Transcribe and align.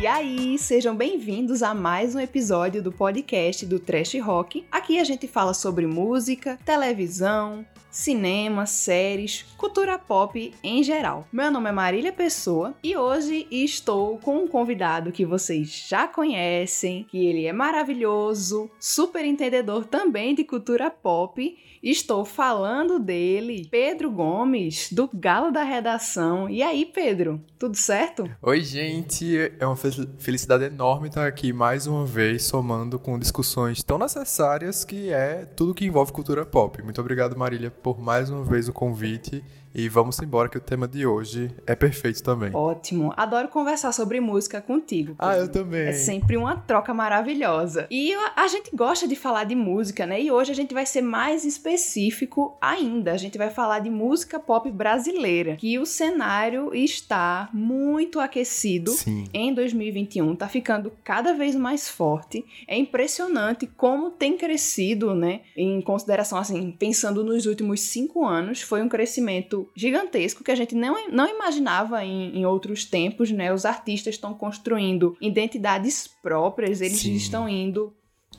E 0.00 0.06
aí, 0.06 0.56
sejam 0.56 0.94
bem-vindos 0.94 1.60
a 1.60 1.74
mais 1.74 2.14
um 2.14 2.20
episódio 2.20 2.80
do 2.80 2.92
podcast 2.92 3.66
do 3.66 3.80
Trash 3.80 4.14
Rock. 4.22 4.64
Aqui 4.70 5.00
a 5.00 5.02
gente 5.02 5.26
fala 5.26 5.52
sobre 5.52 5.88
música, 5.88 6.56
televisão, 6.64 7.66
cinema, 7.98 8.64
séries, 8.64 9.44
cultura 9.56 9.98
pop 9.98 10.54
em 10.62 10.84
geral. 10.84 11.26
Meu 11.32 11.50
nome 11.50 11.68
é 11.68 11.72
Marília 11.72 12.12
Pessoa 12.12 12.72
e 12.80 12.96
hoje 12.96 13.48
estou 13.50 14.18
com 14.18 14.44
um 14.44 14.46
convidado 14.46 15.10
que 15.10 15.26
vocês 15.26 15.86
já 15.88 16.06
conhecem, 16.06 17.04
que 17.10 17.26
ele 17.26 17.44
é 17.44 17.52
maravilhoso, 17.52 18.70
super 18.78 19.24
entendedor 19.24 19.84
também 19.84 20.32
de 20.32 20.44
cultura 20.44 20.88
pop 20.88 21.56
Estou 21.82 22.24
falando 22.24 22.98
dele, 22.98 23.68
Pedro 23.70 24.10
Gomes, 24.10 24.88
do 24.92 25.08
Galo 25.14 25.52
da 25.52 25.62
Redação. 25.62 26.48
E 26.48 26.60
aí, 26.60 26.84
Pedro, 26.84 27.40
tudo 27.56 27.76
certo? 27.76 28.28
Oi, 28.42 28.62
gente. 28.62 29.52
É 29.58 29.66
uma 29.66 29.76
felicidade 29.76 30.64
enorme 30.64 31.08
estar 31.08 31.26
aqui 31.26 31.52
mais 31.52 31.86
uma 31.86 32.04
vez, 32.04 32.44
somando 32.44 32.98
com 32.98 33.18
discussões 33.18 33.82
tão 33.82 33.96
necessárias 33.96 34.84
que 34.84 35.12
é 35.12 35.44
tudo 35.44 35.74
que 35.74 35.84
envolve 35.84 36.12
cultura 36.12 36.44
pop. 36.44 36.82
Muito 36.82 37.00
obrigado, 37.00 37.38
Marília, 37.38 37.70
mais 37.98 38.30
uma 38.30 38.44
vez 38.44 38.68
o 38.68 38.72
convite 38.72 39.44
e 39.74 39.88
vamos 39.88 40.18
embora 40.20 40.48
que 40.48 40.56
o 40.56 40.60
tema 40.60 40.88
de 40.88 41.06
hoje 41.06 41.50
é 41.66 41.74
perfeito 41.74 42.22
também. 42.22 42.50
Ótimo. 42.54 43.12
Adoro 43.16 43.48
conversar 43.48 43.92
sobre 43.92 44.18
música 44.20 44.60
contigo. 44.60 45.14
Ah, 45.18 45.36
eu 45.36 45.48
também. 45.48 45.88
É 45.88 45.92
sempre 45.92 46.36
uma 46.36 46.56
troca 46.56 46.94
maravilhosa. 46.94 47.86
E 47.90 48.12
a 48.34 48.48
gente 48.48 48.74
gosta 48.74 49.06
de 49.06 49.14
falar 49.14 49.44
de 49.44 49.54
música, 49.54 50.06
né? 50.06 50.20
E 50.20 50.30
hoje 50.30 50.52
a 50.52 50.54
gente 50.54 50.72
vai 50.72 50.86
ser 50.86 51.02
mais 51.02 51.44
específico 51.44 52.56
ainda. 52.60 53.12
A 53.12 53.16
gente 53.16 53.36
vai 53.36 53.50
falar 53.50 53.80
de 53.80 53.90
música 53.90 54.40
pop 54.40 54.70
brasileira, 54.70 55.56
que 55.56 55.78
o 55.78 55.86
cenário 55.86 56.74
está 56.74 57.48
muito 57.52 58.18
aquecido 58.18 58.92
Sim. 58.92 59.26
em 59.32 59.52
2021, 59.52 60.34
tá 60.34 60.48
ficando 60.48 60.92
cada 61.04 61.34
vez 61.34 61.54
mais 61.54 61.88
forte. 61.88 62.44
É 62.66 62.76
impressionante 62.76 63.66
como 63.76 64.10
tem 64.10 64.36
crescido, 64.36 65.14
né? 65.14 65.42
Em 65.56 65.80
consideração 65.80 66.38
assim, 66.38 66.74
pensando 66.76 67.22
nos 67.22 67.46
últimos 67.46 67.67
cinco 67.76 68.24
anos, 68.24 68.62
foi 68.62 68.82
um 68.82 68.88
crescimento 68.88 69.68
gigantesco 69.74 70.42
que 70.42 70.50
a 70.50 70.54
gente 70.54 70.74
não, 70.74 71.10
não 71.10 71.28
imaginava 71.28 72.04
em, 72.04 72.38
em 72.38 72.46
outros 72.46 72.84
tempos, 72.84 73.30
né? 73.30 73.52
Os 73.52 73.64
artistas 73.64 74.14
estão 74.14 74.34
construindo 74.34 75.16
identidades 75.20 76.08
próprias, 76.22 76.80
eles 76.80 77.00
Sim. 77.00 77.14
estão 77.14 77.48
indo 77.48 77.92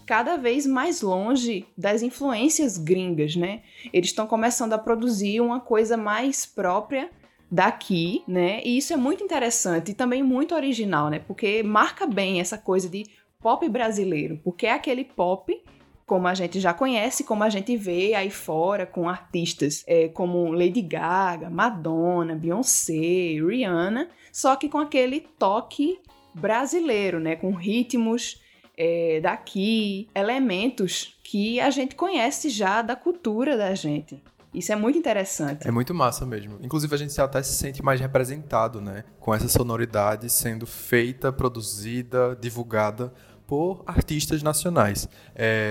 cada 0.06 0.38
vez 0.38 0.66
mais 0.66 1.02
longe 1.02 1.68
das 1.78 2.02
influências 2.02 2.78
gringas, 2.78 3.36
né? 3.36 3.62
Eles 3.94 4.10
estão 4.10 4.26
começando 4.26 4.74
a 4.74 4.78
produzir 4.78 5.40
uma 5.40 5.60
coisa 5.60 5.96
mais 5.96 6.46
própria 6.46 7.12
daqui, 7.52 8.24
né? 8.28 8.62
E 8.64 8.78
isso 8.78 8.94
é 8.94 8.98
muito 8.98 9.24
interessante 9.24 9.92
e 9.92 9.94
também 9.94 10.24
muito 10.24 10.56
original, 10.56 11.10
né? 11.10 11.20
Porque 11.20 11.64
marca 11.64 12.06
bem 12.06 12.40
essa 12.40 12.58
coisa 12.58 12.90
de 12.90 13.06
pop 13.42 13.68
brasileiro, 13.70 14.40
porque 14.44 14.66
é 14.66 14.74
aquele 14.74 15.04
pop 15.04 15.62
como 16.10 16.28
a 16.28 16.34
gente 16.34 16.60
já 16.60 16.74
conhece, 16.74 17.24
como 17.24 17.44
a 17.44 17.50
gente 17.50 17.78
vê 17.78 18.16
aí 18.16 18.32
fora 18.32 18.84
com 18.84 19.08
artistas 19.08 19.84
é, 19.86 20.08
como 20.08 20.52
Lady 20.52 20.82
Gaga, 20.82 21.52
Madonna, 21.52 22.34
Beyoncé, 22.34 23.38
Rihanna, 23.40 24.10
só 24.32 24.56
que 24.56 24.68
com 24.68 24.80
aquele 24.80 25.20
toque 25.38 26.00
brasileiro, 26.34 27.20
né? 27.20 27.36
Com 27.36 27.52
ritmos 27.52 28.42
é, 28.76 29.20
daqui, 29.22 30.10
elementos 30.16 31.16
que 31.24 31.60
a 31.60 31.70
gente 31.70 31.94
conhece 31.94 32.50
já 32.50 32.82
da 32.82 32.96
cultura 32.96 33.56
da 33.56 33.76
gente. 33.76 34.20
Isso 34.52 34.72
é 34.72 34.76
muito 34.76 34.98
interessante. 34.98 35.68
É 35.68 35.70
muito 35.70 35.94
massa 35.94 36.26
mesmo. 36.26 36.58
Inclusive, 36.60 36.96
a 36.96 36.98
gente 36.98 37.22
até 37.22 37.44
se 37.44 37.54
sente 37.54 37.84
mais 37.84 38.00
representado, 38.00 38.82
né? 38.82 39.04
Com 39.20 39.32
essa 39.32 39.48
sonoridade 39.48 40.28
sendo 40.28 40.66
feita, 40.66 41.32
produzida, 41.32 42.36
divulgada 42.42 43.14
por 43.50 43.82
artistas 43.88 44.44
nacionais. 44.44 45.10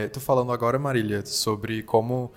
Estou 0.04 0.20
é, 0.20 0.24
falando 0.26 0.50
agora, 0.50 0.80
Marília, 0.80 1.24
sobre 1.24 1.84
como 1.84 2.32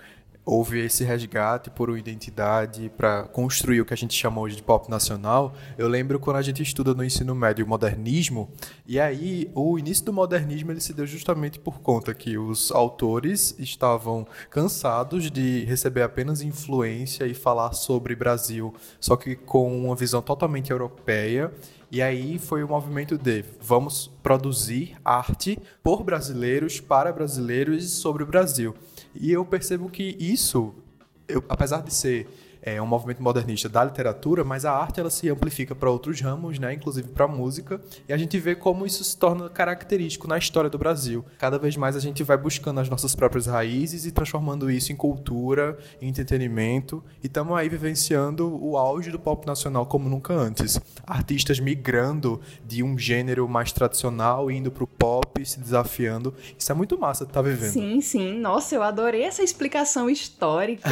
houve 0.45 0.79
esse 0.79 1.03
resgate 1.03 1.69
por 1.69 1.89
uma 1.89 1.99
identidade 1.99 2.91
para 2.97 3.23
construir 3.23 3.81
o 3.81 3.85
que 3.85 3.93
a 3.93 3.97
gente 3.97 4.13
chama 4.13 4.41
hoje 4.41 4.55
de 4.55 4.63
pop 4.63 4.89
nacional. 4.89 5.53
Eu 5.77 5.87
lembro 5.87 6.19
quando 6.19 6.37
a 6.37 6.41
gente 6.41 6.63
estuda 6.63 6.93
no 6.93 7.03
ensino 7.03 7.35
médio 7.35 7.65
o 7.65 7.67
modernismo, 7.67 8.49
e 8.85 8.99
aí 8.99 9.49
o 9.53 9.77
início 9.77 10.05
do 10.05 10.13
modernismo 10.13 10.71
ele 10.71 10.81
se 10.81 10.93
deu 10.93 11.05
justamente 11.05 11.59
por 11.59 11.79
conta 11.79 12.13
que 12.13 12.37
os 12.37 12.71
autores 12.71 13.55
estavam 13.59 14.27
cansados 14.49 15.29
de 15.29 15.63
receber 15.65 16.01
apenas 16.01 16.41
influência 16.41 17.25
e 17.25 17.33
falar 17.33 17.73
sobre 17.73 18.15
Brasil, 18.15 18.73
só 18.99 19.15
que 19.15 19.35
com 19.35 19.85
uma 19.85 19.95
visão 19.95 20.21
totalmente 20.21 20.71
europeia 20.71 21.51
e 21.91 22.01
aí 22.01 22.39
foi 22.39 22.63
o 22.63 22.69
movimento 22.69 23.17
de 23.17 23.43
vamos 23.59 24.09
produzir 24.23 24.95
arte 25.03 25.59
por 25.83 26.05
brasileiros, 26.05 26.79
para 26.79 27.11
brasileiros 27.11 27.83
e 27.83 27.89
sobre 27.89 28.23
o 28.23 28.25
Brasil. 28.25 28.73
E 29.15 29.31
eu 29.31 29.45
percebo 29.45 29.89
que 29.89 30.15
isso, 30.19 30.73
eu, 31.27 31.43
apesar 31.49 31.81
de 31.81 31.93
ser 31.93 32.27
é 32.61 32.81
um 32.81 32.85
movimento 32.85 33.23
modernista 33.23 33.67
da 33.67 33.83
literatura, 33.83 34.43
mas 34.43 34.65
a 34.65 34.71
arte 34.71 34.99
ela 34.99 35.09
se 35.09 35.29
amplifica 35.29 35.73
para 35.73 35.89
outros 35.89 36.21
ramos, 36.21 36.59
né, 36.59 36.73
inclusive 36.73 37.07
para 37.09 37.25
a 37.25 37.27
música, 37.27 37.81
e 38.07 38.13
a 38.13 38.17
gente 38.17 38.37
vê 38.37 38.55
como 38.55 38.85
isso 38.85 39.03
se 39.03 39.17
torna 39.17 39.49
característico 39.49 40.27
na 40.27 40.37
história 40.37 40.69
do 40.69 40.77
Brasil. 40.77 41.25
Cada 41.39 41.57
vez 41.57 41.75
mais 41.75 41.95
a 41.95 41.99
gente 41.99 42.23
vai 42.23 42.37
buscando 42.37 42.79
as 42.79 42.89
nossas 42.89 43.15
próprias 43.15 43.47
raízes 43.47 44.05
e 44.05 44.11
transformando 44.11 44.69
isso 44.69 44.91
em 44.91 44.95
cultura, 44.95 45.77
em 46.01 46.09
entretenimento, 46.09 47.03
e 47.23 47.27
estamos 47.27 47.57
aí 47.57 47.67
vivenciando 47.67 48.47
o 48.63 48.77
auge 48.77 49.09
do 49.09 49.19
pop 49.19 49.45
nacional 49.47 49.85
como 49.85 50.07
nunca 50.07 50.33
antes. 50.33 50.79
Artistas 51.05 51.59
migrando 51.59 52.39
de 52.65 52.83
um 52.83 52.97
gênero 52.97 53.47
mais 53.47 53.71
tradicional 53.71 54.51
indo 54.51 54.71
para 54.71 54.83
o 54.83 54.87
pop, 54.87 55.43
se 55.45 55.59
desafiando. 55.59 56.33
Isso 56.57 56.71
é 56.71 56.75
muito 56.75 56.97
massa 56.97 57.25
tá 57.25 57.41
vivendo. 57.41 57.71
Sim, 57.71 58.01
sim. 58.01 58.39
Nossa, 58.39 58.75
eu 58.75 58.83
adorei 58.83 59.23
essa 59.23 59.41
explicação 59.41 60.09
histórica. 60.09 60.89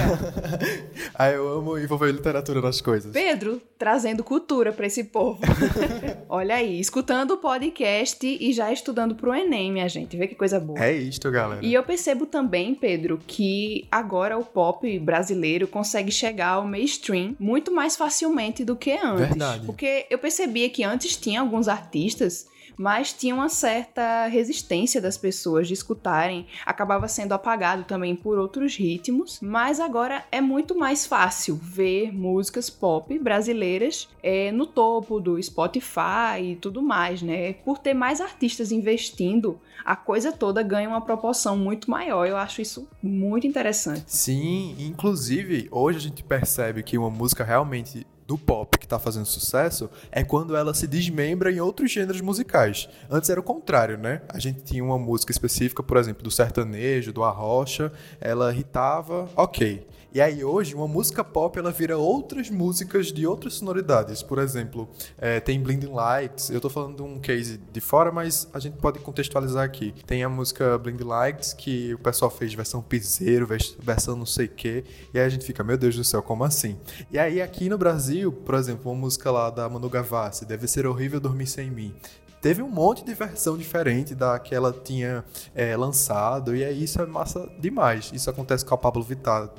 ah, 1.13 1.29
eu 1.29 1.58
amo 1.59 1.77
envolver 1.77 2.11
literatura 2.11 2.61
nas 2.61 2.81
coisas. 2.81 3.11
Pedro, 3.11 3.61
trazendo 3.77 4.23
cultura 4.23 4.71
para 4.71 4.87
esse 4.87 5.05
povo. 5.05 5.39
Olha 6.27 6.55
aí, 6.55 6.79
escutando 6.79 7.31
o 7.31 7.37
podcast 7.37 8.25
e 8.25 8.51
já 8.53 8.71
estudando 8.71 9.15
pro 9.15 9.33
Enem, 9.33 9.71
minha 9.71 9.87
gente. 9.87 10.17
Vê 10.17 10.27
que 10.27 10.35
coisa 10.35 10.59
boa. 10.59 10.79
É 10.83 10.93
isto, 10.93 11.29
galera. 11.31 11.63
E 11.63 11.73
eu 11.73 11.83
percebo 11.83 12.25
também, 12.25 12.73
Pedro, 12.73 13.19
que 13.25 13.87
agora 13.91 14.37
o 14.37 14.43
pop 14.43 14.99
brasileiro 14.99 15.67
consegue 15.67 16.11
chegar 16.11 16.49
ao 16.49 16.67
mainstream 16.67 17.35
muito 17.39 17.71
mais 17.71 17.95
facilmente 17.95 18.63
do 18.63 18.75
que 18.75 18.91
antes. 18.91 19.27
Verdade. 19.27 19.65
Porque 19.65 20.05
eu 20.09 20.17
percebia 20.17 20.69
que 20.69 20.83
antes 20.83 21.15
tinha 21.15 21.41
alguns 21.41 21.67
artistas 21.67 22.47
mas 22.79 23.11
tinha 23.11 23.35
uma 23.35 23.49
certa 23.49 24.25
resistência 24.27 25.01
das 25.01 25.17
pessoas 25.17 25.67
de 25.67 25.73
escutarem, 25.73 26.47
acabava 26.65 27.09
sendo 27.09 27.33
apagado 27.33 27.83
também 27.83 28.15
por 28.15 28.39
outros 28.39 28.77
ritmos, 28.77 29.37
mas 29.41 29.81
agora 29.81 30.23
é 30.31 30.39
muito 30.39 30.77
mais 30.77 31.05
fácil 31.05 31.59
ver 31.61 32.13
músicas 32.13 32.69
pop 32.69 33.19
brasileiras 33.19 34.07
é, 34.23 34.49
no 34.53 34.65
topo 34.65 35.19
do 35.19 35.41
Spotify 35.43 36.41
e 36.41 36.55
tudo 36.55 36.81
mais, 36.81 37.21
né? 37.21 37.51
Por 37.51 37.79
ter 37.79 37.93
mais 37.93 38.21
artistas 38.21 38.71
investindo, 38.71 39.59
a 39.83 39.97
coisa 39.97 40.31
toda 40.31 40.63
ganha 40.63 40.87
uma 40.87 41.01
proporção 41.01 41.57
muito 41.57 41.91
maior. 41.91 42.25
Eu 42.25 42.37
acho 42.37 42.61
isso 42.61 42.87
muito 43.03 43.45
interessante. 43.45 44.05
Sim, 44.07 44.77
inclusive 44.79 45.67
hoje 45.69 45.97
a 45.97 46.01
gente 46.01 46.23
percebe 46.23 46.81
que 46.81 46.97
uma 46.97 47.09
música 47.09 47.43
realmente 47.43 48.07
do 48.29 48.37
pop 48.37 48.77
que 48.77 48.85
está 48.85 48.99
fazendo 48.99 49.25
sucesso 49.25 49.89
é 50.11 50.23
quando 50.23 50.55
ela 50.55 50.71
se 50.71 50.85
desmembra 50.85 51.51
em 51.51 51.59
outros 51.59 51.89
gêneros 51.91 52.21
musicais. 52.21 52.87
Antes 53.09 53.27
era 53.27 53.39
o 53.39 53.43
contrário, 53.43 53.97
né? 53.97 54.21
A 54.29 54.37
gente 54.37 54.61
tinha 54.61 54.83
uma 54.83 54.99
música 54.99 55.31
específica, 55.31 55.81
por 55.81 55.97
exemplo, 55.97 56.21
do 56.21 56.29
sertanejo, 56.29 57.11
do 57.11 57.23
arrocha, 57.23 57.91
ela 58.21 58.53
irritava, 58.53 59.27
ok. 59.35 59.83
E 60.11 60.19
aí 60.19 60.43
hoje 60.43 60.73
uma 60.73 60.87
música 60.87 61.23
pop 61.23 61.59
ela 61.59 61.71
vira 61.71 61.95
outras 61.97 62.49
músicas 62.49 63.11
de 63.11 63.27
outras 63.27 63.55
sonoridades. 63.55 64.23
Por 64.23 64.39
exemplo, 64.39 64.89
é, 65.17 65.39
tem 65.39 65.61
Blinding 65.61 65.93
Lights. 65.93 66.49
Eu 66.49 66.59
tô 66.59 66.69
falando 66.69 66.95
de 66.95 67.01
um 67.03 67.19
case 67.19 67.59
de 67.71 67.79
fora, 67.79 68.11
mas 68.11 68.47
a 68.51 68.59
gente 68.59 68.77
pode 68.77 68.97
contextualizar 68.99 69.63
aqui. 69.63 69.93
Tem 70.07 70.23
a 70.23 70.29
música 70.29 70.77
Blinding 70.79 71.03
Lights 71.03 71.53
que 71.53 71.93
o 71.93 71.99
pessoal 71.99 72.31
fez 72.31 72.53
versão 72.53 72.81
piseiro, 72.81 73.47
versão 73.79 74.15
não 74.15 74.25
sei 74.25 74.47
o 74.47 74.49
quê. 74.49 74.83
E 75.13 75.19
aí 75.19 75.25
a 75.25 75.29
gente 75.29 75.45
fica, 75.45 75.63
meu 75.63 75.77
Deus 75.77 75.95
do 75.95 76.03
céu, 76.03 76.23
como 76.23 76.43
assim? 76.43 76.77
E 77.11 77.19
aí 77.19 77.39
aqui 77.39 77.69
no 77.69 77.77
Brasil, 77.77 78.31
por 78.31 78.55
exemplo, 78.55 78.91
uma 78.91 78.99
música 78.99 79.29
lá 79.29 79.51
da 79.51 79.69
Manu 79.69 79.89
Gavassi, 79.89 80.43
Deve 80.43 80.67
Ser 80.67 80.87
Horrível 80.87 81.19
Dormir 81.19 81.45
Sem 81.45 81.69
Mim 81.69 81.93
teve 82.41 82.61
um 82.61 82.69
monte 82.69 83.03
de 83.03 83.13
versão 83.13 83.57
diferente 83.57 84.15
da 84.15 84.39
que 84.39 84.53
ela 84.55 84.71
tinha 84.71 85.23
é, 85.53 85.75
lançado, 85.75 86.55
e 86.55 86.63
aí 86.63 86.83
isso 86.83 87.01
é 87.01 87.05
massa 87.05 87.49
demais. 87.59 88.11
Isso 88.13 88.29
acontece 88.29 88.65
com 88.65 88.73
a 88.73 88.77
Pablo 88.77 89.03
Vittar 89.03 89.49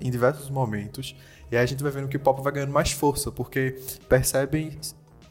em 0.00 0.10
diversos 0.10 0.50
momentos, 0.50 1.16
e 1.50 1.56
aí 1.56 1.62
a 1.62 1.66
gente 1.66 1.82
vai 1.82 1.90
vendo 1.92 2.08
que 2.08 2.16
o 2.16 2.20
pop 2.20 2.42
vai 2.42 2.52
ganhando 2.52 2.72
mais 2.72 2.92
força, 2.92 3.32
porque 3.32 3.76
percebem, 4.08 4.78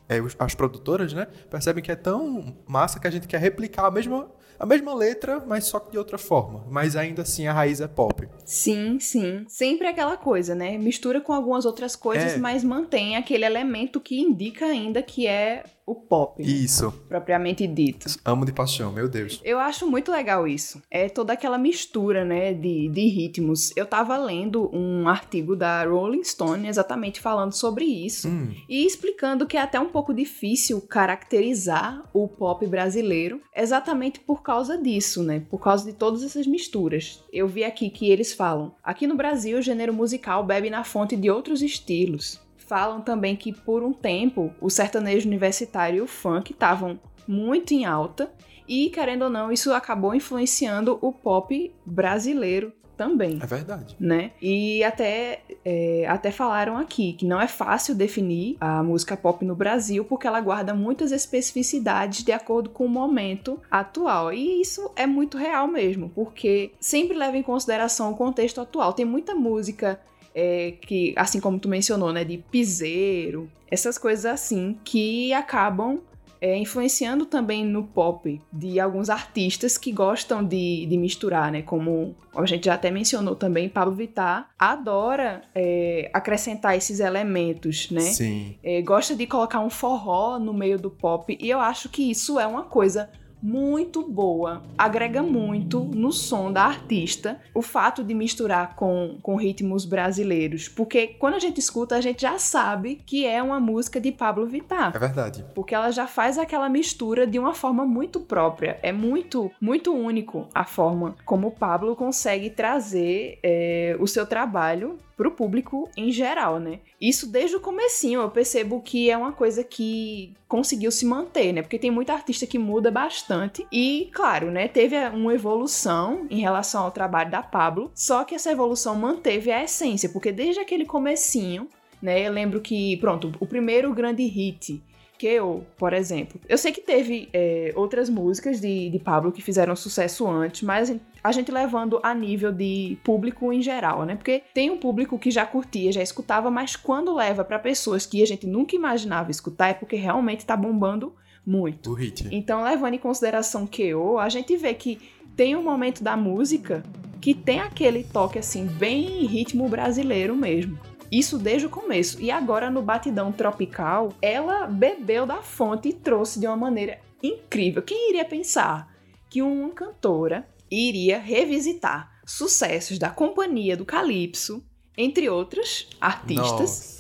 é, 0.10 0.18
as 0.40 0.56
produtoras, 0.56 1.14
né, 1.14 1.28
percebem 1.50 1.84
que 1.84 1.92
é 1.92 1.96
tão 1.96 2.56
massa 2.68 3.00
que 3.00 3.08
a 3.08 3.12
gente 3.12 3.28
quer 3.28 3.40
replicar 3.40 3.86
a 3.86 3.92
mesma, 3.92 4.30
a 4.60 4.66
mesma 4.66 4.96
letra, 4.96 5.44
mas 5.46 5.66
só 5.66 5.80
que 5.80 5.92
de 5.92 5.98
outra 5.98 6.18
forma. 6.18 6.66
Mas 6.70 6.96
ainda 6.96 7.22
assim 7.22 7.46
a 7.46 7.54
raiz 7.54 7.80
é 7.82 7.88
pop. 7.88 8.28
Sim, 8.44 9.00
sim. 9.00 9.46
Sempre 9.48 9.88
aquela 9.88 10.18
coisa, 10.18 10.56
né? 10.56 10.78
Mistura 10.78 11.22
com 11.22 11.32
algumas 11.34 11.66
outras 11.66 11.96
coisas, 11.96 12.34
É. 12.34 12.38
mas 12.38 12.64
mantém 12.64 13.16
aquele 13.16 13.46
elemento 13.46 14.00
que 14.02 14.20
indica 14.20 14.66
ainda 14.66 15.04
que 15.04 15.28
é 15.28 15.64
o 15.88 15.96
pop, 15.96 16.44
né? 16.44 16.50
Isso. 16.50 16.92
propriamente 17.08 17.66
dito. 17.66 18.08
Amo 18.26 18.46
de 18.46 18.52
paixão, 18.52 18.92
meu 18.92 19.08
Deus. 19.08 19.42
Eu 19.44 19.58
acho 19.58 19.90
muito 19.90 20.12
legal 20.12 20.46
isso. 20.46 20.82
É 20.92 21.08
toda 21.08 21.32
aquela 21.32 21.58
mistura, 21.58 22.26
né, 22.26 22.54
de, 22.54 22.90
de 22.90 23.08
ritmos. 23.08 23.72
Eu 23.78 23.86
tava 23.86 24.18
lendo 24.18 24.70
um 24.76 25.08
artigo 25.08 25.56
da 25.56 25.86
Rolling 25.86 26.26
Stone 26.26 26.68
exatamente 26.68 27.22
falando 27.22 27.54
sobre 27.54 27.86
isso. 27.86 28.28
Hum, 28.28 28.54
E 28.68 28.86
explicando 28.86 29.48
que 29.48 29.56
é 29.56 29.62
até 29.62 29.80
um 29.80 29.88
pouco 29.90 30.14
difícil 30.14 30.82
caracterizar 30.82 32.04
o 32.14 32.28
pop 32.28 32.66
brasileiro 32.68 33.42
exatamente 33.56 34.20
por 34.20 34.42
causa 34.42 34.78
disso, 34.78 35.24
né? 35.24 35.44
Por 35.50 35.60
causa 35.60 35.86
de 35.86 35.94
todas 35.98 36.22
essas 36.22 36.46
misturas. 36.46 37.24
Eu 37.32 37.48
vi 37.48 37.64
aqui 37.64 37.90
que 37.90 38.10
eles 38.10 38.34
falam: 38.34 38.76
aqui 38.84 39.08
no 39.08 39.16
Brasil, 39.16 39.58
o 39.58 39.62
gênero 39.62 39.94
musical 39.94 40.44
bebe 40.46 40.70
na 40.70 40.84
fonte 40.84 41.16
de 41.16 41.30
outros 41.30 41.62
estilos. 41.62 42.46
Falam 42.68 43.02
também 43.02 43.36
que 43.36 43.52
por 43.54 43.84
um 43.84 43.94
tempo 43.94 44.54
o 44.62 44.70
sertanejo 44.70 45.28
universitário 45.28 45.98
e 45.98 46.02
o 46.02 46.08
funk 46.08 46.52
estavam 46.52 47.00
muito 47.28 47.74
em 47.74 47.86
alta 47.86 48.32
e, 48.68 48.90
querendo 48.90 49.24
ou 49.24 49.30
não, 49.30 49.52
isso 49.52 49.74
acabou 49.74 50.14
influenciando 50.14 51.00
o 51.02 51.12
pop 51.12 51.74
brasileiro 51.86 52.74
também 52.98 53.38
é 53.42 53.46
verdade. 53.46 53.96
né? 54.00 54.32
E 54.42 54.84
até, 54.84 55.42
é, 55.64 56.06
até 56.10 56.32
falaram 56.32 56.76
aqui 56.76 57.14
que 57.14 57.26
não 57.26 57.40
é 57.40 57.48
fácil 57.48 57.94
definir 57.94 58.58
a 58.60 58.82
música 58.82 59.16
pop 59.16 59.46
no 59.46 59.56
Brasil 59.56 60.04
porque 60.04 60.26
ela 60.26 60.42
guarda 60.42 60.74
muitas 60.74 61.12
especificidades 61.12 62.24
de 62.24 62.32
acordo 62.32 62.72
com 62.72 62.86
o 62.86 62.90
momento 62.90 63.62
atual. 63.70 64.34
E 64.34 64.60
isso 64.60 64.92
é 64.96 65.06
muito 65.06 65.38
real 65.38 65.68
mesmo, 65.68 66.10
porque 66.10 66.72
sempre 66.80 67.16
leva 67.16 67.38
em 67.38 67.44
consideração 67.44 68.12
o 68.12 68.18
contexto 68.18 68.60
atual. 68.60 68.92
Tem 68.94 69.06
muita 69.06 69.36
música 69.36 70.02
é, 70.40 70.74
que, 70.80 71.16
assim 71.16 71.40
como 71.40 71.58
tu 71.58 71.68
mencionou, 71.68 72.14
né, 72.14 72.24
de 72.24 72.38
piseiro, 72.38 73.50
essas 73.72 73.98
coisas 73.98 74.24
assim, 74.24 74.78
que 74.84 75.34
acabam 75.34 76.00
é, 76.40 76.56
influenciando 76.56 77.26
também 77.26 77.66
no 77.66 77.84
pop 77.84 78.40
de 78.54 78.80
alguns 78.80 79.10
artistas 79.10 79.80
que 79.80 79.92
gostam 79.92 80.44
de, 80.44 80.86
de 80.86 80.96
misturar, 80.96 81.52
né? 81.52 81.64
Como 81.64 82.16
a 82.36 82.46
gente 82.46 82.66
já 82.66 82.76
até 82.76 82.92
mencionou 82.92 83.36
também, 83.36 83.68
Pablo 83.68 83.96
Vittar 83.96 84.52
adora 84.60 85.42
é, 85.56 86.12
acrescentar 86.14 86.78
esses 86.78 87.00
elementos, 87.00 87.90
né? 87.90 88.02
Sim. 88.02 88.60
É, 88.64 88.80
gosta 88.84 89.16
de 89.16 89.26
colocar 89.26 89.60
um 89.60 89.72
forró 89.72 90.38
no 90.38 90.54
meio 90.54 90.78
do 90.78 90.92
pop 90.92 91.36
e 91.42 91.50
eu 91.50 91.60
acho 91.60 91.90
que 91.90 92.12
isso 92.12 92.40
é 92.40 92.46
uma 92.46 92.66
coisa 92.66 93.10
muito 93.42 94.08
boa, 94.08 94.64
agrega 94.78 95.22
muito 95.22 95.84
no 95.84 96.12
som 96.12 96.52
da 96.52 96.64
artista 96.64 97.40
o 97.54 97.62
fato 97.62 98.04
de 98.04 98.14
misturar 98.14 98.76
com, 98.76 99.18
com 99.22 99.36
ritmos 99.36 99.86
brasileiros, 99.86 100.68
porque 100.68 101.08
quando 101.08 101.36
a 101.36 101.40
gente 101.40 101.60
escuta 101.60 101.96
a 101.96 102.02
gente 102.02 102.22
já 102.22 102.38
sabe 102.38 103.02
que 103.06 103.26
é 103.26 103.42
uma 103.42 103.60
música 103.60 104.00
de 104.00 104.12
Pablo 104.12 104.46
Vittar. 104.46 104.96
É 104.96 105.00
verdade. 105.00 105.46
Porque 105.54 105.76
ela 105.76 105.92
já 105.92 106.08
faz 106.08 106.38
aquela 106.38 106.70
mistura 106.70 107.26
de 107.28 107.40
uma 107.40 107.54
forma 107.54 107.86
muito 107.86 108.20
própria. 108.20 108.80
É 108.82 108.92
muito, 108.92 109.52
muito 109.62 109.94
único 109.94 110.48
a 110.54 110.66
forma 110.66 111.16
como 111.26 111.48
o 111.48 111.52
Pablo 111.52 111.96
consegue 111.96 112.50
trazer 112.50 113.40
é, 113.44 113.98
o 114.00 114.08
seu 114.08 114.26
trabalho 114.26 114.98
pro 115.18 115.32
público 115.32 115.90
em 115.98 116.12
geral, 116.12 116.60
né? 116.60 116.80
Isso 117.02 117.28
desde 117.28 117.56
o 117.56 117.60
comecinho 117.60 118.22
eu 118.22 118.30
percebo 118.30 118.80
que 118.82 119.10
é 119.10 119.18
uma 119.18 119.32
coisa 119.32 119.64
que 119.64 120.34
conseguiu 120.48 120.92
se 120.92 121.06
manter, 121.06 121.52
né? 121.52 121.64
Porque 121.64 121.80
tem 121.80 121.90
muita 121.90 122.14
artista 122.14 122.46
que 122.46 122.60
muda 122.60 122.92
bastante 122.92 123.66
e, 123.72 124.10
claro, 124.14 124.52
né, 124.52 124.68
teve 124.68 124.96
uma 125.10 125.34
evolução 125.34 126.28
em 126.30 126.40
relação 126.40 126.84
ao 126.84 126.92
trabalho 126.92 127.32
da 127.32 127.42
Pablo, 127.42 127.92
só 127.96 128.24
que 128.24 128.36
essa 128.36 128.52
evolução 128.52 128.96
manteve 128.96 129.52
a 129.52 129.64
essência, 129.64 130.08
porque 130.08 130.32
desde 130.32 130.62
aquele 130.62 130.86
comecinho, 130.86 131.68
né, 132.02 132.28
eu 132.28 132.32
lembro 132.32 132.62
que, 132.62 132.96
pronto, 132.98 133.34
o 133.40 133.48
primeiro 133.48 133.92
grande 133.94 134.24
hit 134.24 134.82
que 135.18 135.28
eu, 135.28 135.66
por 135.78 135.94
exemplo. 135.94 136.40
Eu 136.48 136.58
sei 136.58 136.72
que 136.72 136.82
teve 136.82 137.30
é, 137.34 137.74
outras 137.76 138.10
músicas 138.10 138.62
de, 138.62 138.90
de 138.90 139.00
Pablo 139.00 139.32
que 139.32 139.42
fizeram 139.42 139.76
sucesso 139.76 140.28
antes, 140.28 140.62
mas 140.62 140.96
a 141.24 141.32
gente 141.32 141.52
levando 141.52 142.00
a 142.04 142.14
nível 142.14 142.52
de 142.52 142.98
público 143.04 143.52
em 143.52 143.62
geral, 143.62 144.06
né? 144.06 144.16
Porque 144.16 144.44
tem 144.54 144.70
um 144.70 144.78
público 144.78 145.18
que 145.18 145.32
já 145.32 145.46
curtia, 145.46 145.92
já 145.92 146.02
escutava, 146.02 146.52
mas 146.52 146.76
quando 146.76 147.14
leva 147.14 147.44
para 147.44 147.60
pessoas 147.60 148.06
que 148.06 148.22
a 148.22 148.28
gente 148.28 148.46
nunca 148.46 148.76
imaginava 148.76 149.32
escutar, 149.32 149.70
é 149.70 149.74
porque 149.74 149.96
realmente 149.96 150.46
tá 150.46 150.56
bombando 150.56 151.14
muito. 151.46 151.92
O 151.92 151.94
hit. 151.94 152.28
Então, 152.32 152.64
levando 152.64 152.94
em 152.94 153.00
consideração 153.00 153.68
KO, 153.68 154.20
a 154.20 154.30
gente 154.30 154.56
vê 154.58 154.74
que 154.74 155.00
tem 155.36 155.56
um 155.56 155.64
momento 155.64 156.04
da 156.04 156.18
música 156.18 156.84
que 157.22 157.34
tem 157.34 157.60
aquele 157.60 158.04
toque 158.04 158.40
assim, 158.40 158.66
bem 158.66 159.26
ritmo 159.26 159.68
brasileiro 159.68 160.36
mesmo. 160.36 160.78
Isso 161.12 161.38
desde 161.38 161.68
o 161.68 161.70
começo. 161.70 162.22
E 162.22 162.30
agora 162.30 162.70
no 162.70 162.82
Batidão 162.82 163.32
Tropical, 163.32 164.14
ela 164.22 164.68
bebeu 164.68 165.26
da 165.26 165.42
fonte 165.42 165.90
e 165.90 165.94
trouxe 165.94 166.40
de 166.40 166.48
uma 166.48 166.58
maneira 166.58 167.00
incrível. 167.22 167.82
Quem 167.82 168.10
iria 168.10 168.26
pensar 168.26 168.94
que 169.30 169.42
uma 169.42 169.70
cantora 169.70 170.48
iria 170.70 171.18
revisitar 171.18 172.12
sucessos 172.26 173.00
da 173.00 173.10
Companhia 173.10 173.78
do 173.78 173.86
Calypso, 173.86 174.64
entre 174.98 175.30
outros 175.30 175.88
artistas, 176.02 176.60
Nossa. 176.60 176.97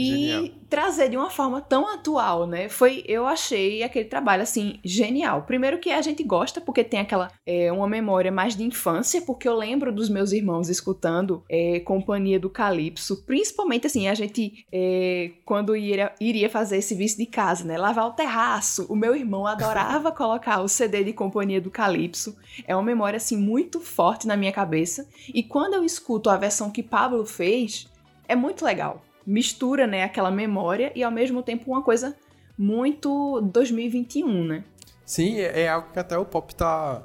E 0.00 0.28
Genial. 0.28 0.48
trazer 0.70 1.10
de 1.10 1.16
uma 1.16 1.28
forma 1.28 1.60
tão 1.60 1.86
atual, 1.92 2.46
né? 2.46 2.68
Foi, 2.70 3.04
eu 3.06 3.26
achei 3.26 3.82
aquele 3.82 4.06
trabalho 4.06 4.42
assim 4.42 4.78
genial. 4.82 5.42
Primeiro 5.42 5.78
que 5.78 5.90
a 5.90 6.00
gente 6.00 6.22
gosta 6.22 6.60
porque 6.60 6.82
tem 6.82 7.00
aquela 7.00 7.30
é, 7.46 7.70
uma 7.70 7.86
memória 7.86 8.32
mais 8.32 8.56
de 8.56 8.62
infância, 8.62 9.20
porque 9.20 9.46
eu 9.46 9.54
lembro 9.54 9.92
dos 9.92 10.08
meus 10.08 10.32
irmãos 10.32 10.70
escutando 10.70 11.44
é, 11.50 11.80
Companhia 11.80 12.40
do 12.40 12.48
Calypso, 12.48 13.24
principalmente 13.26 13.86
assim 13.86 14.08
a 14.08 14.14
gente 14.14 14.64
é, 14.72 15.32
quando 15.44 15.76
iria, 15.76 16.12
iria 16.18 16.48
fazer 16.48 16.78
esse 16.78 16.88
serviço 16.88 17.18
de 17.18 17.26
casa, 17.26 17.64
né? 17.64 17.76
Lavar 17.76 18.06
o 18.06 18.12
terraço. 18.12 18.86
O 18.88 18.96
meu 18.96 19.14
irmão 19.14 19.46
adorava 19.46 20.10
colocar 20.12 20.62
o 20.62 20.68
CD 20.68 21.04
de 21.04 21.12
Companhia 21.12 21.60
do 21.60 21.70
Calypso. 21.70 22.36
É 22.66 22.74
uma 22.74 22.82
memória 22.82 23.18
assim 23.18 23.36
muito 23.36 23.80
forte 23.80 24.26
na 24.26 24.36
minha 24.36 24.52
cabeça. 24.52 25.06
E 25.34 25.42
quando 25.42 25.74
eu 25.74 25.84
escuto 25.84 26.30
a 26.30 26.36
versão 26.38 26.70
que 26.70 26.82
Pablo 26.82 27.26
fez, 27.26 27.86
é 28.26 28.34
muito 28.34 28.64
legal 28.64 29.02
mistura, 29.26 29.86
né, 29.86 30.04
aquela 30.04 30.30
memória 30.30 30.92
e 30.94 31.02
ao 31.02 31.10
mesmo 31.10 31.42
tempo 31.42 31.70
uma 31.70 31.82
coisa 31.82 32.16
muito 32.56 33.40
2021, 33.40 34.44
né? 34.44 34.64
Sim, 35.04 35.38
é, 35.38 35.62
é 35.62 35.68
algo 35.68 35.90
que 35.92 35.98
até 35.98 36.16
o 36.16 36.24
pop 36.24 36.54
tá. 36.54 37.02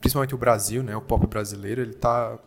Principalmente 0.00 0.34
o 0.34 0.38
Brasil, 0.38 0.82
né? 0.82 0.96
O 0.96 1.00
pop 1.00 1.26
brasileiro, 1.26 1.80
ele 1.80 1.94
tá 1.94 2.38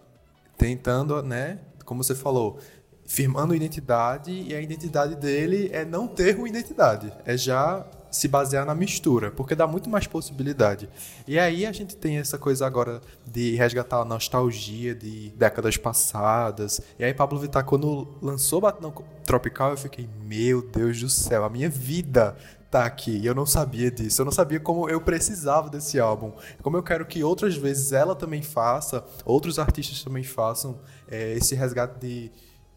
tentando, 0.58 1.22
né? 1.24 1.60
Como 1.86 2.04
você 2.04 2.14
falou, 2.14 2.60
firmando 3.06 3.56
identidade, 3.56 4.32
e 4.32 4.54
a 4.54 4.62
identidade 4.62 5.16
dele 5.16 5.70
é 5.74 5.84
não 5.84 6.08
ter 6.08 6.38
uma 6.38 6.48
identidade. 6.48 7.12
É 7.26 7.36
já 7.36 7.86
se 8.12 8.28
basear 8.28 8.66
na 8.66 8.76
mistura, 8.76 9.32
porque 9.32 9.56
dá 9.56 9.66
muito 9.66 9.90
mais 9.90 10.06
possibilidade. 10.06 10.90
E 11.26 11.40
aí 11.40 11.66
a 11.66 11.72
gente 11.72 11.96
tem 11.96 12.18
essa 12.18 12.38
coisa 12.38 12.68
agora 12.68 13.02
de 13.26 13.56
resgatar 13.56 14.02
a 14.02 14.06
nostalgia 14.06 14.94
de 14.94 15.30
décadas 15.30 15.78
passadas. 15.78 16.82
E 17.00 17.06
aí 17.06 17.14
Pablo 17.14 17.40
Vittar, 17.40 17.64
quando 17.64 18.08
lançou 18.22 18.60
Batidão 18.60 18.94
Tropical, 19.24 19.72
eu 19.72 19.78
fiquei, 19.78 20.10
meu 20.26 20.62
Deus 20.62 21.00
do 21.00 21.10
céu, 21.10 21.46
a 21.46 21.50
minha 21.50 21.70
vida 21.70 22.36
tá 22.70 22.86
aqui. 22.86 23.18
E 23.18 23.26
eu 23.26 23.36
não 23.36 23.46
sabia 23.46 23.90
disso. 23.90 24.22
Eu 24.22 24.26
não 24.26 24.32
sabia 24.32 24.60
como 24.60 24.90
eu 24.90 25.00
precisava 25.00 25.70
desse 25.70 26.00
álbum. 26.00 26.34
Como 26.62 26.78
eu 26.78 26.84
quero 26.84 27.06
que 27.06 27.24
outras 27.24 27.56
vezes 27.56 27.92
ela 27.92 28.16
também 28.16 28.42
faça, 28.42 29.04
outros 29.26 29.58
artistas 29.58 30.04
também 30.04 30.24
façam 30.24 30.80
é, 31.08 31.34
esse 31.34 31.56
resgate 31.56 32.00
de 32.00 32.32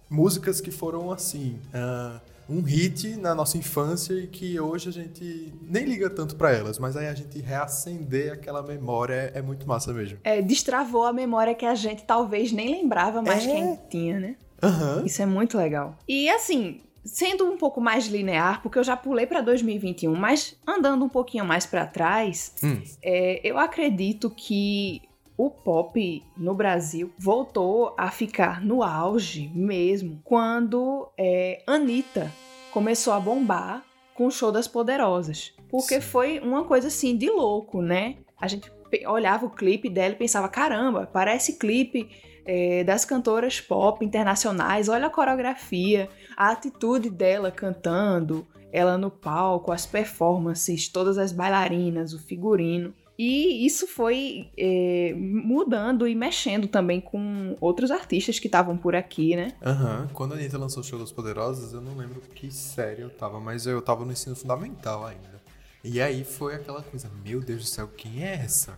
músicas 0.08 0.60
que 0.60 0.70
foram 0.70 1.12
assim. 1.12 1.58
ah, 1.72 2.20
um 2.48 2.60
hit 2.62 3.16
na 3.16 3.34
nossa 3.34 3.56
infância 3.56 4.12
e 4.14 4.26
que 4.26 4.58
hoje 4.60 4.88
a 4.88 4.92
gente 4.92 5.52
nem 5.62 5.84
liga 5.84 6.10
tanto 6.10 6.36
pra 6.36 6.52
elas, 6.52 6.78
mas 6.78 6.96
aí 6.96 7.06
a 7.08 7.14
gente 7.14 7.40
reacender 7.40 8.32
aquela 8.32 8.62
memória 8.62 9.32
é, 9.34 9.38
é 9.38 9.42
muito 9.42 9.66
massa 9.66 9.92
mesmo. 9.92 10.18
É, 10.24 10.42
destravou 10.42 11.04
a 11.04 11.12
memória 11.12 11.54
que 11.54 11.64
a 11.66 11.74
gente 11.74 12.04
talvez 12.04 12.52
nem 12.52 12.70
lembrava 12.70 13.22
mais 13.22 13.44
É. 13.46 13.50
quem 13.50 13.78
tinha, 13.88 14.20
né? 14.20 14.36
Aham. 14.62 15.02
Isso 15.04 15.20
é 15.22 15.26
muito 15.26 15.56
legal. 15.56 15.98
E 16.08 16.28
assim, 16.30 16.80
sendo 17.04 17.44
um 17.50 17.56
pouco 17.56 17.80
mais 17.80 18.06
linear, 18.06 18.62
porque 18.62 18.78
eu 18.78 18.84
já 18.84 18.96
pulei 18.96 19.26
pra 19.26 19.40
2021, 19.40 20.14
mas 20.14 20.56
andando 20.66 21.04
um 21.04 21.08
pouquinho 21.08 21.44
mais 21.44 21.66
pra 21.66 21.86
trás, 21.86 22.54
Hum. 22.62 22.80
é, 23.02 23.40
eu 23.42 23.58
acredito 23.58 24.30
que 24.30 25.02
o 25.36 25.50
pop 25.50 26.24
no 26.36 26.54
Brasil 26.54 27.12
voltou 27.18 27.94
a 27.98 28.10
ficar 28.10 28.60
no 28.60 28.82
auge 28.82 29.50
mesmo 29.54 30.20
quando 30.24 31.10
é, 31.18 31.62
Anitta 31.66 32.30
começou 32.70 33.12
a 33.12 33.20
bombar 33.20 33.84
com 34.14 34.26
o 34.26 34.30
show 34.30 34.52
das 34.52 34.68
Poderosas. 34.68 35.52
Porque 35.68 36.00
Sim. 36.00 36.08
foi 36.08 36.38
uma 36.38 36.64
coisa 36.64 36.88
assim 36.88 37.16
de 37.16 37.28
louco, 37.28 37.82
né? 37.82 38.16
A 38.40 38.46
gente 38.46 38.70
olhava 39.06 39.46
o 39.46 39.50
clipe 39.50 39.90
dela 39.90 40.14
e 40.14 40.18
pensava: 40.18 40.48
caramba, 40.48 41.08
parece 41.12 41.58
clipe 41.58 42.08
é, 42.46 42.84
das 42.84 43.04
cantoras 43.04 43.60
pop 43.60 44.04
internacionais. 44.04 44.88
Olha 44.88 45.06
a 45.06 45.10
coreografia, 45.10 46.08
a 46.36 46.50
atitude 46.50 47.10
dela 47.10 47.50
cantando, 47.50 48.46
ela 48.72 48.96
no 48.96 49.10
palco, 49.10 49.72
as 49.72 49.86
performances, 49.86 50.88
todas 50.88 51.18
as 51.18 51.32
bailarinas, 51.32 52.12
o 52.12 52.18
figurino. 52.18 52.94
E 53.18 53.64
isso 53.64 53.86
foi 53.86 54.48
é, 54.58 55.14
mudando 55.16 56.06
e 56.06 56.14
mexendo 56.14 56.66
também 56.66 57.00
com 57.00 57.56
outros 57.60 57.90
artistas 57.90 58.38
que 58.38 58.48
estavam 58.48 58.76
por 58.76 58.96
aqui, 58.96 59.36
né? 59.36 59.52
Aham. 59.64 60.00
Uhum. 60.00 60.08
Quando 60.08 60.32
a 60.32 60.36
Anitta 60.36 60.58
lançou 60.58 60.82
o 60.82 60.84
Show 60.84 60.98
das 60.98 61.12
Poderosas, 61.12 61.72
eu 61.72 61.80
não 61.80 61.96
lembro 61.96 62.20
que 62.34 62.50
série 62.50 63.02
eu 63.02 63.10
tava, 63.10 63.38
mas 63.38 63.66
eu 63.66 63.80
tava 63.80 64.04
no 64.04 64.12
ensino 64.12 64.34
fundamental 64.34 65.06
ainda. 65.06 65.42
E 65.84 66.00
aí 66.00 66.24
foi 66.24 66.54
aquela 66.54 66.82
coisa, 66.82 67.10
meu 67.24 67.40
Deus 67.40 67.62
do 67.62 67.68
céu, 67.68 67.88
quem 67.96 68.24
é 68.24 68.34
essa? 68.34 68.72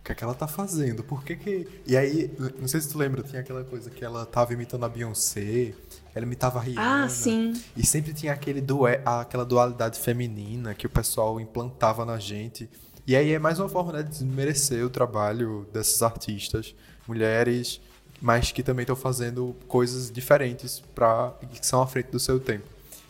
O 0.00 0.04
que 0.04 0.12
é 0.12 0.14
que 0.14 0.24
ela 0.24 0.34
tá 0.34 0.48
fazendo? 0.48 1.04
Por 1.04 1.22
que 1.22 1.36
que... 1.36 1.68
E 1.86 1.96
aí, 1.96 2.30
não 2.58 2.66
sei 2.66 2.80
se 2.80 2.88
tu 2.88 2.98
lembra, 2.98 3.22
tinha 3.22 3.40
aquela 3.40 3.62
coisa 3.62 3.90
que 3.90 4.04
ela 4.04 4.24
tava 4.26 4.52
imitando 4.52 4.84
a 4.84 4.88
Beyoncé, 4.88 5.74
ela 6.14 6.24
imitava 6.24 6.58
a 6.58 6.62
Rihanna. 6.62 7.04
Ah, 7.04 7.08
sim. 7.08 7.52
E 7.76 7.86
sempre 7.86 8.12
tinha 8.12 8.32
aquele 8.32 8.60
dué, 8.60 9.00
aquela 9.04 9.44
dualidade 9.44 10.00
feminina 10.00 10.74
que 10.74 10.86
o 10.86 10.90
pessoal 10.90 11.40
implantava 11.40 12.04
na 12.04 12.18
gente. 12.18 12.68
E 13.06 13.16
aí 13.16 13.32
é 13.32 13.38
mais 13.38 13.58
uma 13.58 13.68
forma 13.68 13.92
né, 13.92 14.02
de 14.02 14.10
desmerecer 14.10 14.84
o 14.84 14.90
trabalho 14.90 15.66
dessas 15.72 16.02
artistas, 16.02 16.74
mulheres, 17.06 17.80
mas 18.20 18.52
que 18.52 18.62
também 18.62 18.84
estão 18.84 18.94
fazendo 18.94 19.56
coisas 19.66 20.10
diferentes 20.10 20.80
para 20.94 21.34
que 21.52 21.66
são 21.66 21.82
à 21.82 21.86
frente 21.86 22.10
do 22.10 22.20
seu 22.20 22.38
tempo. 22.38 22.64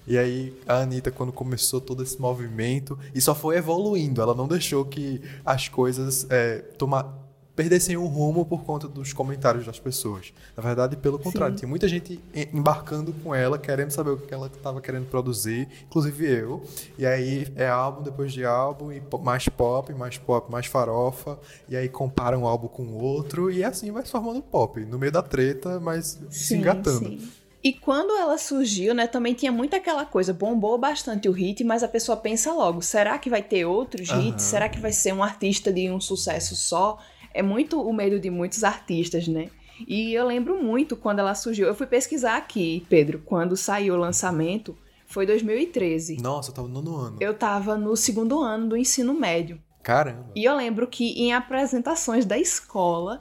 E 0.07 0.17
aí 0.17 0.59
a 0.67 0.79
Anitta, 0.79 1.11
quando 1.11 1.31
começou 1.31 1.81
todo 1.81 2.03
esse 2.03 2.19
movimento, 2.19 2.99
e 3.15 3.21
só 3.21 3.35
foi 3.35 3.57
evoluindo, 3.57 4.23
ela 4.23 4.35
não 4.35 4.49
deixou 4.49 4.85
que 4.85 5.21
as 5.45 5.69
coisas 5.69 6.27
é, 6.31 6.59
tomar, 6.79 7.15
perdessem 7.63 7.97
o 7.97 8.07
rumo 8.07 8.45
por 8.45 8.65
conta 8.65 8.89
dos 8.89 9.13
comentários 9.13 9.65
das 9.65 9.79
pessoas. 9.79 10.33
Na 10.57 10.63
verdade, 10.63 10.97
pelo 10.97 11.19
contrário, 11.19 11.55
Sim. 11.55 11.61
tinha 11.61 11.69
muita 11.69 11.87
gente 11.87 12.21
embarcando 12.53 13.13
com 13.13 13.35
ela, 13.35 13.57
querendo 13.59 13.91
saber 13.91 14.11
o 14.11 14.17
que 14.17 14.35
ela 14.35 14.49
estava 14.49 14.81
querendo 14.81 15.09
produzir, 15.09 15.69
inclusive 15.87 16.29
eu. 16.29 16.63
E 16.99 17.07
aí 17.07 17.47
é 17.55 17.69
álbum 17.69 18.03
depois 18.03 18.33
de 18.33 18.45
álbum, 18.45 18.91
e 18.91 19.01
mais 19.23 19.49
pop, 19.49 19.93
mais 19.95 20.19
pop, 20.19 20.51
mais 20.51 20.67
farofa, 20.67 21.39
e 21.69 21.77
aí 21.77 21.89
compara 21.89 22.37
um 22.37 22.47
álbum 22.47 22.69
com 22.69 22.83
o 22.83 23.03
outro, 23.03 23.51
e 23.51 23.63
assim 23.63 23.93
vai 23.93 24.05
se 24.05 24.11
formando 24.11 24.43
pop, 24.43 24.81
no 24.85 24.99
meio 24.99 25.13
da 25.13 25.23
treta, 25.23 25.79
mas 25.79 26.21
sim, 26.31 26.31
se 26.31 26.57
engatando. 26.57 26.99
Sim. 26.99 27.29
E 27.63 27.73
quando 27.73 28.13
ela 28.17 28.37
surgiu, 28.39 28.93
né, 28.93 29.07
também 29.07 29.35
tinha 29.35 29.53
muito 29.53 29.77
aquela 29.77 30.05
coisa, 30.05 30.33
bombou 30.33 30.77
bastante 30.77 31.29
o 31.29 31.33
hit, 31.33 31.63
mas 31.63 31.85
a 31.85 31.89
pessoa 31.89 32.17
pensa 32.17 32.53
logo, 32.53 32.83
será 32.83 33.17
que 33.19 33.31
vai 33.31 33.41
ter 33.41 33.65
outros 33.65 34.09
hits? 34.09 34.17
Uhum. 34.17 34.39
Será 34.39 34.69
que 34.69 34.81
vai 34.81 34.91
ser 34.91 35.15
um 35.15 35.23
artista 35.23 35.73
de 35.73 35.89
um 35.89 36.01
sucesso 36.01 36.57
só? 36.57 36.99
É 37.35 37.43
muito 37.43 37.81
o 37.81 37.93
medo 37.93 38.19
de 38.19 38.31
muitos 38.31 38.65
artistas, 38.65 39.29
né? 39.29 39.49
E 39.87 40.15
eu 40.15 40.27
lembro 40.27 40.63
muito 40.63 40.97
quando 40.97 41.19
ela 41.19 41.35
surgiu. 41.35 41.67
Eu 41.67 41.75
fui 41.75 41.87
pesquisar 41.87 42.37
aqui, 42.37 42.87
Pedro, 42.89 43.21
quando 43.25 43.57
saiu 43.57 43.95
o 43.95 43.99
lançamento, 43.99 44.77
foi 45.07 45.27
2013. 45.27 46.19
Nossa, 46.23 46.51
eu 46.51 46.55
tava 46.55 46.69
no 46.69 46.83
nono 46.83 46.97
ano. 46.97 47.17
Eu 47.21 47.35
tava 47.35 47.77
no 47.77 47.97
segundo 47.97 48.41
ano 48.41 48.69
do 48.69 48.77
ensino 48.77 49.13
médio. 49.13 49.61
Caramba. 49.83 50.31
E 50.35 50.45
eu 50.45 50.55
lembro 50.55 50.87
que 50.87 51.13
em 51.21 51.33
apresentações 51.33 52.25
da 52.25 52.39
escola 52.39 53.19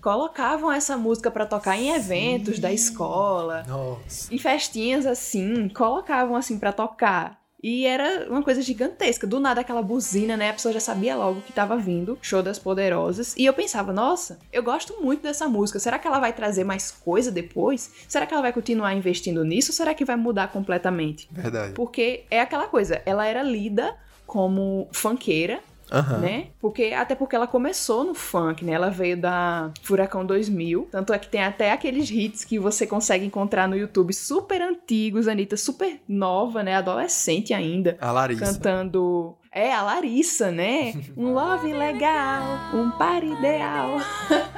colocavam 0.00 0.70
essa 0.70 0.96
música 0.96 1.30
para 1.30 1.46
tocar 1.46 1.76
em 1.76 1.90
eventos 1.90 2.56
Sim. 2.56 2.60
da 2.60 2.72
escola. 2.72 3.64
Nossa. 3.66 4.34
Em 4.34 4.38
festinhas 4.38 5.06
assim, 5.06 5.68
colocavam 5.68 6.36
assim 6.36 6.58
para 6.58 6.72
tocar. 6.72 7.41
E 7.62 7.86
era 7.86 8.26
uma 8.28 8.42
coisa 8.42 8.60
gigantesca. 8.60 9.26
Do 9.26 9.38
nada, 9.38 9.60
aquela 9.60 9.82
buzina, 9.82 10.36
né? 10.36 10.50
A 10.50 10.52
pessoa 10.52 10.74
já 10.74 10.80
sabia 10.80 11.14
logo 11.16 11.42
que 11.42 11.52
tava 11.52 11.76
vindo, 11.76 12.18
Show 12.20 12.42
das 12.42 12.58
Poderosas. 12.58 13.34
E 13.36 13.44
eu 13.44 13.52
pensava, 13.52 13.92
nossa, 13.92 14.40
eu 14.52 14.62
gosto 14.62 15.00
muito 15.00 15.22
dessa 15.22 15.46
música. 15.46 15.78
Será 15.78 15.98
que 15.98 16.06
ela 16.06 16.18
vai 16.18 16.32
trazer 16.32 16.64
mais 16.64 16.90
coisa 16.90 17.30
depois? 17.30 17.92
Será 18.08 18.26
que 18.26 18.34
ela 18.34 18.42
vai 18.42 18.52
continuar 18.52 18.94
investindo 18.94 19.44
nisso? 19.44 19.70
Ou 19.70 19.76
será 19.76 19.94
que 19.94 20.04
vai 20.04 20.16
mudar 20.16 20.48
completamente? 20.48 21.28
Verdade. 21.30 21.72
Porque 21.74 22.24
é 22.30 22.40
aquela 22.40 22.66
coisa, 22.66 23.00
ela 23.06 23.26
era 23.26 23.42
lida 23.42 23.96
como 24.26 24.88
fanqueira, 24.92 25.60
Uhum. 25.92 26.18
né? 26.18 26.46
Porque 26.58 26.92
até 26.96 27.14
porque 27.14 27.36
ela 27.36 27.46
começou 27.46 28.04
no 28.04 28.14
funk, 28.14 28.64
né? 28.64 28.72
Ela 28.72 28.90
veio 28.90 29.20
da 29.20 29.70
Furacão 29.82 30.24
2000, 30.24 30.88
tanto 30.90 31.12
é 31.12 31.18
que 31.18 31.28
tem 31.28 31.44
até 31.44 31.70
aqueles 31.70 32.10
hits 32.10 32.44
que 32.44 32.58
você 32.58 32.86
consegue 32.86 33.26
encontrar 33.26 33.68
no 33.68 33.76
YouTube 33.76 34.12
super 34.12 34.62
antigos, 34.62 35.28
Anitta 35.28 35.56
super 35.56 36.00
nova, 36.08 36.62
né? 36.62 36.76
Adolescente 36.76 37.52
ainda. 37.52 37.96
A 38.00 38.10
Larissa. 38.10 38.46
Cantando 38.46 39.36
é, 39.54 39.70
a 39.70 39.82
Larissa, 39.82 40.50
né? 40.50 40.94
Um 41.14 41.34
love 41.34 41.72
legal, 41.72 42.42
um 42.74 42.90
par 42.92 43.22
ideal. 43.22 43.98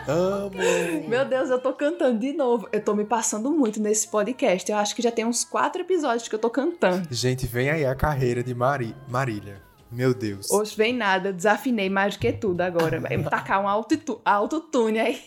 Amo! 0.07 1.09
Meu 1.09 1.25
Deus, 1.25 1.51
eu 1.51 1.59
tô 1.59 1.73
cantando 1.73 2.21
de 2.21 2.33
novo. 2.33 2.69
Eu 2.71 2.81
tô 2.81 2.95
me 2.95 3.05
passando 3.05 3.51
muito 3.51 3.81
nesse 3.81 4.07
podcast. 4.09 4.71
Eu 4.71 4.79
acho 4.79 4.95
que 4.95 5.03
já 5.03 5.11
tem 5.11 5.25
uns 5.25 5.45
quatro 5.45 5.83
episódios 5.83 6.29
que 6.29 6.35
eu 6.35 6.39
tô 6.39 6.49
cantando. 6.49 7.09
Gente, 7.11 7.45
vem 7.45 7.71
aí 7.71 7.85
a 7.85 7.95
carreira 7.95 8.43
de 8.43 8.55
Mari... 8.55 8.95
Marília. 9.09 9.61
Meu 9.95 10.13
Deus. 10.13 10.51
Hoje 10.51 10.77
vem 10.77 10.93
nada, 10.93 11.33
desafinei 11.33 11.89
mais 11.89 12.17
do 12.17 12.21
que 12.21 12.33
tudo 12.33 12.61
agora. 12.63 12.99
Vai 13.01 13.23
tacar 13.23 13.63
um 13.63 13.69
autotune 13.69 14.99
aí. 14.99 15.21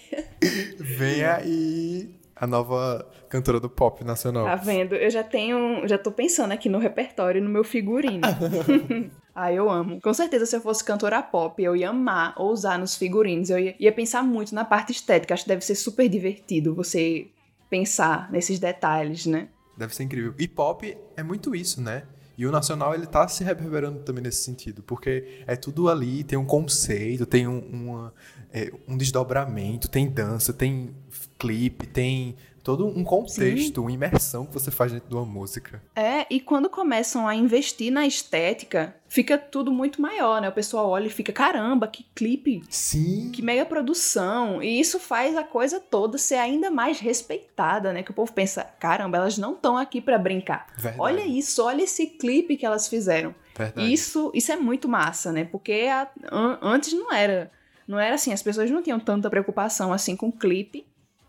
Vem 0.77 1.23
aí 1.23 2.09
a 2.35 2.45
nova 2.45 3.09
cantora 3.29 3.61
do 3.61 3.69
pop 3.69 4.03
nacional. 4.03 4.45
Tá 4.45 4.55
vendo? 4.55 4.93
Eu 4.93 5.09
já 5.09 5.23
tenho, 5.23 5.87
já 5.87 5.97
tô 5.97 6.11
pensando 6.11 6.51
aqui 6.51 6.67
no 6.67 6.79
repertório, 6.79 7.41
no 7.41 7.49
meu 7.49 7.63
figurino. 7.63 8.21
ah, 9.33 9.53
eu 9.53 9.69
amo. 9.69 10.01
Com 10.01 10.13
certeza, 10.13 10.45
se 10.45 10.55
eu 10.55 10.61
fosse 10.61 10.83
cantora 10.83 11.21
pop, 11.23 11.63
eu 11.63 11.73
ia 11.73 11.89
amar 11.89 12.33
ou 12.37 12.51
usar 12.51 12.77
nos 12.77 12.97
figurinos. 12.97 13.49
Eu 13.49 13.59
ia, 13.59 13.75
ia 13.79 13.91
pensar 13.93 14.21
muito 14.21 14.53
na 14.53 14.65
parte 14.65 14.91
estética. 14.91 15.33
Acho 15.33 15.43
que 15.43 15.49
deve 15.49 15.63
ser 15.63 15.75
super 15.75 16.09
divertido 16.09 16.75
você 16.75 17.27
pensar 17.69 18.29
nesses 18.31 18.59
detalhes, 18.59 19.25
né? 19.25 19.47
Deve 19.77 19.95
ser 19.95 20.03
incrível. 20.03 20.33
E 20.37 20.45
pop 20.45 20.97
é 21.15 21.23
muito 21.23 21.55
isso, 21.55 21.81
né? 21.81 22.03
E 22.37 22.45
o 22.45 22.51
nacional 22.51 22.93
ele 22.93 23.07
tá 23.07 23.27
se 23.27 23.43
reverberando 23.43 23.99
também 23.99 24.23
nesse 24.23 24.43
sentido, 24.43 24.83
porque 24.83 25.43
é 25.47 25.55
tudo 25.55 25.89
ali, 25.89 26.23
tem 26.23 26.37
um 26.37 26.45
conceito, 26.45 27.25
tem 27.25 27.47
um, 27.47 27.59
uma, 27.59 28.13
é, 28.53 28.71
um 28.87 28.95
desdobramento, 28.95 29.87
tem 29.87 30.07
dança, 30.07 30.53
tem 30.53 30.93
clipe, 31.39 31.87
tem 31.87 32.35
todo 32.67 32.85
um 32.85 33.01
contexto, 33.01 33.75
Sim. 33.75 33.79
uma 33.79 33.91
imersão 33.93 34.45
que 34.45 34.51
você 34.51 34.69
faz 34.69 34.91
dentro 34.91 35.07
de 35.07 35.15
uma 35.15 35.23
música. 35.23 35.81
É, 35.95 36.25
e 36.29 36.37
quando 36.37 36.69
começam 36.69 37.25
a 37.25 37.33
investir 37.33 37.89
na 37.89 38.05
estética, 38.05 38.93
fica 39.07 39.37
tudo 39.37 39.71
muito 39.71 40.01
maior, 40.01 40.41
né? 40.41 40.49
O 40.49 40.51
pessoal 40.51 40.89
olha 40.89 41.07
e 41.07 41.09
fica, 41.09 41.31
caramba, 41.31 41.87
que 41.87 42.05
clipe. 42.13 42.61
Sim. 42.69 43.31
Que 43.31 43.41
mega 43.41 43.65
produção. 43.65 44.61
E 44.61 44.81
isso 44.81 44.99
faz 44.99 45.37
a 45.37 45.45
coisa 45.45 45.79
toda 45.79 46.17
ser 46.17 46.35
ainda 46.35 46.69
mais 46.69 46.99
respeitada, 46.99 47.93
né? 47.93 48.03
Que 48.03 48.11
o 48.11 48.13
povo 48.13 48.33
pensa, 48.33 48.65
caramba, 48.77 49.15
elas 49.15 49.37
não 49.37 49.53
estão 49.53 49.77
aqui 49.77 50.01
para 50.01 50.19
brincar. 50.19 50.67
Verdade. 50.75 50.99
Olha 50.99 51.25
isso, 51.25 51.63
olha 51.63 51.83
esse 51.83 52.05
clipe 52.05 52.57
que 52.57 52.65
elas 52.65 52.89
fizeram. 52.89 53.33
Verdade. 53.57 53.93
Isso, 53.93 54.29
isso 54.33 54.51
é 54.51 54.57
muito 54.57 54.89
massa, 54.89 55.31
né? 55.31 55.45
Porque 55.45 55.87
a, 55.89 56.05
an, 56.29 56.59
antes 56.61 56.91
não 56.91 57.13
era. 57.13 57.49
Não 57.87 57.97
era 57.97 58.15
assim, 58.15 58.33
as 58.33 58.43
pessoas 58.43 58.69
não 58.69 58.83
tinham 58.83 58.99
tanta 58.99 59.29
preocupação 59.29 59.93
assim 59.93 60.17
com 60.17 60.29
clipe 60.29 60.85